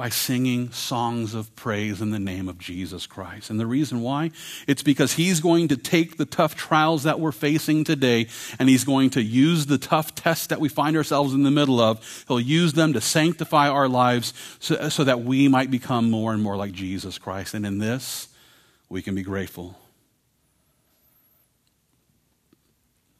by 0.00 0.08
singing 0.08 0.72
songs 0.72 1.34
of 1.34 1.54
praise 1.56 2.00
in 2.00 2.10
the 2.10 2.18
name 2.18 2.48
of 2.48 2.56
Jesus 2.56 3.06
Christ. 3.06 3.50
And 3.50 3.60
the 3.60 3.66
reason 3.66 4.00
why? 4.00 4.30
It's 4.66 4.82
because 4.82 5.12
He's 5.12 5.40
going 5.40 5.68
to 5.68 5.76
take 5.76 6.16
the 6.16 6.24
tough 6.24 6.56
trials 6.56 7.02
that 7.02 7.20
we're 7.20 7.32
facing 7.32 7.84
today 7.84 8.28
and 8.58 8.70
He's 8.70 8.84
going 8.84 9.10
to 9.10 9.22
use 9.22 9.66
the 9.66 9.76
tough 9.76 10.14
tests 10.14 10.46
that 10.46 10.58
we 10.58 10.70
find 10.70 10.96
ourselves 10.96 11.34
in 11.34 11.42
the 11.42 11.50
middle 11.50 11.80
of. 11.80 12.24
He'll 12.28 12.40
use 12.40 12.72
them 12.72 12.94
to 12.94 13.00
sanctify 13.02 13.68
our 13.68 13.90
lives 13.90 14.32
so, 14.58 14.88
so 14.88 15.04
that 15.04 15.20
we 15.20 15.48
might 15.48 15.70
become 15.70 16.10
more 16.10 16.32
and 16.32 16.42
more 16.42 16.56
like 16.56 16.72
Jesus 16.72 17.18
Christ. 17.18 17.52
And 17.52 17.66
in 17.66 17.76
this, 17.76 18.28
we 18.88 19.02
can 19.02 19.14
be 19.14 19.22
grateful. 19.22 19.78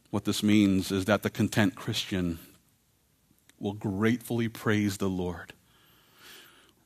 What 0.09 0.25
this 0.25 0.43
means 0.43 0.91
is 0.91 1.05
that 1.05 1.23
the 1.25 1.29
content 1.29 1.75
Christian 1.75 2.39
will 3.59 3.75
gratefully 3.75 4.49
praise 4.49 4.97
the 4.97 5.11
Lord 5.11 5.53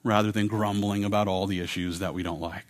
rather 0.04 0.30
than 0.30 0.46
grumbling 0.46 1.02
about 1.02 1.26
all 1.26 1.46
the 1.46 1.60
issues 1.60 1.98
that 1.98 2.14
we 2.14 2.22
don't 2.22 2.40
like. 2.40 2.66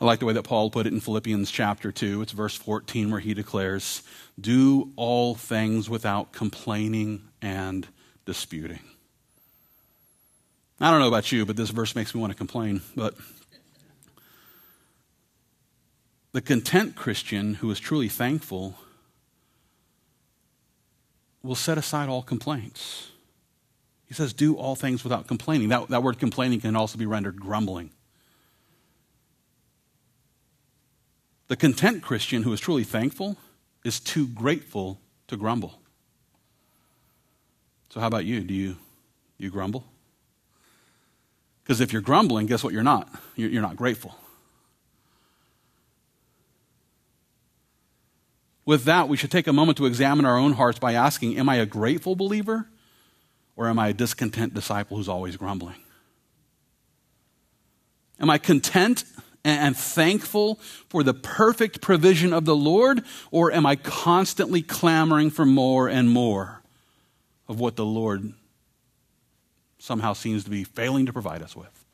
I 0.00 0.04
like 0.04 0.20
the 0.20 0.26
way 0.26 0.34
that 0.34 0.42
Paul 0.42 0.70
put 0.70 0.86
it 0.86 0.92
in 0.92 1.00
Philippians 1.00 1.50
chapter 1.50 1.90
2. 1.90 2.22
It's 2.22 2.32
verse 2.32 2.56
14 2.56 3.10
where 3.10 3.20
he 3.20 3.34
declares, 3.34 4.02
Do 4.40 4.92
all 4.96 5.34
things 5.34 5.88
without 5.88 6.32
complaining 6.32 7.22
and 7.40 7.86
disputing. 8.24 8.80
I 10.80 10.90
don't 10.90 11.00
know 11.00 11.08
about 11.08 11.30
you, 11.30 11.46
but 11.46 11.56
this 11.56 11.70
verse 11.70 11.94
makes 11.94 12.14
me 12.14 12.20
want 12.20 12.32
to 12.32 12.36
complain. 12.36 12.82
But 12.96 13.14
the 16.32 16.40
content 16.40 16.96
Christian 16.96 17.54
who 17.54 17.70
is 17.70 17.78
truly 17.78 18.08
thankful 18.08 18.76
will 21.42 21.54
set 21.54 21.78
aside 21.78 22.08
all 22.08 22.22
complaints. 22.22 23.11
He 24.12 24.16
says, 24.16 24.34
Do 24.34 24.56
all 24.56 24.74
things 24.74 25.04
without 25.04 25.26
complaining. 25.26 25.70
That, 25.70 25.88
that 25.88 26.02
word 26.02 26.18
complaining 26.18 26.60
can 26.60 26.76
also 26.76 26.98
be 26.98 27.06
rendered 27.06 27.40
grumbling. 27.40 27.92
The 31.48 31.56
content 31.56 32.02
Christian 32.02 32.42
who 32.42 32.52
is 32.52 32.60
truly 32.60 32.84
thankful 32.84 33.38
is 33.86 34.00
too 34.00 34.26
grateful 34.26 35.00
to 35.28 35.38
grumble. 35.38 35.80
So, 37.88 38.00
how 38.00 38.06
about 38.06 38.26
you? 38.26 38.40
Do 38.40 38.52
you, 38.52 38.76
you 39.38 39.48
grumble? 39.48 39.86
Because 41.64 41.80
if 41.80 41.90
you're 41.90 42.02
grumbling, 42.02 42.44
guess 42.44 42.62
what 42.62 42.74
you're 42.74 42.82
not? 42.82 43.08
You're, 43.34 43.48
you're 43.48 43.62
not 43.62 43.76
grateful. 43.76 44.14
With 48.66 48.84
that, 48.84 49.08
we 49.08 49.16
should 49.16 49.30
take 49.30 49.46
a 49.46 49.54
moment 49.54 49.78
to 49.78 49.86
examine 49.86 50.26
our 50.26 50.36
own 50.36 50.52
hearts 50.52 50.78
by 50.78 50.92
asking 50.92 51.38
Am 51.38 51.48
I 51.48 51.56
a 51.56 51.64
grateful 51.64 52.14
believer 52.14 52.68
or 53.56 53.68
am 53.68 53.78
I 53.78 53.88
a 53.88 53.92
discontent 53.92 54.54
disciple 54.54 54.96
who's 54.96 55.08
always 55.08 55.36
grumbling? 55.36 55.76
Am 58.20 58.30
I 58.30 58.38
content 58.38 59.04
and 59.44 59.76
thankful 59.76 60.56
for 60.88 61.02
the 61.02 61.14
perfect 61.14 61.80
provision 61.80 62.32
of 62.32 62.44
the 62.44 62.54
Lord, 62.54 63.02
or 63.30 63.52
am 63.52 63.66
I 63.66 63.76
constantly 63.76 64.62
clamoring 64.62 65.30
for 65.30 65.44
more 65.44 65.88
and 65.88 66.08
more 66.08 66.62
of 67.48 67.58
what 67.58 67.76
the 67.76 67.84
Lord 67.84 68.32
somehow 69.78 70.12
seems 70.12 70.44
to 70.44 70.50
be 70.50 70.62
failing 70.62 71.06
to 71.06 71.12
provide 71.12 71.42
us 71.42 71.56
with? 71.56 71.84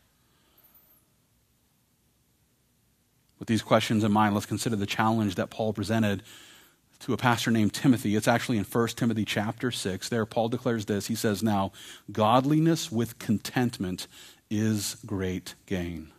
With 3.39 3.49
these 3.49 3.63
questions 3.63 4.05
in 4.05 4.13
mind, 4.13 4.35
let's 4.35 4.47
consider 4.47 4.77
the 4.77 4.87
challenge 4.87 5.37
that 5.37 5.49
Paul 5.49 5.73
presented 5.73 6.23
to 7.01 7.13
a 7.13 7.17
pastor 7.17 7.51
named 7.51 7.73
Timothy. 7.73 8.17
It's 8.17 8.29
actually 8.29 8.59
in 8.59 8.65
1 8.65 8.89
Timothy 8.89 9.25
chapter 9.25 9.71
6. 9.71 10.09
There, 10.09 10.27
Paul 10.27 10.49
declares 10.49 10.87
this. 10.87 11.07
He 11.07 11.15
says, 11.15 11.43
Now, 11.43 11.73
godliness 12.11 12.91
with 12.91 13.19
contentment 13.19 14.07
is 14.51 14.97
great 15.07 15.55
gain. 15.67 16.11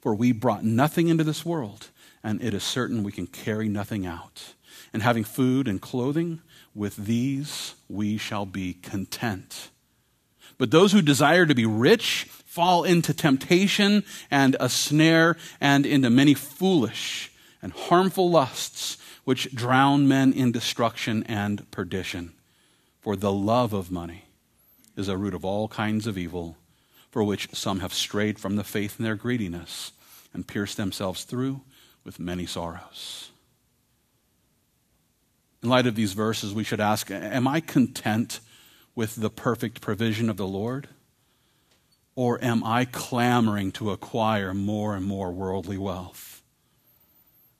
For 0.00 0.14
we 0.14 0.32
brought 0.32 0.64
nothing 0.64 1.08
into 1.08 1.24
this 1.24 1.44
world, 1.44 1.88
and 2.22 2.42
it 2.42 2.54
is 2.54 2.62
certain 2.62 3.02
we 3.02 3.12
can 3.12 3.26
carry 3.26 3.68
nothing 3.68 4.06
out. 4.06 4.54
And 4.92 5.02
having 5.02 5.24
food 5.24 5.66
and 5.66 5.80
clothing, 5.80 6.40
with 6.74 6.96
these 6.96 7.74
we 7.88 8.18
shall 8.18 8.46
be 8.46 8.74
content. 8.74 9.70
But 10.58 10.70
those 10.70 10.92
who 10.92 11.02
desire 11.02 11.46
to 11.46 11.54
be 11.54 11.66
rich 11.66 12.24
fall 12.46 12.84
into 12.84 13.12
temptation 13.14 14.04
and 14.30 14.56
a 14.58 14.68
snare 14.68 15.36
and 15.60 15.84
into 15.84 16.10
many 16.10 16.34
foolish 16.34 17.32
and 17.62 17.72
harmful 17.72 18.30
lusts 18.30 18.96
which 19.28 19.54
drown 19.54 20.08
men 20.08 20.32
in 20.32 20.50
destruction 20.50 21.22
and 21.24 21.70
perdition. 21.70 22.32
For 23.02 23.14
the 23.14 23.30
love 23.30 23.74
of 23.74 23.90
money 23.90 24.24
is 24.96 25.06
a 25.06 25.18
root 25.18 25.34
of 25.34 25.44
all 25.44 25.68
kinds 25.68 26.06
of 26.06 26.16
evil, 26.16 26.56
for 27.10 27.22
which 27.22 27.50
some 27.52 27.80
have 27.80 27.92
strayed 27.92 28.38
from 28.38 28.56
the 28.56 28.64
faith 28.64 28.98
in 28.98 29.04
their 29.04 29.16
greediness 29.16 29.92
and 30.32 30.48
pierced 30.48 30.78
themselves 30.78 31.24
through 31.24 31.60
with 32.04 32.18
many 32.18 32.46
sorrows. 32.46 33.30
In 35.62 35.68
light 35.68 35.86
of 35.86 35.94
these 35.94 36.14
verses, 36.14 36.54
we 36.54 36.64
should 36.64 36.80
ask 36.80 37.10
Am 37.10 37.46
I 37.46 37.60
content 37.60 38.40
with 38.94 39.16
the 39.16 39.28
perfect 39.28 39.82
provision 39.82 40.30
of 40.30 40.38
the 40.38 40.48
Lord? 40.48 40.88
Or 42.14 42.42
am 42.42 42.64
I 42.64 42.86
clamoring 42.86 43.72
to 43.72 43.90
acquire 43.90 44.54
more 44.54 44.96
and 44.96 45.04
more 45.04 45.30
worldly 45.30 45.76
wealth? 45.76 46.37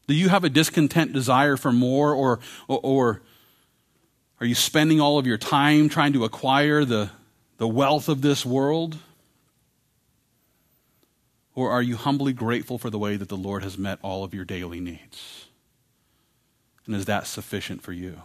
Do 0.09 0.15
you 0.15 0.31
have 0.31 0.43
a 0.43 0.49
discontent 0.49 1.13
desire 1.13 1.57
for 1.57 1.71
more, 1.71 2.15
or, 2.15 2.41
or, 2.67 2.81
or, 2.83 3.23
are 4.41 4.47
you 4.47 4.55
spending 4.55 5.01
all 5.01 5.19
of 5.19 5.27
your 5.27 5.37
time 5.37 5.89
trying 5.89 6.15
to 6.15 6.25
acquire 6.25 6.85
the, 6.85 7.11
the 7.59 7.69
wealth 7.69 8.09
of 8.09 8.23
this 8.23 8.47
world? 8.47 8.97
Or 11.55 11.71
are 11.71 11.83
you 11.83 11.97
humbly 11.97 12.33
grateful 12.33 12.79
for 12.79 12.89
the 12.89 12.99
way 12.99 13.17
that 13.17 13.29
the 13.29 13.37
Lord 13.37 13.63
has 13.65 13.77
met 13.77 13.99
all 14.01 14.25
of 14.25 14.33
your 14.33 14.45
daily 14.45 14.81
needs? 14.81 15.47
And 16.87 16.95
is 16.95 17.05
that 17.05 17.27
sufficient 17.27 17.83
for 17.83 17.93
you? 17.93 18.23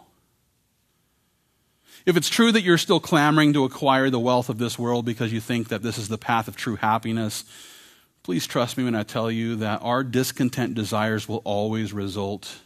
If 2.05 2.15
it's 2.15 2.29
true 2.29 2.51
that 2.51 2.61
you're 2.61 2.77
still 2.77 2.99
clamoring 2.99 3.53
to 3.53 3.65
acquire 3.65 4.09
the 4.09 4.19
wealth 4.19 4.49
of 4.49 4.57
this 4.57 4.77
world 4.77 5.03
because 5.03 5.33
you 5.33 5.41
think 5.41 5.69
that 5.69 5.81
this 5.81 5.97
is 5.97 6.07
the 6.07 6.17
path 6.17 6.47
of 6.47 6.55
true 6.55 6.75
happiness, 6.75 7.43
Please 8.23 8.47
trust 8.47 8.77
me 8.77 8.85
when 8.85 8.95
I 8.95 9.03
tell 9.03 9.29
you 9.29 9.57
that 9.57 9.81
our 9.81 10.01
discontent 10.01 10.75
desires 10.75 11.27
will 11.27 11.41
always 11.43 11.91
result 11.91 12.59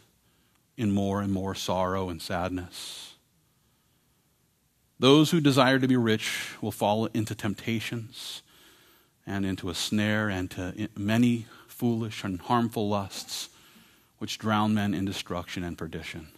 in 0.76 0.92
more 0.92 1.20
and 1.20 1.32
more 1.32 1.56
sorrow 1.56 2.08
and 2.08 2.22
sadness. 2.22 3.14
Those 5.00 5.32
who 5.32 5.40
desire 5.40 5.80
to 5.80 5.88
be 5.88 5.96
rich 5.96 6.54
will 6.60 6.70
fall 6.70 7.06
into 7.06 7.34
temptations 7.34 8.42
and 9.26 9.44
into 9.44 9.68
a 9.68 9.74
snare 9.74 10.28
and 10.28 10.48
to 10.52 10.88
many 10.96 11.46
foolish 11.66 12.22
and 12.22 12.40
harmful 12.40 12.88
lusts 12.88 13.48
which 14.18 14.38
drown 14.38 14.74
men 14.74 14.94
in 14.94 15.04
destruction 15.04 15.64
and 15.64 15.76
perdition. 15.76 16.28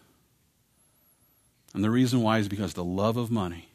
And 1.75 1.85
the 1.85 1.91
reason 1.91 2.23
why 2.23 2.39
is 2.39 2.49
because 2.49 2.73
the 2.73 2.85
love 2.85 3.19
of 3.19 3.31
money 3.31 3.69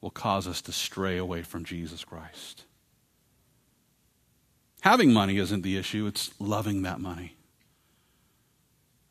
will 0.00 0.10
cause 0.10 0.46
us 0.46 0.62
to 0.62 0.72
stray 0.72 1.18
away 1.18 1.42
from 1.42 1.64
Jesus 1.64 2.02
Christ. 2.02 2.64
Having 4.86 5.12
money 5.12 5.38
isn't 5.38 5.62
the 5.62 5.76
issue, 5.76 6.06
it's 6.06 6.30
loving 6.38 6.82
that 6.82 7.00
money. 7.00 7.34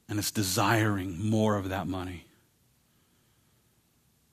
And 0.07 0.17
it's 0.17 0.31
desiring 0.31 1.21
more 1.21 1.57
of 1.57 1.67
that 1.67 1.85
money. 1.85 2.23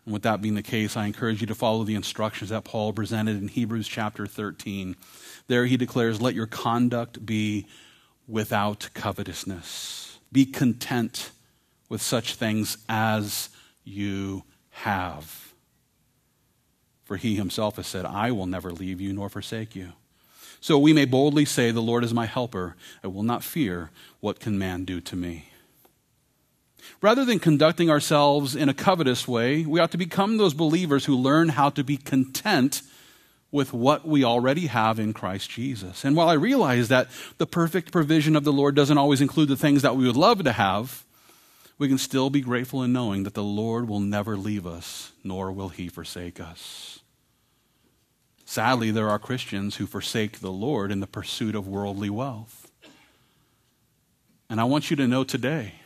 And 0.05 0.13
with 0.13 0.23
that 0.23 0.41
being 0.41 0.55
the 0.55 0.63
case, 0.63 0.97
I 0.97 1.05
encourage 1.05 1.41
you 1.41 1.49
to 1.49 1.55
follow 1.57 1.83
the 1.83 1.97
instructions 1.97 2.51
that 2.51 2.63
Paul 2.63 2.93
presented 2.93 3.43
in 3.43 3.49
Hebrews 3.49 3.89
chapter 3.89 4.25
13. 4.25 4.95
There 5.49 5.67
he 5.67 5.77
declares, 5.77 6.21
Let 6.21 6.37
your 6.37 6.47
conduct 6.47 7.27
be 7.27 7.67
without 8.29 8.91
covetousness. 8.95 10.21
Be 10.31 10.47
content 10.47 11.33
with 11.89 12.01
such 12.01 12.37
things 12.37 12.79
as 12.89 13.49
you 13.83 14.45
have. 14.71 15.55
For 17.03 17.17
he 17.17 17.35
himself 17.35 17.75
has 17.75 17.89
said, 17.89 18.05
I 18.05 18.31
will 18.31 18.47
never 18.47 18.71
leave 18.71 19.01
you 19.01 19.13
nor 19.13 19.29
forsake 19.29 19.75
you. 19.75 19.95
So 20.63 20.79
we 20.79 20.93
may 20.93 21.07
boldly 21.07 21.45
say, 21.45 21.73
The 21.73 21.83
Lord 21.83 22.05
is 22.05 22.15
my 22.15 22.25
helper. 22.25 22.77
I 23.03 23.09
will 23.09 23.25
not 23.25 23.43
fear. 23.43 23.91
What 24.21 24.39
can 24.39 24.57
man 24.57 24.85
do 24.85 25.01
to 25.01 25.17
me? 25.17 25.47
Rather 27.01 27.25
than 27.25 27.41
conducting 27.41 27.91
ourselves 27.91 28.55
in 28.55 28.69
a 28.69 28.75
covetous 28.75 29.27
way, 29.27 29.67
we 29.67 29.81
ought 29.81 29.91
to 29.91 29.99
become 29.99 30.37
those 30.37 30.55
believers 30.55 31.05
who 31.05 31.17
learn 31.17 31.51
how 31.51 31.69
to 31.71 31.83
be 31.83 31.97
content 31.97 32.83
with 33.51 33.73
what 33.73 34.07
we 34.07 34.23
already 34.23 34.69
have 34.69 35.01
in 35.01 35.13
Christ 35.13 35.51
Jesus. 35.51 36.05
And 36.05 36.15
while 36.15 36.29
I 36.29 36.35
realize 36.35 36.87
that 36.89 37.09
the 37.39 37.47
perfect 37.47 37.91
provision 37.91 38.37
of 38.37 38.45
the 38.45 38.53
Lord 38.53 38.77
doesn't 38.77 38.99
always 38.99 39.21
include 39.21 39.49
the 39.49 39.57
things 39.57 39.83
that 39.83 39.97
we 39.97 40.07
would 40.07 40.17
love 40.17 40.45
to 40.45 40.53
have, 40.53 41.05
we 41.77 41.89
can 41.89 41.99
still 41.99 42.31
be 42.31 42.41
grateful 42.41 42.85
in 42.85 42.93
knowing 42.93 43.25
that 43.25 43.35
the 43.35 43.43
Lord 43.43 43.89
will 43.89 44.01
never 44.01 44.37
leave 44.37 44.65
us, 44.65 45.11
nor 45.25 45.51
will 45.51 45.71
he 45.71 45.89
forsake 45.89 46.39
us. 46.39 47.02
Sadly, 48.53 48.91
there 48.91 49.09
are 49.09 49.19
Christians 49.19 49.77
who 49.77 49.87
forsake 49.87 50.41
the 50.41 50.53
Lord 50.53 50.93
in 50.93 51.01
the 51.01 51.07
pursuit 51.07 51.55
of 51.55 51.67
worldly 51.67 52.11
wealth. 52.11 52.71
And 54.51 54.61
I 54.61 54.65
want 54.65 54.91
you 54.91 54.97
to 54.97 55.09
know 55.09 55.25
today 55.25 55.77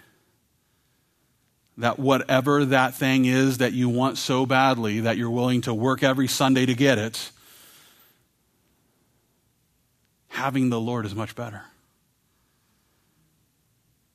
that 1.78 2.00
whatever 2.00 2.64
that 2.64 2.96
thing 2.96 3.24
is 3.24 3.58
that 3.58 3.72
you 3.72 3.88
want 3.88 4.18
so 4.18 4.46
badly 4.46 4.98
that 4.98 5.16
you're 5.16 5.30
willing 5.30 5.60
to 5.60 5.72
work 5.72 6.02
every 6.02 6.26
Sunday 6.26 6.66
to 6.66 6.74
get 6.74 6.98
it, 6.98 7.30
having 10.26 10.68
the 10.68 10.80
Lord 10.80 11.06
is 11.06 11.14
much 11.14 11.36
better. 11.36 11.62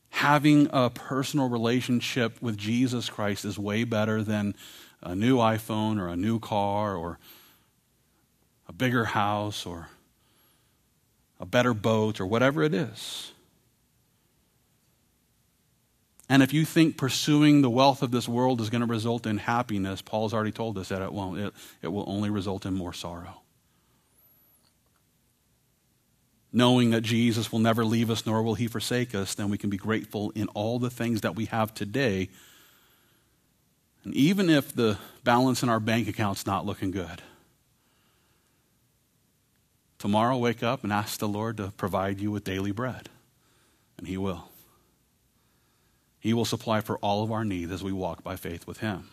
Having 0.10 0.68
a 0.74 0.90
personal 0.90 1.48
relationship 1.48 2.42
with 2.42 2.58
Jesus 2.58 3.10
Christ 3.10 3.46
is 3.46 3.58
way 3.58 3.86
better 3.86 4.22
than 4.22 4.56
a 5.02 5.16
new 5.16 5.38
iPhone 5.38 6.02
or 6.02 6.10
a 6.10 6.18
new 6.18 6.38
car 6.38 6.98
or 6.98 7.18
a 8.72 8.74
bigger 8.74 9.04
house 9.04 9.66
or 9.66 9.90
a 11.42 11.46
better 11.46 11.74
boat 11.74 12.22
or 12.22 12.26
whatever 12.26 12.64
it 12.64 12.74
is. 12.74 13.34
And 16.30 16.42
if 16.42 16.54
you 16.54 16.64
think 16.64 16.96
pursuing 16.96 17.62
the 17.62 17.70
wealth 17.70 18.02
of 18.02 18.12
this 18.12 18.30
world 18.30 18.62
is 18.62 18.70
going 18.70 18.80
to 18.80 18.88
result 18.88 19.26
in 19.28 19.40
happiness, 19.40 20.02
Paul's 20.02 20.34
already 20.34 20.54
told 20.54 20.78
us 20.78 20.88
that 20.88 21.02
it 21.02 21.12
won't. 21.12 21.38
It, 21.38 21.54
it 21.82 21.90
will 21.90 22.06
only 22.08 22.30
result 22.30 22.66
in 22.66 22.74
more 22.74 22.94
sorrow. 22.94 23.42
Knowing 26.54 26.92
that 26.92 27.02
Jesus 27.02 27.52
will 27.52 27.60
never 27.60 27.84
leave 27.84 28.10
us 28.10 28.26
nor 28.26 28.42
will 28.42 28.56
he 28.56 28.68
forsake 28.68 29.14
us, 29.14 29.36
then 29.36 29.50
we 29.50 29.58
can 29.58 29.70
be 29.70 29.76
grateful 29.76 30.32
in 30.34 30.48
all 30.50 30.80
the 30.80 30.90
things 30.90 31.20
that 31.22 31.36
we 31.36 31.46
have 31.48 31.74
today. 31.74 32.30
And 34.06 34.14
even 34.14 34.50
if 34.50 34.74
the 34.74 34.98
balance 35.26 35.62
in 35.62 35.68
our 35.68 35.82
bank 35.82 36.08
account's 36.08 36.46
not 36.46 36.66
looking 36.66 36.92
good, 36.92 37.22
tomorrow 40.02 40.38
wake 40.38 40.64
up 40.64 40.84
and 40.84 40.92
ask 40.92 41.20
the 41.20 41.28
Lord 41.28 41.58
to 41.58 41.72
provide 41.78 42.20
you 42.20 42.32
with 42.32 42.44
daily 42.44 42.72
bread, 42.72 43.10
and 43.98 44.08
he 44.08 44.18
will. 44.18 44.50
He 46.22 46.34
will 46.34 46.46
supply 46.46 46.82
for 46.82 46.98
all 47.00 47.24
of 47.24 47.32
our 47.32 47.44
needs 47.44 47.72
as 47.72 47.84
we 47.84 47.92
walk 47.92 48.24
by 48.24 48.36
faith 48.36 48.68
with 48.68 48.78
Him. 48.78 49.10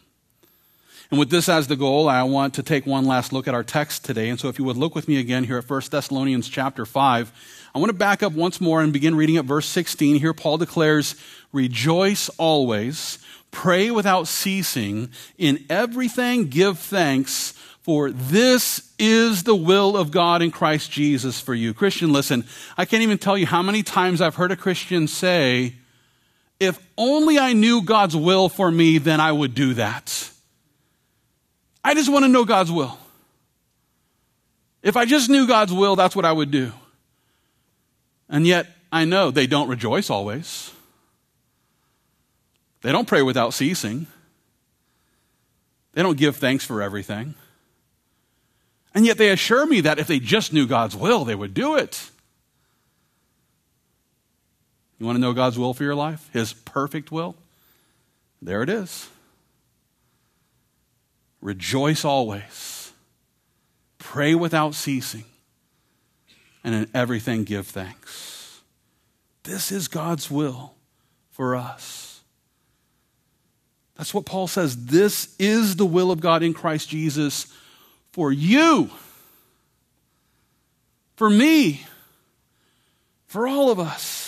And 1.11 1.18
with 1.18 1.30
this 1.30 1.49
as 1.49 1.66
the 1.66 1.76
goal, 1.76 2.07
I 2.07 2.22
want 2.24 2.53
to 2.55 2.62
take 2.62 2.84
one 2.84 3.07
last 3.07 3.32
look 3.32 3.49
at 3.49 3.55
our 3.55 3.64
text 3.64 4.05
today. 4.05 4.28
And 4.28 4.39
so 4.39 4.49
if 4.49 4.59
you 4.59 4.64
would 4.66 4.76
look 4.76 4.95
with 4.95 5.09
me 5.09 5.16
again 5.16 5.45
here 5.45 5.57
at 5.57 5.68
1 5.68 5.82
Thessalonians 5.91 6.51
chapter 6.51 6.84
5, 6.84 7.32
I 7.74 7.78
want 7.78 7.89
to 7.89 7.97
back 7.97 8.22
up 8.22 8.34
once 8.34 8.61
more 8.61 8.82
and 8.82 8.93
begin 8.93 9.14
reading 9.14 9.39
at 9.39 9.47
verse 9.47 9.66
16. 9.66 10.16
Here 10.16 10.34
Paul 10.34 10.59
declares, 10.59 11.14
Rejoice 11.51 12.28
always, 12.36 13.18
pray 13.51 13.91
without 13.91 14.28
ceasing, 14.28 15.09
in 15.39 15.64
everything 15.70 16.49
give 16.49 16.78
thanks, 16.78 17.55
for 17.89 18.11
this 18.11 18.93
is 18.99 19.45
the 19.45 19.55
will 19.55 19.97
of 19.97 20.11
God 20.11 20.43
in 20.43 20.51
Christ 20.51 20.91
Jesus 20.91 21.41
for 21.41 21.55
you. 21.55 21.72
Christian, 21.72 22.12
listen, 22.12 22.45
I 22.76 22.84
can't 22.84 23.03
even 23.03 23.16
tell 23.16 23.39
you 23.39 23.47
how 23.47 23.62
many 23.62 23.82
times 23.82 24.20
I've 24.20 24.34
heard 24.34 24.53
a 24.53 24.57
Christian 24.57 25.09
say, 25.09 25.72
if 26.61 26.78
only 26.99 27.39
I 27.39 27.55
knew 27.55 27.80
God's 27.80 28.14
will 28.14 28.51
for 28.51 28.70
me, 28.70 28.99
then 28.99 29.20
I 29.20 29.32
would 29.32 29.55
do 29.55 29.72
that. 29.72 30.30
I 31.82 31.95
just 31.95 32.12
want 32.12 32.26
to 32.26 32.28
know 32.28 32.45
God's 32.45 32.70
will. 32.70 32.99
If 34.82 34.95
I 34.95 35.07
just 35.07 35.30
knew 35.30 35.47
God's 35.47 35.72
will, 35.72 35.97
that's 35.97 36.14
what 36.14 36.26
I 36.26 36.32
would 36.32 36.51
do. 36.51 36.72
And 38.28 38.47
yet, 38.47 38.66
I 38.93 39.07
know 39.07 39.30
they 39.30 39.47
don't 39.47 39.70
rejoice 39.70 40.11
always. 40.11 40.74
They 42.82 42.93
don't 42.93 43.09
pray 43.09 43.22
without 43.22 43.55
ceasing. 43.55 44.09
They 45.95 46.03
don't 46.03 46.18
give 46.18 46.36
thanks 46.36 46.66
for 46.66 46.82
everything. 46.82 47.34
And 48.95 49.07
yet, 49.07 49.18
they 49.18 49.30
assure 49.30 49.66
me 49.66 49.82
that 49.82 49.99
if 49.99 50.07
they 50.07 50.18
just 50.18 50.53
knew 50.53 50.66
God's 50.66 50.97
will, 50.97 51.24
they 51.24 51.34
would 51.34 51.55
do 51.55 51.76
it. 51.76 52.11
You 54.99 55.07
want 55.07 55.16
to 55.16 55.20
know 55.20 55.32
God's 55.32 55.59
will 55.59 55.74
for 55.74 55.84
your 55.84 55.95
life? 55.95 56.28
His 56.32 56.53
perfect 56.53 57.12
will? 57.12 57.36
There 58.43 58.62
it 58.62 58.68
is. 58.68 59.09
Rejoice 61.41 62.05
always. 62.05 62.93
Pray 63.99 64.34
without 64.34 64.74
ceasing. 64.74 65.24
And 66.64 66.74
in 66.74 66.91
everything 66.95 67.45
give 67.45 67.66
thanks. 67.66 68.61
This 69.45 69.70
is 69.70 69.86
God's 69.89 70.30
will 70.30 70.74
for 71.30 71.55
us. 71.55 72.20
That's 73.97 74.12
what 74.12 74.26
Paul 74.26 74.47
says. 74.47 74.86
This 74.86 75.34
is 75.39 75.76
the 75.76 75.86
will 75.86 76.11
of 76.11 76.20
God 76.20 76.43
in 76.43 76.55
Christ 76.55 76.89
Jesus 76.89 77.53
for 78.19 78.33
you, 78.33 78.91
for 81.14 81.31
me, 81.31 81.87
for 83.29 83.47
all 83.47 83.71
of 83.71 83.79
us. 83.79 84.28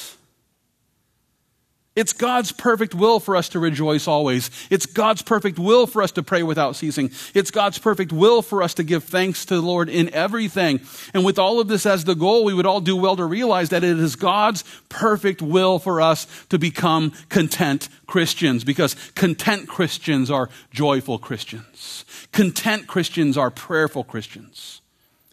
It's 1.97 2.12
God's 2.12 2.53
perfect 2.53 2.95
will 2.95 3.18
for 3.18 3.34
us 3.34 3.49
to 3.49 3.59
rejoice 3.59 4.07
always. 4.07 4.49
It's 4.70 4.86
God's 4.86 5.22
perfect 5.22 5.59
will 5.59 5.88
for 5.88 6.03
us 6.03 6.12
to 6.12 6.22
pray 6.22 6.45
without 6.45 6.76
ceasing. 6.76 7.11
It's 7.34 7.51
God's 7.51 7.78
perfect 7.78 8.12
will 8.12 8.43
for 8.43 8.62
us 8.62 8.74
to 8.74 8.84
give 8.84 9.03
thanks 9.03 9.45
to 9.47 9.57
the 9.57 9.62
Lord 9.62 9.88
in 9.88 10.09
everything. 10.14 10.80
And 11.12 11.24
with 11.24 11.36
all 11.36 11.59
of 11.59 11.66
this 11.66 11.86
as 11.86 12.05
the 12.05 12.14
goal, 12.14 12.45
we 12.45 12.55
would 12.55 12.64
all 12.64 12.80
do 12.80 12.95
well 12.95 13.16
to 13.16 13.24
realize 13.24 13.70
that 13.70 13.82
it 13.82 13.99
is 13.99 14.14
God's 14.14 14.62
perfect 14.88 15.43
will 15.43 15.80
for 15.80 16.01
us 16.01 16.28
to 16.51 16.61
become 16.61 17.11
content 17.28 17.88
Christians 18.07 18.62
because 18.62 18.95
content 19.16 19.68
Christians 19.68 20.30
are 20.30 20.49
joyful 20.70 21.18
Christians. 21.18 22.05
Content 22.30 22.86
Christians 22.86 23.36
are 23.36 23.51
prayerful 23.51 24.05
Christians. 24.05 24.80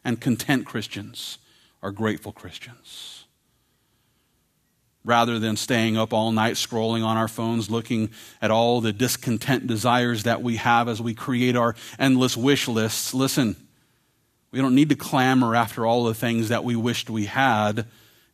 And 0.03 0.19
content 0.19 0.65
Christians 0.65 1.37
are 1.83 1.91
grateful 1.91 2.31
Christians 2.31 3.16
rather 5.07 5.39
than 5.39 5.55
staying 5.55 5.97
up 5.97 6.13
all 6.13 6.33
night 6.33 6.55
scrolling 6.55 7.03
on 7.03 7.15
our 7.15 7.29
phones, 7.29 7.71
looking 7.71 8.09
at 8.41 8.51
all 8.51 8.81
the 8.81 8.91
discontent 8.91 9.65
desires 9.65 10.23
that 10.23 10.43
we 10.43 10.57
have 10.57 10.89
as 10.89 11.01
we 11.01 11.13
create 11.13 11.55
our 11.55 11.75
endless 11.97 12.35
wish 12.35 12.67
lists. 12.67 13.13
Listen, 13.13 13.55
we 14.51 14.59
don't 14.59 14.75
need 14.75 14.89
to 14.89 14.95
clamor 14.95 15.55
after 15.55 15.85
all 15.85 16.03
the 16.03 16.13
things 16.13 16.49
that 16.49 16.65
we 16.65 16.75
wished 16.75 17.09
we 17.09 17.25
had. 17.25 17.85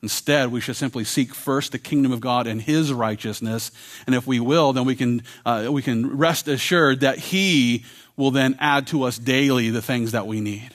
Instead, 0.02 0.52
we 0.52 0.60
should 0.60 0.76
simply 0.76 1.04
seek 1.04 1.36
first 1.36 1.72
the 1.72 1.80
kingdom 1.80 2.12
of 2.12 2.20
God 2.20 2.48
and 2.48 2.60
His 2.60 2.92
righteousness. 2.92 3.70
And 4.08 4.16
if 4.16 4.26
we 4.26 4.40
will, 4.40 4.74
then 4.74 4.84
we 4.84 4.96
can, 4.96 5.22
uh, 5.46 5.68
we 5.70 5.84
can 5.84 6.18
rest 6.18 6.48
assured 6.48 7.02
that 7.02 7.20
He 7.20 7.86
will 8.18 8.32
then 8.32 8.58
add 8.60 8.88
to 8.88 9.04
us 9.04 9.20
daily 9.20 9.70
the 9.70 9.82
things 9.82 10.12
that 10.14 10.26
we 10.26 10.42
need. 10.42 10.72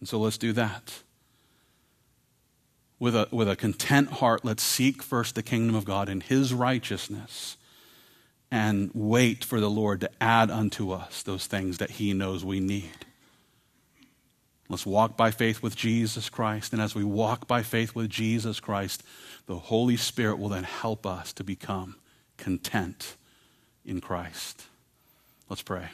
And 0.00 0.08
so 0.08 0.18
let's 0.18 0.38
do 0.38 0.54
that 0.54 1.02
with 2.98 3.14
a, 3.14 3.28
with 3.30 3.48
a 3.48 3.56
content 3.56 4.10
heart, 4.12 4.44
let's 4.44 4.62
seek 4.62 5.02
first 5.02 5.34
the 5.34 5.42
kingdom 5.42 5.74
of 5.74 5.84
God 5.84 6.08
and 6.08 6.22
his 6.22 6.54
righteousness 6.54 7.56
and 8.50 8.90
wait 8.94 9.44
for 9.44 9.60
the 9.60 9.70
Lord 9.70 10.00
to 10.00 10.10
add 10.20 10.50
unto 10.50 10.92
us 10.92 11.22
those 11.22 11.46
things 11.46 11.78
that 11.78 11.92
he 11.92 12.12
knows 12.12 12.44
we 12.44 12.60
need. 12.60 12.90
Let's 14.68 14.86
walk 14.86 15.16
by 15.16 15.30
faith 15.30 15.62
with 15.62 15.76
Jesus 15.76 16.28
Christ. 16.28 16.72
And 16.72 16.82
as 16.82 16.94
we 16.94 17.04
walk 17.04 17.46
by 17.46 17.62
faith 17.62 17.94
with 17.94 18.08
Jesus 18.08 18.58
Christ, 18.58 19.02
the 19.46 19.56
Holy 19.58 19.96
Spirit 19.96 20.38
will 20.38 20.48
then 20.48 20.64
help 20.64 21.06
us 21.06 21.32
to 21.34 21.44
become 21.44 21.96
content 22.36 23.16
in 23.84 24.00
Christ. 24.00 24.64
Let's 25.48 25.62
pray. 25.62 25.88